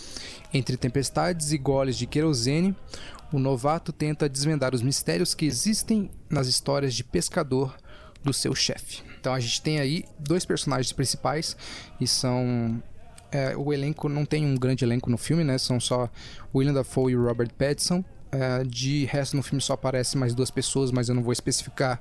[0.53, 2.77] Entre tempestades e goles de querosene,
[3.33, 7.75] o novato tenta desvendar os mistérios que existem nas histórias de pescador
[8.23, 9.03] do seu chefe.
[9.19, 11.57] Então a gente tem aí dois personagens principais
[12.01, 12.83] e são
[13.33, 15.59] é, o elenco não tem um grande elenco no filme, né?
[15.59, 16.09] São só
[16.55, 18.05] William Dafoe e Robert Pattinson.
[18.33, 22.01] É, de resto, no filme só aparecem mais duas pessoas, mas eu não vou especificar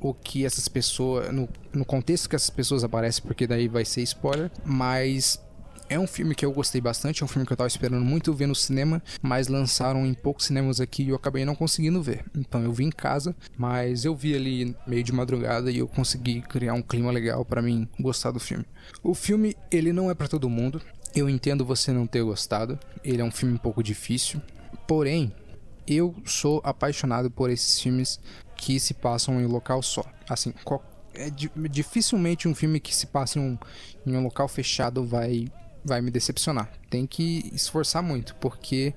[0.00, 1.32] o que essas pessoas.
[1.32, 4.50] No, no contexto que essas pessoas aparecem, porque daí vai ser spoiler.
[4.64, 5.40] Mas
[5.94, 8.34] é um filme que eu gostei bastante, é um filme que eu tava esperando muito
[8.34, 12.24] ver no cinema, mas lançaram em poucos cinemas aqui e eu acabei não conseguindo ver.
[12.36, 16.42] Então eu vi em casa, mas eu vi ali meio de madrugada e eu consegui
[16.42, 18.64] criar um clima legal para mim gostar do filme.
[19.02, 20.82] O filme, ele não é para todo mundo.
[21.14, 22.76] Eu entendo você não ter gostado.
[23.04, 24.42] Ele é um filme um pouco difícil.
[24.88, 25.32] Porém,
[25.86, 28.18] eu sou apaixonado por esses filmes
[28.56, 30.04] que se passam em local só.
[30.28, 30.52] Assim,
[31.14, 31.30] é
[31.70, 33.58] dificilmente um filme que se passa em um,
[34.04, 35.46] em um local fechado vai
[35.84, 36.70] vai me decepcionar.
[36.88, 38.94] Tem que esforçar muito, porque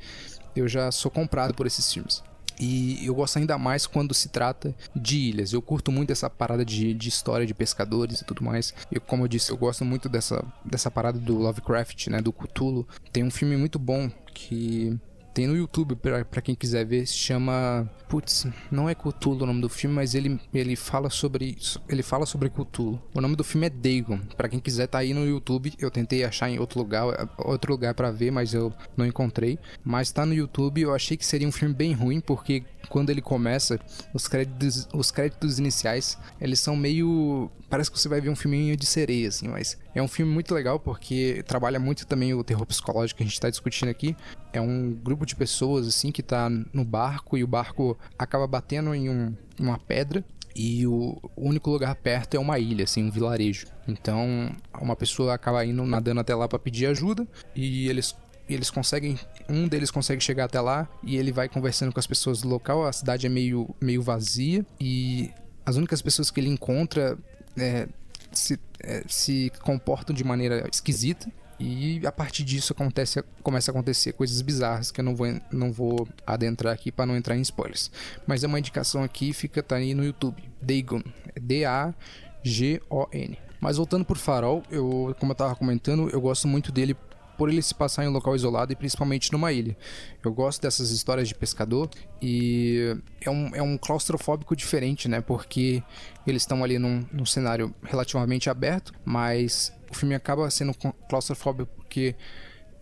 [0.56, 2.24] eu já sou comprado por esses filmes.
[2.60, 5.54] E eu gosto ainda mais quando se trata de ilhas.
[5.54, 8.74] Eu curto muito essa parada de, de história de pescadores e tudo mais.
[8.92, 12.20] E como eu disse, eu gosto muito dessa, dessa parada do Lovecraft, né?
[12.20, 12.88] Do Cthulhu.
[13.14, 14.98] Tem um filme muito bom que
[15.38, 19.62] tem no YouTube para quem quiser ver, se chama, putz, não é Cthulhu o nome
[19.62, 21.56] do filme, mas ele, ele fala sobre
[21.88, 23.00] ele fala sobre Cthulhu.
[23.14, 24.18] O nome do filme é Dagon.
[24.36, 25.74] Para quem quiser tá aí no YouTube.
[25.78, 29.60] Eu tentei achar em outro lugar, outro lugar para ver, mas eu não encontrei.
[29.84, 30.82] Mas tá no YouTube.
[30.82, 33.80] Eu achei que seria um filme bem ruim porque quando ele começa,
[34.14, 37.52] os créditos, os créditos iniciais, eles são meio.
[37.70, 40.54] Parece que você vai ver um filminho de sereia, assim, mas é um filme muito
[40.54, 44.16] legal porque trabalha muito também o terror psicológico que a gente tá discutindo aqui.
[44.54, 48.94] É um grupo de pessoas, assim, que tá no barco e o barco acaba batendo
[48.94, 50.24] em um, uma pedra
[50.56, 53.66] e o único lugar perto é uma ilha, assim, um vilarejo.
[53.88, 58.16] Então, uma pessoa acaba indo nadando até lá para pedir ajuda e eles
[58.48, 59.20] eles conseguem,
[59.50, 62.86] um deles consegue chegar até lá e ele vai conversando com as pessoas do local.
[62.86, 65.32] A cidade é meio meio vazia e
[65.66, 67.18] as únicas pessoas que ele encontra
[67.58, 67.90] é,
[68.32, 74.14] se, é, se comportam de maneira esquisita e a partir disso acontece, começa a acontecer
[74.14, 77.90] coisas bizarras que eu não vou, não vou adentrar aqui para não entrar em spoilers.
[78.28, 80.44] Mas é uma indicação aqui, fica tá aí no YouTube.
[80.62, 81.02] Dagon.
[81.40, 83.38] D-A-G-O-N.
[83.60, 86.96] Mas voltando por Farol, eu, como eu tava comentando, eu gosto muito dele
[87.38, 89.78] por ele se passar em um local isolado e principalmente numa ilha.
[90.24, 91.90] Eu gosto dessas histórias de pescador
[92.22, 95.22] e é um, é um claustrofóbico diferente, né?
[95.22, 95.84] Porque
[96.26, 100.74] eles estão ali num, num cenário relativamente aberto, mas o filme acaba sendo
[101.08, 102.16] claustrofóbico porque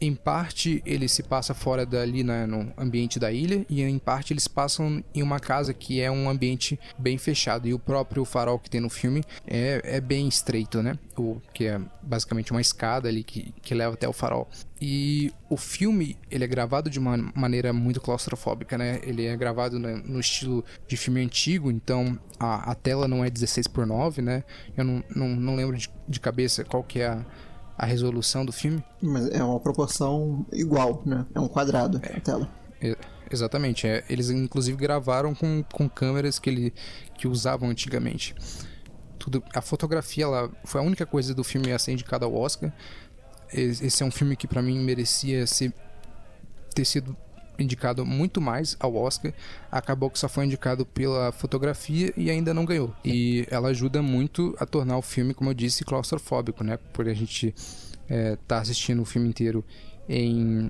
[0.06, 4.34] em parte ele se passa fora dali né, no ambiente da ilha e em parte
[4.34, 8.60] eles passam em uma casa que é um ambiente bem fechado e o próprio farol
[8.60, 10.98] que tem no filme é, é bem estreito, né?
[11.18, 14.48] O que é basicamente uma escada ali que, que leva até o farol.
[14.80, 18.99] E o filme ele é gravado de uma maneira muito claustrofóbica, né?
[19.03, 23.30] Ele é gravado no, no estilo de filme antigo, então a, a tela não é
[23.30, 24.44] 16 por 9, né?
[24.76, 27.26] Eu não, não, não lembro de, de cabeça qual que é a
[27.77, 28.84] a resolução do filme.
[29.02, 31.26] Mas é uma proporção igual, né?
[31.34, 32.49] É um quadrado é, a tela.
[32.81, 32.95] É,
[33.31, 33.88] exatamente.
[33.88, 36.73] É, eles inclusive gravaram com, com câmeras que, ele,
[37.18, 38.35] que usavam antigamente.
[39.19, 42.72] Tudo, a fotografia ela foi a única coisa do filme a ser indicada ao Oscar.
[43.52, 45.73] Esse é um filme que para mim merecia ser,
[46.73, 47.15] ter sido
[47.60, 49.34] indicado muito mais ao Oscar,
[49.72, 52.94] acabou que só foi indicado pela fotografia e ainda não ganhou.
[53.03, 56.77] E ela ajuda muito a tornar o filme, como eu disse, claustrofóbico, né?
[56.94, 57.53] Porque a gente
[58.10, 59.64] é, tá assistindo o filme inteiro
[60.07, 60.69] em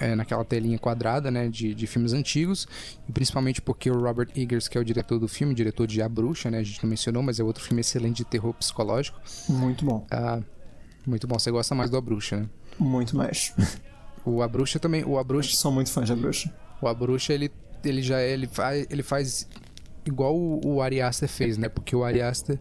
[0.00, 2.68] é, naquela telinha quadrada, né, de, de filmes antigos,
[3.08, 6.08] e principalmente porque o Robert Eggers, que é o diretor do filme, diretor de A
[6.08, 9.20] Bruxa, né, a gente não mencionou, mas é outro filme excelente de terror psicológico.
[9.48, 10.06] Muito bom.
[10.10, 10.40] Ah,
[11.06, 12.48] muito bom, você gosta mais do A Bruxa, né?
[12.78, 13.52] Muito mais.
[14.28, 15.04] O A Bruxa também.
[15.04, 15.56] O A Bruxa.
[15.56, 16.54] Sou muito fã de A Bruxa.
[16.80, 17.50] O A Bruxa, ele,
[17.84, 19.48] ele já ele faz, ele faz
[20.04, 21.68] igual o, o Ari Aster fez, né?
[21.68, 22.58] Porque o Ari Aster,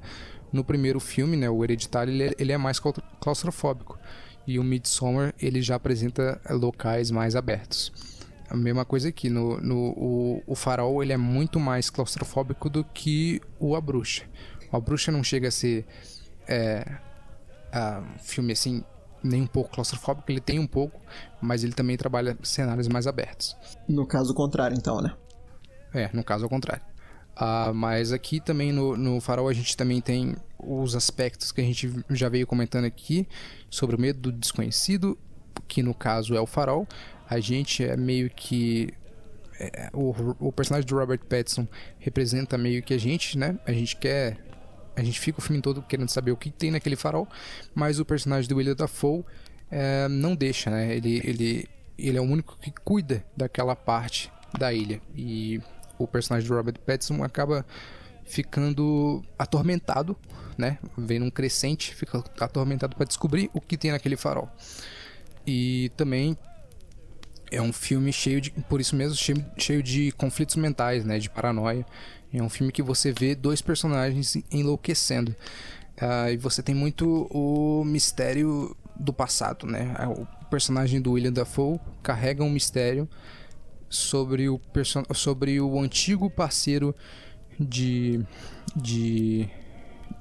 [0.52, 1.50] no primeiro filme, né?
[1.50, 2.80] O Hereditário, ele, ele é mais
[3.20, 4.00] claustrofóbico.
[4.46, 7.92] E o Midsommar, ele já apresenta locais mais abertos.
[8.50, 12.84] A mesma coisa aqui, no, no o, o Farol, ele é muito mais claustrofóbico do
[12.84, 14.24] que o A Bruxa.
[14.72, 15.86] O A Bruxa não chega a ser
[16.48, 16.90] é,
[17.74, 18.86] a, um filme assim
[19.28, 21.00] nem um pouco claustrofóbico, ele tem um pouco,
[21.42, 23.56] mas ele também trabalha cenários mais abertos.
[23.88, 25.14] No caso contrário, então, né?
[25.94, 26.84] É, no caso ao contrário.
[27.36, 31.64] Uh, mas aqui também no, no Farol a gente também tem os aspectos que a
[31.64, 33.28] gente já veio comentando aqui
[33.70, 35.16] sobre o medo do desconhecido,
[35.68, 36.88] que no caso é o Farol.
[37.30, 38.92] A gente é meio que
[39.60, 41.68] é, o, o personagem do Robert Pattinson
[42.00, 43.60] representa meio que a gente, né?
[43.66, 44.38] A gente quer
[44.98, 47.28] a gente fica o filme todo querendo saber o que tem naquele farol,
[47.76, 49.24] mas o personagem do William Dafoe
[49.70, 50.96] é, não deixa, né?
[50.96, 51.70] Ele, ele,
[52.00, 55.00] ele é o único que cuida daquela parte da ilha.
[55.16, 55.62] E
[56.00, 57.64] o personagem do Robert Pattinson acaba
[58.26, 60.18] ficando atormentado,
[60.58, 60.80] né?
[60.98, 64.50] Vem num crescente, fica atormentado para descobrir o que tem naquele farol.
[65.46, 66.36] E também
[67.52, 71.20] é um filme cheio de, por isso mesmo, cheio, cheio de conflitos mentais, né?
[71.20, 71.86] De paranoia.
[72.34, 75.36] É um filme que você vê dois personagens enlouquecendo.
[76.02, 79.94] Uh, e você tem muito o mistério do passado, né?
[79.98, 83.10] Ah, o personagem do William Dafoe carrega um mistério
[83.90, 84.60] sobre o,
[85.14, 86.96] sobre o antigo parceiro
[87.60, 88.24] de,
[88.76, 89.50] de.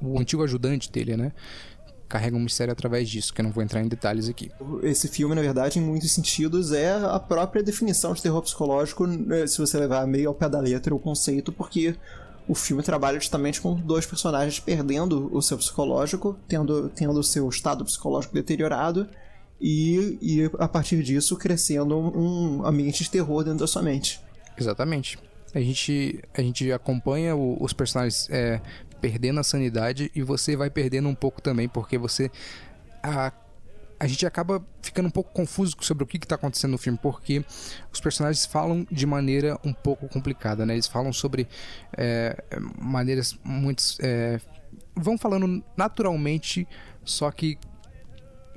[0.00, 1.32] o antigo ajudante dele, né?
[2.08, 4.50] Carrega um mistério através disso, que eu não vou entrar em detalhes aqui.
[4.82, 9.46] Esse filme, na verdade, em muitos sentidos, é a própria definição de terror psicológico, né,
[9.46, 11.96] se você levar meio ao pé da letra o conceito, porque
[12.48, 17.48] o filme trabalha justamente com dois personagens perdendo o seu psicológico, tendo, tendo o seu
[17.48, 19.08] estado psicológico deteriorado,
[19.60, 24.20] e, e a partir disso crescendo um ambiente de terror dentro da sua mente.
[24.56, 25.18] Exatamente.
[25.54, 28.60] A gente, a gente acompanha o, os personagens é,
[29.06, 32.28] perdendo a sanidade e você vai perdendo um pouco também, porque você.
[33.00, 33.32] A,
[34.00, 37.44] a gente acaba ficando um pouco confuso sobre o que está acontecendo no filme, porque
[37.92, 40.74] os personagens falam de maneira um pouco complicada, né?
[40.74, 41.46] Eles falam sobre
[41.96, 42.36] é,
[42.76, 43.82] maneiras muito.
[44.00, 44.40] É,
[44.94, 46.66] vão falando naturalmente,
[47.04, 47.58] só que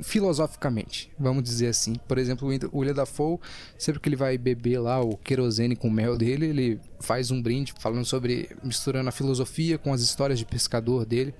[0.01, 1.95] filosoficamente, vamos dizer assim.
[2.07, 3.39] Por exemplo, o William Dafoe,
[3.77, 7.41] sempre que ele vai beber lá o querosene com o mel dele, ele faz um
[7.41, 11.33] brinde falando sobre misturando a filosofia com as histórias de pescador dele.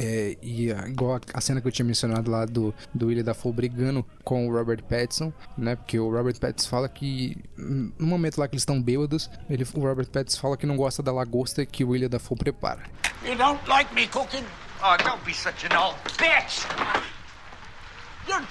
[0.00, 4.04] É, e igual a cena que eu tinha mencionado lá do, do William Dafoe brigando
[4.24, 5.76] com o Robert Pattinson, né?
[5.76, 9.80] Porque o Robert Pattinson fala que no momento lá que eles estão bêbados, ele, o
[9.80, 12.82] Robert Pattinson fala que não gosta da lagosta que o William Dafoe prepara.
[13.26, 14.44] You don't like me cooking?
[14.82, 17.21] Oh, don't be such an old bitch!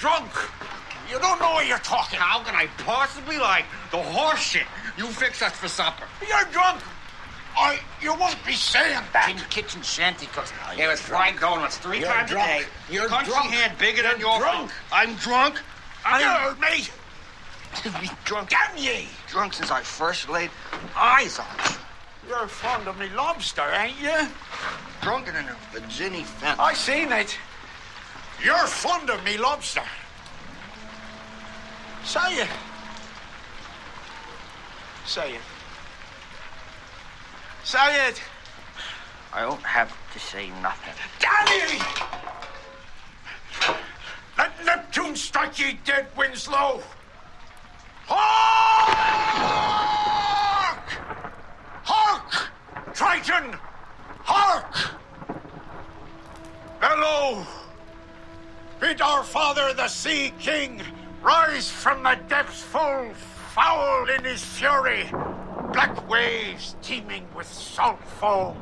[0.01, 0.31] Drunk!
[1.11, 2.17] You don't know what you're talking.
[2.17, 4.63] How can I possibly like the horse shit
[4.97, 6.05] you fix us for supper?
[6.27, 6.81] You're drunk!
[7.55, 9.29] I, you won't be saying that.
[9.29, 10.51] In kitchen shanty cooks.
[10.63, 12.49] Oh, There you're was fried donuts 3 You're times drunk.
[12.49, 12.65] a day.
[12.89, 13.51] You're Country drunk.
[13.51, 14.71] hand bigger than You're your drunk.
[14.71, 14.77] phone.
[14.91, 15.61] I'm drunk.
[16.03, 16.87] I- You heard me.
[18.01, 18.49] Be drunk.
[18.49, 19.07] Damn ye!
[19.29, 20.49] Drunk since I first laid
[20.95, 22.29] eyes on you.
[22.29, 24.27] You're fond of me lobster, ain't you?
[25.01, 26.59] Drunker than a Virginia fence.
[26.59, 27.37] I seen it.
[28.43, 29.83] You're fond of me lobster.
[32.03, 32.49] Say it.
[35.05, 35.41] Say it.
[37.63, 38.21] Say it.
[39.31, 40.93] I don't have to say nothing.
[41.19, 41.79] Danny!
[44.37, 46.81] Let Neptune strike ye dead, Winslow!
[48.07, 49.29] Hark!
[51.83, 52.49] Hark!
[52.95, 53.55] Triton!
[54.23, 54.75] Hark!
[56.81, 57.45] Bellow!
[58.81, 60.81] Bid our father, the Sea King,
[61.21, 63.13] rise from the depths full
[63.53, 65.07] foul in his fury.
[65.71, 68.57] Black waves teeming with salt foam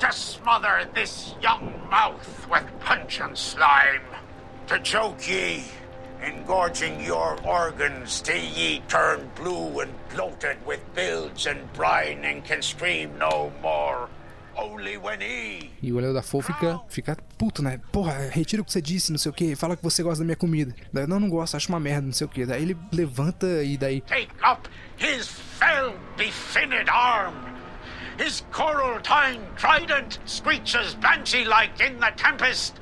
[0.00, 4.02] to smother this young mouth with pungent slime,
[4.66, 5.64] to choke ye,
[6.22, 12.60] engorging your organs till ye turn blue and bloated with bilge and brine and can
[12.60, 14.10] scream no more.
[14.54, 17.80] Only when he E o William Dafoe fica, fica puto, né?
[17.90, 19.56] Porra, retira o que você disse, não sei o que.
[19.56, 20.74] Fala que você gosta da minha comida.
[20.92, 22.44] Daí, não, não gosto, acho uma merda, não sei o que.
[22.44, 24.68] Daí ele levanta e daí take up
[24.98, 27.34] his fell befinned arm.
[28.20, 32.74] His coral time trident screeches banshee like in the tempest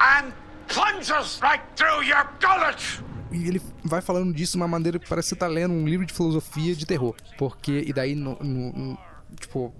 [0.00, 0.32] and
[0.66, 3.02] plunges right through your gullet.
[3.30, 5.86] E ele vai falando disso de uma maneira que parece que você tá lendo um
[5.86, 7.14] livro de filosofia de terror.
[7.36, 8.98] Porque, e daí, no- no-
[9.38, 9.72] tipo,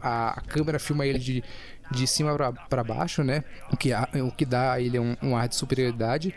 [0.00, 1.44] a, a câmera filma ele de,
[1.90, 2.36] de cima
[2.68, 3.44] pra baixo, né?
[3.70, 6.34] O que, o que dá a ele um, um ar de superioridade.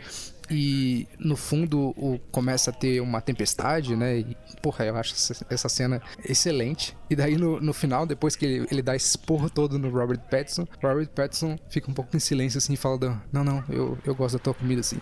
[0.48, 4.18] E no fundo o, começa a ter uma tempestade, né?
[4.18, 6.96] E, porra, eu acho essa, cena excelente.
[7.10, 10.20] E daí no, no final, depois que ele, ele dá esse porro todo no Robert
[10.30, 13.98] Pattinson, Robert Pattinson fica um pouco em silêncio assim, e fala: do, Não, não, eu,
[14.04, 14.98] eu gosto da tua comida assim.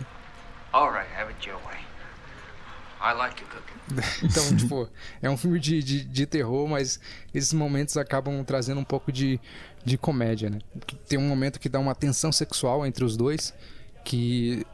[0.73, 1.77] All right, have it your way.
[2.99, 3.74] I like your cooking.
[4.23, 4.89] Então, tipo,
[5.21, 6.99] é um filme de, de, de terror, mas
[7.33, 9.39] esses momentos acabam trazendo um pouco de,
[9.83, 10.59] de comédia, né?
[11.07, 13.53] Tem um momento que dá uma tensão sexual entre os dois,
[14.03, 14.65] que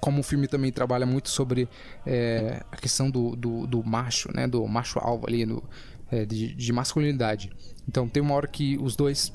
[0.00, 1.68] como o filme também trabalha muito sobre
[2.06, 4.46] é, a questão do, do, do macho, né?
[4.46, 5.62] Do macho alvo ali, no,
[6.10, 7.50] é, de, de masculinidade.
[7.88, 9.32] Então tem uma hora que os dois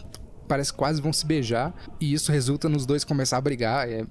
[0.47, 4.05] parece que quase vão se beijar e isso resulta nos dois começar a brigar é,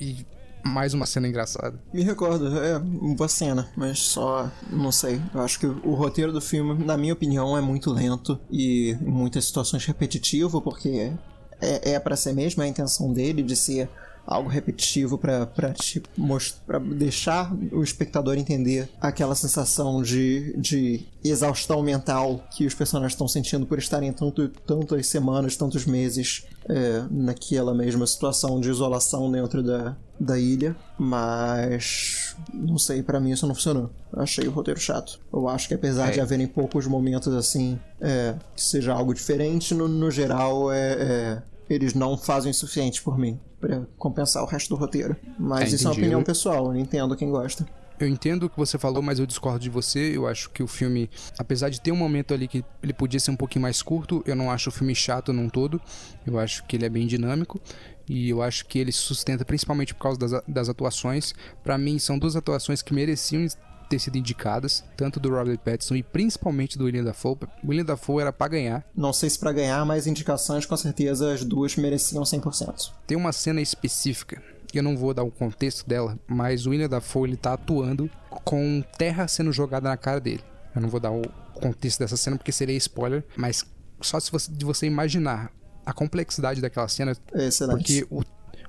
[0.00, 0.26] e
[0.64, 1.78] mais uma cena engraçada.
[1.92, 5.20] Me recordo, é uma cena, mas só não sei.
[5.34, 9.10] Eu acho que o roteiro do filme, na minha opinião, é muito lento e em
[9.10, 11.12] muitas situações repetitivo, porque
[11.60, 13.88] é, é para ser mesmo a intenção dele de ser
[14.26, 21.82] algo repetitivo pra te most- pra deixar o espectador entender aquela sensação de, de exaustão
[21.82, 27.74] mental que os personagens estão sentindo por estarem tanto, tantas semanas, tantos meses é, naquela
[27.74, 33.54] mesma situação de isolação dentro da, da ilha, mas não sei, pra mim isso não
[33.54, 33.90] funcionou.
[34.12, 35.18] Achei o roteiro chato.
[35.32, 36.12] Eu acho que apesar É.
[36.12, 41.42] de haverem poucos momentos assim é, que seja algo diferente, no, no geral é, é,
[41.72, 45.16] eles não fazem o suficiente por mim pra compensar o resto do roteiro.
[45.38, 47.66] Mas É, isso é uma opinião pessoal, eu entendo quem gosta.
[48.00, 50.16] Eu entendo o que você falou, mas eu discordo de você.
[50.16, 51.08] Eu acho que o filme,
[51.38, 54.34] apesar de ter um momento ali que ele podia ser um pouquinho mais curto, eu
[54.34, 55.80] não acho o filme chato num todo.
[56.26, 57.60] Eu acho que ele é bem dinâmico
[58.08, 61.32] e eu acho que ele se sustenta principalmente por causa das, das atuações.
[61.62, 63.46] Pra mim, são duas atuações que mereciam
[63.92, 67.36] ter sido indicadas, tanto do Robert Pattinson e principalmente do William Dafoe.
[67.62, 68.84] O William Dafoe era pra ganhar.
[68.96, 72.90] Não sei se pra ganhar, mas indicações com certeza as duas mereciam 100%.
[73.06, 74.42] Tem uma cena específica,
[74.72, 78.10] eu não vou dar o contexto dela, mas o William Dafoe ele tá atuando
[78.44, 80.42] com terra sendo jogada na cara dele.
[80.74, 81.22] Eu não vou dar o
[81.60, 83.62] contexto dessa cena porque seria spoiler, mas
[84.00, 85.52] só se você, de você imaginar
[85.84, 87.76] a complexidade daquela cena, excelente.
[87.76, 88.22] porque o,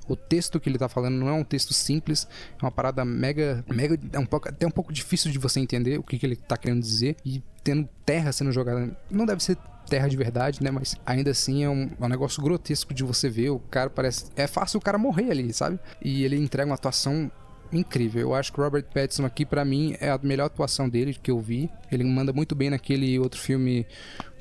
[0.08, 2.28] o texto que ele tá falando não é um texto simples,
[2.60, 5.98] é uma parada mega, mega é um pouco, até um pouco difícil de você entender
[5.98, 9.56] o que, que ele tá querendo dizer e tendo terra sendo jogada, não deve ser
[9.88, 10.70] terra de verdade, né?
[10.70, 13.50] Mas ainda assim é um, é um negócio grotesco de você ver.
[13.50, 14.26] O cara parece.
[14.36, 15.78] É fácil o cara morrer ali, sabe?
[16.02, 17.30] E ele entrega uma atuação
[17.72, 18.20] incrível.
[18.22, 21.40] Eu acho que Robert Pattinson aqui, para mim, é a melhor atuação dele que eu
[21.40, 21.70] vi.
[21.90, 23.86] Ele manda muito bem naquele outro filme,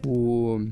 [0.06, 0.68] o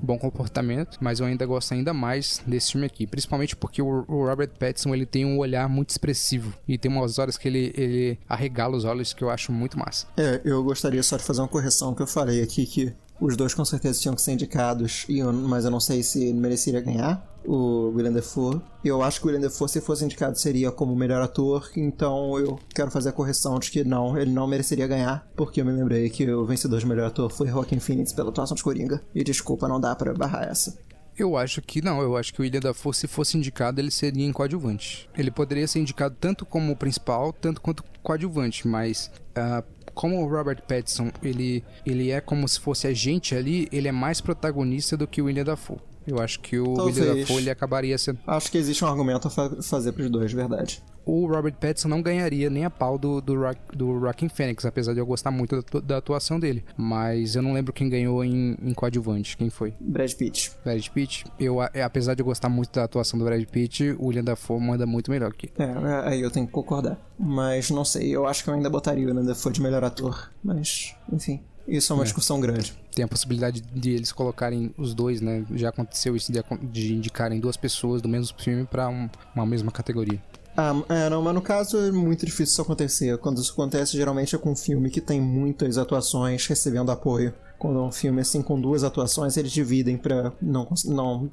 [0.00, 4.50] bom comportamento, mas eu ainda gosto ainda mais desse filme aqui, principalmente porque o, Robert
[4.58, 8.76] Pattinson ele tem um olhar muito expressivo e tem umas horas que ele, ele arregala
[8.76, 10.06] os olhos que eu acho muito massa.
[10.16, 12.92] É, eu gostaria só de fazer uma correção que eu falei aqui que
[13.22, 15.06] os dois com certeza tinham que ser indicados,
[15.48, 18.60] mas eu não sei se mereceria ganhar o William Defoe.
[18.84, 22.58] Eu acho que o William Defoe, se fosse indicado, seria como melhor ator, então eu
[22.74, 26.10] quero fazer a correção de que não, ele não mereceria ganhar, porque eu me lembrei
[26.10, 29.00] que o vencedor de melhor ator foi Joaquin Phoenix pela atuação de Coringa.
[29.14, 30.76] E desculpa, não dá para barrar essa.
[31.16, 34.26] Eu acho que não, eu acho que o William Dafoe, se fosse indicado, ele seria
[34.26, 35.08] em coadjuvante.
[35.16, 39.62] Ele poderia ser indicado tanto como principal, tanto quanto coadjuvante, mas uh,
[39.94, 43.92] como o Robert Pattinson, ele, ele é como se fosse a gente ali, ele é
[43.92, 45.78] mais protagonista do que o William Dafoe.
[46.06, 46.98] Eu acho que o Talvez.
[46.98, 48.18] William Dafoe ele acabaria sendo.
[48.26, 50.82] Acho que existe um argumento a fa fazer pros dois, verdade.
[51.04, 54.94] O Robert Pattinson não ganharia nem a pau do, do, Rock, do Rockin' Phoenix, apesar
[54.94, 56.64] de eu gostar muito da, da, atuação dele.
[56.76, 59.36] Mas eu não lembro quem ganhou em, em coadjuvante.
[59.36, 59.74] Quem foi?
[59.80, 60.52] Brad Pitt.
[60.64, 61.24] Brad Pitt.
[61.38, 64.60] Eu, é, apesar de eu gostar muito da atuação do Brad Pitt, o William Dafoe
[64.60, 65.50] manda muito melhor aqui.
[65.58, 66.98] É, é, aí eu tenho que concordar.
[67.18, 70.30] Mas não sei, eu acho que eu ainda botaria o William Dafoe de melhor ator.
[70.42, 71.40] Mas, enfim.
[71.66, 72.04] Isso é uma é.
[72.04, 72.74] discussão grande.
[72.94, 75.44] Tem a possibilidade de eles colocarem os dois, né?
[75.54, 79.70] Já aconteceu isso de, de indicarem duas pessoas do mesmo filme para um, uma mesma
[79.70, 80.20] categoria.
[80.56, 83.16] Ah, é, não, mas no caso é muito difícil isso acontecer.
[83.18, 87.32] Quando isso acontece, geralmente é com um filme que tem muitas atuações recebendo apoio.
[87.58, 91.30] Quando é um filme assim com duas atuações, eles dividem para não, não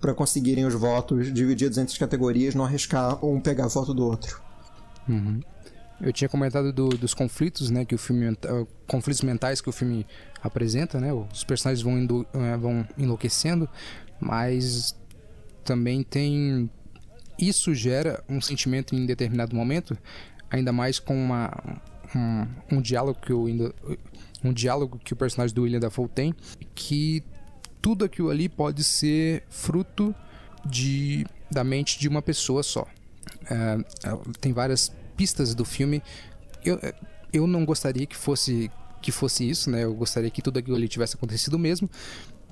[0.00, 4.40] para conseguirem os votos divididos entre as categorias, não arriscar um pegar voto do outro.
[5.08, 5.40] Uhum.
[6.00, 9.72] Eu tinha comentado do, dos conflitos, né, que o filme uh, conflitos mentais que o
[9.72, 10.04] filme
[10.42, 11.12] apresenta, né?
[11.12, 13.68] Os personagens vão, indo, uh, vão enlouquecendo,
[14.18, 14.96] mas
[15.64, 16.68] também tem
[17.48, 19.96] isso gera um sentimento em determinado momento,
[20.50, 21.50] ainda mais com uma,
[22.14, 23.46] um, um diálogo que o
[24.44, 26.34] um diálogo que o personagem do William Dafoe tem,
[26.74, 27.22] que
[27.80, 30.14] tudo aquilo ali pode ser fruto
[30.64, 32.86] de da mente de uma pessoa só.
[33.50, 36.02] É, é tem várias pistas do filme.
[36.64, 36.80] Eu,
[37.32, 38.70] eu não gostaria que fosse
[39.00, 39.82] que fosse isso, né?
[39.82, 41.90] Eu gostaria que tudo aquilo ali tivesse acontecido mesmo,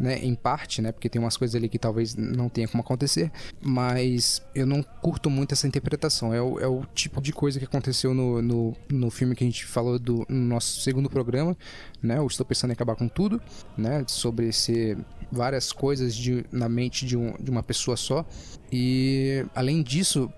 [0.00, 0.18] né?
[0.18, 0.90] Em parte, né?
[0.90, 5.28] Porque tem umas coisas ali que talvez não tenha como acontecer, mas eu não curto
[5.28, 6.32] muito essa interpretação.
[6.32, 9.46] É o, é o tipo de coisa que aconteceu no, no, no filme que a
[9.46, 11.56] gente falou do no nosso segundo programa,
[12.02, 12.18] né?
[12.18, 13.40] Eu estou pensando em acabar com tudo,
[13.76, 14.02] né?
[14.06, 14.96] Sobre ser
[15.30, 18.24] várias coisas de, na mente de, um, de uma pessoa só.
[18.72, 20.32] E além disso,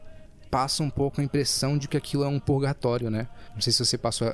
[0.51, 3.29] passa um pouco a impressão de que aquilo é um purgatório, né?
[3.55, 4.29] Não sei se você passou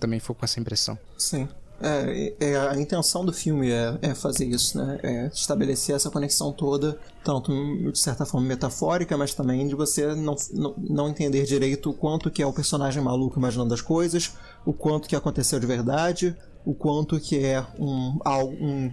[0.00, 0.98] também foi com essa impressão.
[1.16, 1.48] Sim.
[1.82, 4.98] É, é, a intenção do filme é, é, fazer isso, né?
[5.02, 7.52] É estabelecer essa conexão toda, tanto
[7.90, 12.30] de certa forma metafórica, mas também de você não, não, não entender direito o quanto
[12.30, 16.72] que é o personagem maluco imaginando as coisas, o quanto que aconteceu de verdade, o
[16.72, 18.18] quanto que é um,
[18.60, 18.90] um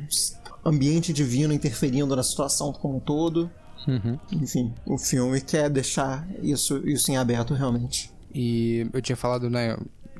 [0.65, 3.49] ambiente divino interferindo na situação como um todo.
[3.87, 4.19] Uhum.
[4.31, 8.11] Enfim, o filme quer deixar isso, isso em aberto realmente.
[8.33, 9.77] E eu tinha falado, né?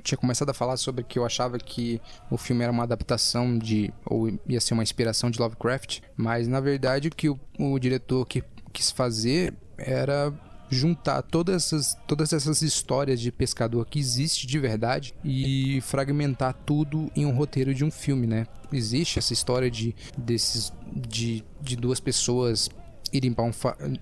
[0.10, 3.94] Tinha começado a falar sobre que eu achava que o filme era uma adaptação de.
[4.06, 8.26] ou ia ser uma inspiração de Lovecraft, mas na verdade o que o, o diretor
[8.26, 10.34] que, quis fazer era
[10.69, 17.11] juntar todas essas, todas essas histórias de pescador que existe de verdade e fragmentar tudo
[17.15, 18.45] em um roteiro de um filme, né?
[18.72, 22.69] Existe essa história de, desses, de, de duas pessoas
[23.11, 23.52] irem para, um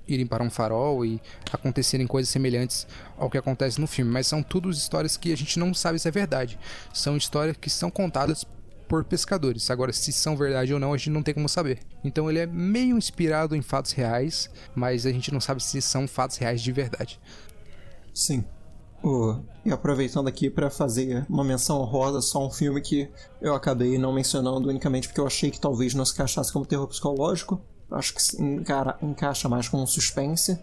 [0.08, 1.22] irem para um farol e
[1.52, 5.60] acontecerem coisas semelhantes ao que acontece no filme, mas são tudo histórias que a gente
[5.60, 6.60] não sabe se é verdade.
[6.94, 8.46] São histórias que são contadas
[8.88, 9.70] por pescadores.
[9.70, 11.80] Agora, se são verdade ou não, a gente não tem como saber.
[12.04, 16.08] Então ele é meio inspirado em fatos reais, mas a gente não sabe se são
[16.08, 17.20] fatos reais de verdade.
[18.14, 18.44] Sim.
[19.04, 23.10] Oh, e aproveitando aqui para fazer uma menção honrosa, só um filme que
[23.40, 26.88] eu acabei não mencionando unicamente porque eu achei que talvez não se encaixasse como terror
[26.88, 30.58] psicológico, acho que encara, encaixa mais com um suspense.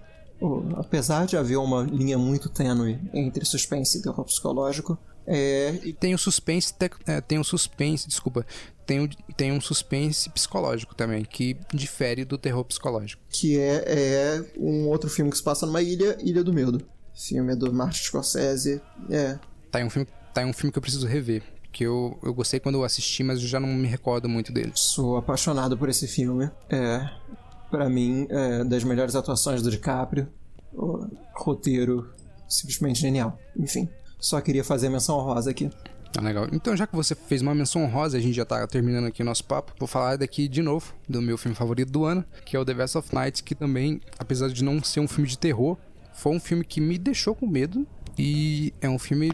[0.76, 5.78] apesar de haver uma linha muito tênue entre suspense e terror psicológico, é...
[5.82, 6.74] E tem o suspense,
[7.06, 8.44] é, tem o suspense, desculpa,
[8.86, 13.22] tem, o, tem um suspense psicológico também, que difere do terror psicológico.
[13.30, 16.80] Que é, é um outro filme que se passa numa ilha, Ilha do Medo.
[17.14, 19.38] Filme do Martin Scorsese, é...
[19.70, 21.42] Tá aí um filme, tá um filme que eu preciso rever
[21.74, 24.70] que eu, eu gostei quando eu assisti, mas eu já não me recordo muito dele.
[24.76, 26.48] Sou apaixonado por esse filme.
[26.70, 27.10] É,
[27.68, 30.28] para mim, é das melhores atuações do DiCaprio.
[30.72, 32.08] O roteiro
[32.48, 33.36] simplesmente genial.
[33.56, 33.88] Enfim,
[34.20, 35.68] só queria fazer menção rosa aqui.
[36.12, 36.46] Tá legal.
[36.52, 39.24] Então, já que você fez uma menção honrosa, a gente já tá terminando aqui o
[39.24, 42.60] nosso papo, vou falar daqui de novo do meu filme favorito do ano, que é
[42.60, 45.76] o The Vest of Night, que também, apesar de não ser um filme de terror,
[46.12, 47.84] foi um filme que me deixou com medo
[48.16, 49.32] e é um filme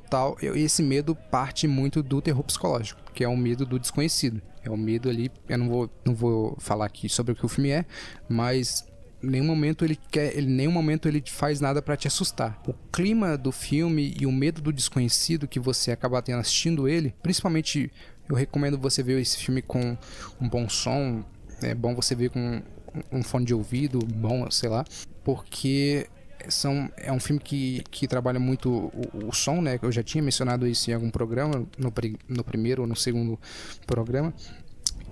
[0.00, 0.36] total.
[0.40, 4.40] Esse medo parte muito do terror psicológico, que é o medo do desconhecido.
[4.64, 5.30] É o medo ali.
[5.48, 7.84] Eu não vou, não vou falar aqui sobre o que o filme é,
[8.28, 8.86] mas
[9.22, 12.60] nenhum momento ele quer, ele, nenhum momento ele faz nada para te assustar.
[12.66, 17.14] O clima do filme e o medo do desconhecido que você acaba tendo assistindo ele,
[17.22, 17.92] principalmente
[18.28, 19.96] eu recomendo você ver esse filme com
[20.40, 21.22] um bom som,
[21.62, 22.62] é bom você ver com
[23.10, 24.84] um fone de ouvido bom, sei lá,
[25.22, 26.08] porque
[26.48, 29.78] são, é um filme que, que trabalha muito o, o som, né?
[29.82, 31.92] Eu já tinha mencionado isso em algum programa, no,
[32.28, 33.38] no primeiro ou no segundo
[33.86, 34.32] programa.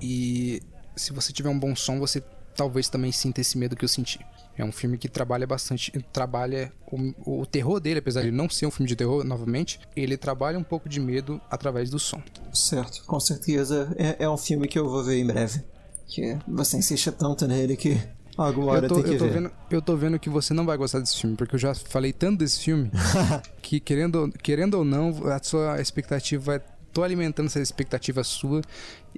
[0.01, 0.63] E
[0.97, 2.23] se você tiver um bom som, você
[2.57, 4.21] talvez também sinta esse medo que eu senti.
[4.57, 8.67] É um filme que trabalha bastante, trabalha o, o, terror dele, apesar de não ser
[8.67, 12.23] um filme de terror, novamente, ele trabalha um pouco de medo através do som.
[12.53, 15.65] Certo, com certeza é, é um filme que eu vou ver em breve.
[16.07, 17.99] Que você insiste tanto nele que
[18.47, 19.33] alguma hora eu tô, tem que eu tô ver.
[19.33, 22.13] Vendo, eu tô vendo que você não vai gostar desse filme, porque eu já falei
[22.13, 22.91] tanto desse filme
[23.63, 26.61] que, querendo, querendo ou não, a sua expectativa vai
[26.93, 28.63] tô alimentando essa expectativa sua.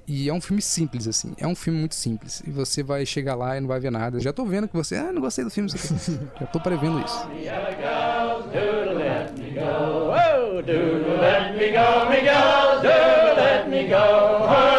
[0.07, 1.33] E é um filme simples, assim.
[1.37, 2.41] É um filme muito simples.
[2.45, 4.19] E você vai chegar lá e não vai ver nada.
[4.19, 5.69] Já tô vendo que você, ah, não gostei do filme.
[6.39, 7.27] Já tô prevendo isso.
[13.93, 14.72] We'll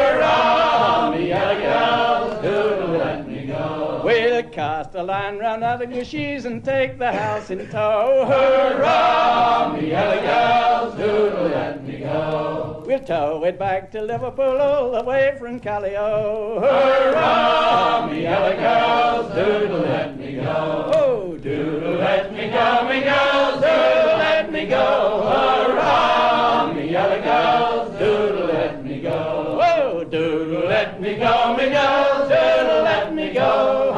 [4.85, 8.27] cast a line round Avenue She's and take the house in tow.
[8.27, 12.83] Hurrah, me yellow gals, do let me go.
[12.87, 16.61] We'll tow it back to Liverpool all the way from Callio.
[16.61, 20.91] Hurrah, me yellow gals, do let me go.
[20.95, 25.23] Oh, do let me go, me gals, do let me go.
[25.31, 29.61] Hurrah, me yellow gals, do let me go.
[29.63, 33.94] Oh, do let me go, me gals, do let me go.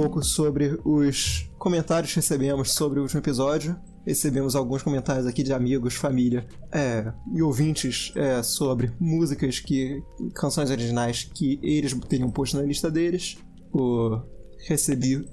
[0.00, 3.76] Pouco sobre os comentários que recebemos sobre o último episódio.
[4.06, 10.00] Recebemos alguns comentários aqui de amigos, família é, e ouvintes é, sobre músicas que.
[10.36, 13.38] canções originais que eles teriam posto na lista deles.
[13.72, 14.20] O,
[14.68, 15.28] recebi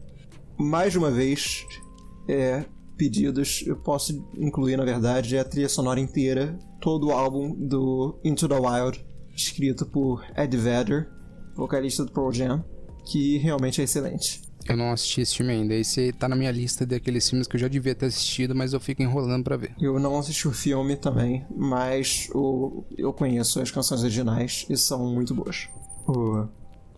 [0.57, 1.63] mais uma vez
[2.27, 2.65] é,
[2.97, 3.63] pedidos.
[3.67, 8.57] Eu posso incluir, na verdade, a trilha sonora inteira, todo o álbum do Into the
[8.57, 9.05] Wild,
[9.35, 11.07] escrito por Ed Vedder,
[11.55, 12.65] vocalista do Pearl Jam,
[13.05, 14.41] que realmente é excelente.
[14.67, 15.73] Eu não assisti esse filme ainda.
[15.73, 18.79] Esse tá na minha lista daqueles filmes que eu já devia ter assistido, mas eu
[18.79, 19.75] fico enrolando pra ver.
[19.79, 25.13] Eu não assisti o filme também, mas o, eu conheço as canções originais e são
[25.13, 25.69] muito boas.
[26.07, 26.47] O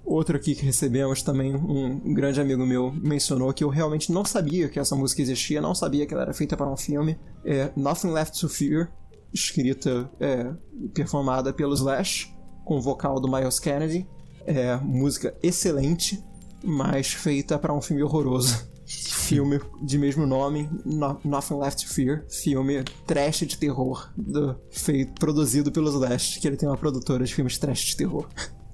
[0.05, 4.69] outro aqui que recebemos também, um grande amigo meu mencionou que eu realmente não sabia
[4.69, 7.19] que essa música existia, não sabia que ela era feita para um filme.
[7.43, 8.89] É Nothing Left to Fear,
[9.33, 10.49] escrita, é,
[10.93, 12.33] performada pelo Slash,
[12.63, 14.07] com o vocal do Miles Kennedy.
[14.45, 16.23] É música excelente,
[16.63, 18.67] mas feita para um filme horroroso.
[18.85, 25.13] filme de mesmo nome, No- Nothing Left to Fear, filme trash de terror, do- feito,
[25.19, 28.25] produzido pelo Slash, que ele tem uma produtora de filmes trash de terror.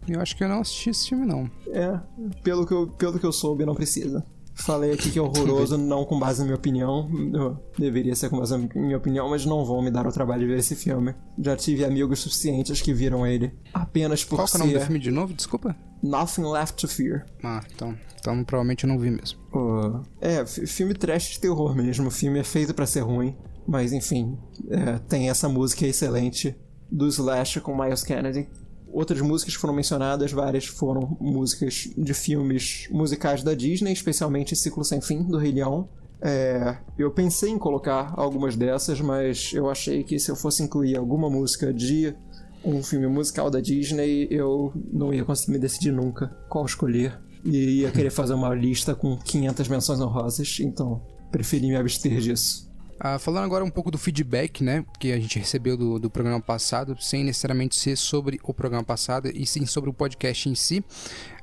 [0.08, 1.50] Eu acho que eu não assisti esse filme, não.
[1.68, 2.00] É,
[2.44, 4.24] pelo que eu, pelo que eu soube, não precisa.
[4.56, 7.10] Falei aqui que é horroroso, não com base na minha opinião.
[7.34, 10.42] Eu deveria ser com base na minha opinião, mas não vão me dar o trabalho
[10.42, 11.16] de ver esse filme.
[11.40, 14.82] Já tive amigos suficientes que viram ele apenas por Qual que é o nome do
[14.82, 15.34] filme de novo?
[15.34, 15.76] Desculpa.
[16.02, 17.26] Nothing Left to Fear.
[17.44, 17.98] Ah, então.
[18.20, 19.40] Então provavelmente eu não vi mesmo.
[19.52, 22.08] Pô, É, filme trash de terror mesmo.
[22.08, 23.36] O filme é feito pra ser ruim.
[23.68, 24.38] Mas enfim,
[24.70, 26.56] é, tem essa música excelente
[26.92, 28.50] do Slash com Miles Kennedy.
[28.94, 35.02] Outras músicas foram mencionadas, várias foram músicas de filmes musicais da Disney, especialmente Ciclo Sem
[35.02, 35.90] Fim, do Rei Leão.
[36.22, 40.96] É, eu pensei em colocar algumas dessas, mas eu achei que se eu fosse incluir
[40.96, 42.16] alguma música de
[42.64, 47.20] um filme musical da Disney, eu não ia conseguir me decidir nunca qual escolher.
[47.44, 51.02] E ia querer fazer uma lista com 500 menções honrosas, então
[51.32, 52.72] preferi me abster disso.
[53.06, 56.40] Ah, falando agora um pouco do feedback, né, que a gente recebeu do, do programa
[56.40, 60.82] passado, sem necessariamente ser sobre o programa passado, e sim sobre o podcast em si.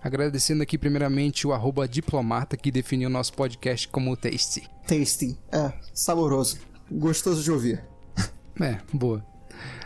[0.03, 4.67] Agradecendo aqui primeiramente o arroba diplomata que definiu o nosso podcast como tasty.
[4.87, 6.57] Tasty, é, saboroso,
[6.91, 7.85] gostoso de ouvir.
[8.59, 9.25] É, boa.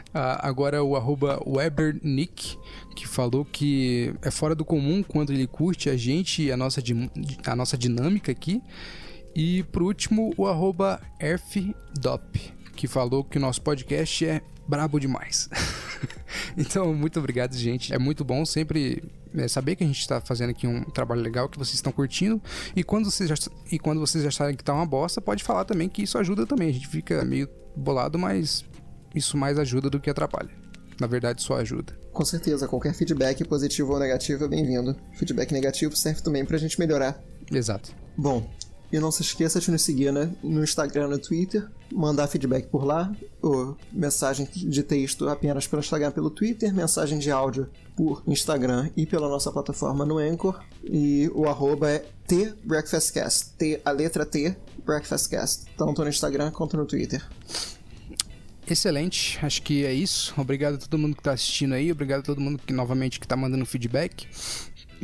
[0.09, 2.59] Uh, agora o arroba WeberNick,
[2.97, 6.81] que falou que é fora do comum quando ele curte a gente e a nossa,
[7.47, 8.61] a nossa dinâmica aqui.
[9.35, 15.49] E por último, o arroba EarthDop, que falou que o nosso podcast é brabo demais.
[16.57, 17.93] então, muito obrigado, gente.
[17.93, 19.03] É muito bom sempre
[19.35, 22.41] é, saber que a gente está fazendo aqui um trabalho legal, que vocês estão curtindo.
[22.75, 23.35] E quando vocês já,
[23.71, 26.69] e quando vocês acharem que tá uma bosta, pode falar também que isso ajuda também.
[26.69, 28.65] A gente fica meio bolado, mas
[29.15, 30.51] isso mais ajuda do que atrapalha.
[31.01, 31.93] Na verdade, só ajuda.
[32.13, 34.97] Com certeza, qualquer feedback, positivo ou negativo, é bem-vindo.
[35.15, 37.21] Feedback negativo serve também pra gente melhorar.
[37.51, 37.93] Exato.
[38.17, 38.49] Bom,
[38.93, 42.67] e não se esqueça de nos seguir né, no Instagram e no Twitter, mandar feedback
[42.69, 43.13] por lá,
[43.43, 49.07] ou mensagem de texto apenas pelo Instagram pelo Twitter, mensagem de áudio por Instagram e
[49.07, 50.61] pela nossa plataforma no Anchor.
[50.85, 53.53] E o arroba é TBreakfastCast.
[53.59, 55.65] T, a letra T, Breakfastcast.
[55.77, 57.23] Tanto no Instagram quanto no Twitter.
[58.67, 60.33] Excelente, acho que é isso.
[60.39, 63.27] Obrigado a todo mundo que está assistindo aí, obrigado a todo mundo que novamente que
[63.27, 64.27] está mandando feedback.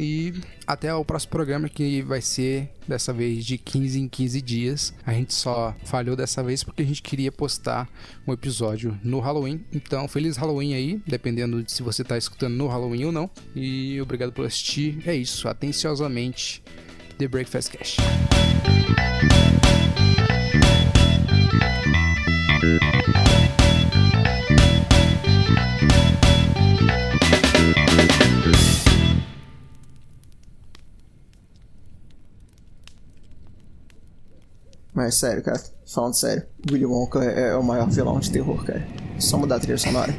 [0.03, 0.33] E
[0.67, 4.95] até o próximo programa que vai ser dessa vez de 15 em 15 dias.
[5.05, 7.87] A gente só falhou dessa vez porque a gente queria postar
[8.27, 9.63] um episódio no Halloween.
[9.71, 13.31] Então, feliz Halloween aí, dependendo de se você está escutando no Halloween ou não.
[13.55, 15.03] E obrigado por assistir.
[15.07, 16.63] É isso, atenciosamente,
[17.19, 17.97] The Breakfast Cash.
[35.01, 38.87] Mas sério, cara, falando sério, Willy Wonka é, é o maior vilão de terror, cara.
[39.19, 40.15] Só mudar a trilha sonora.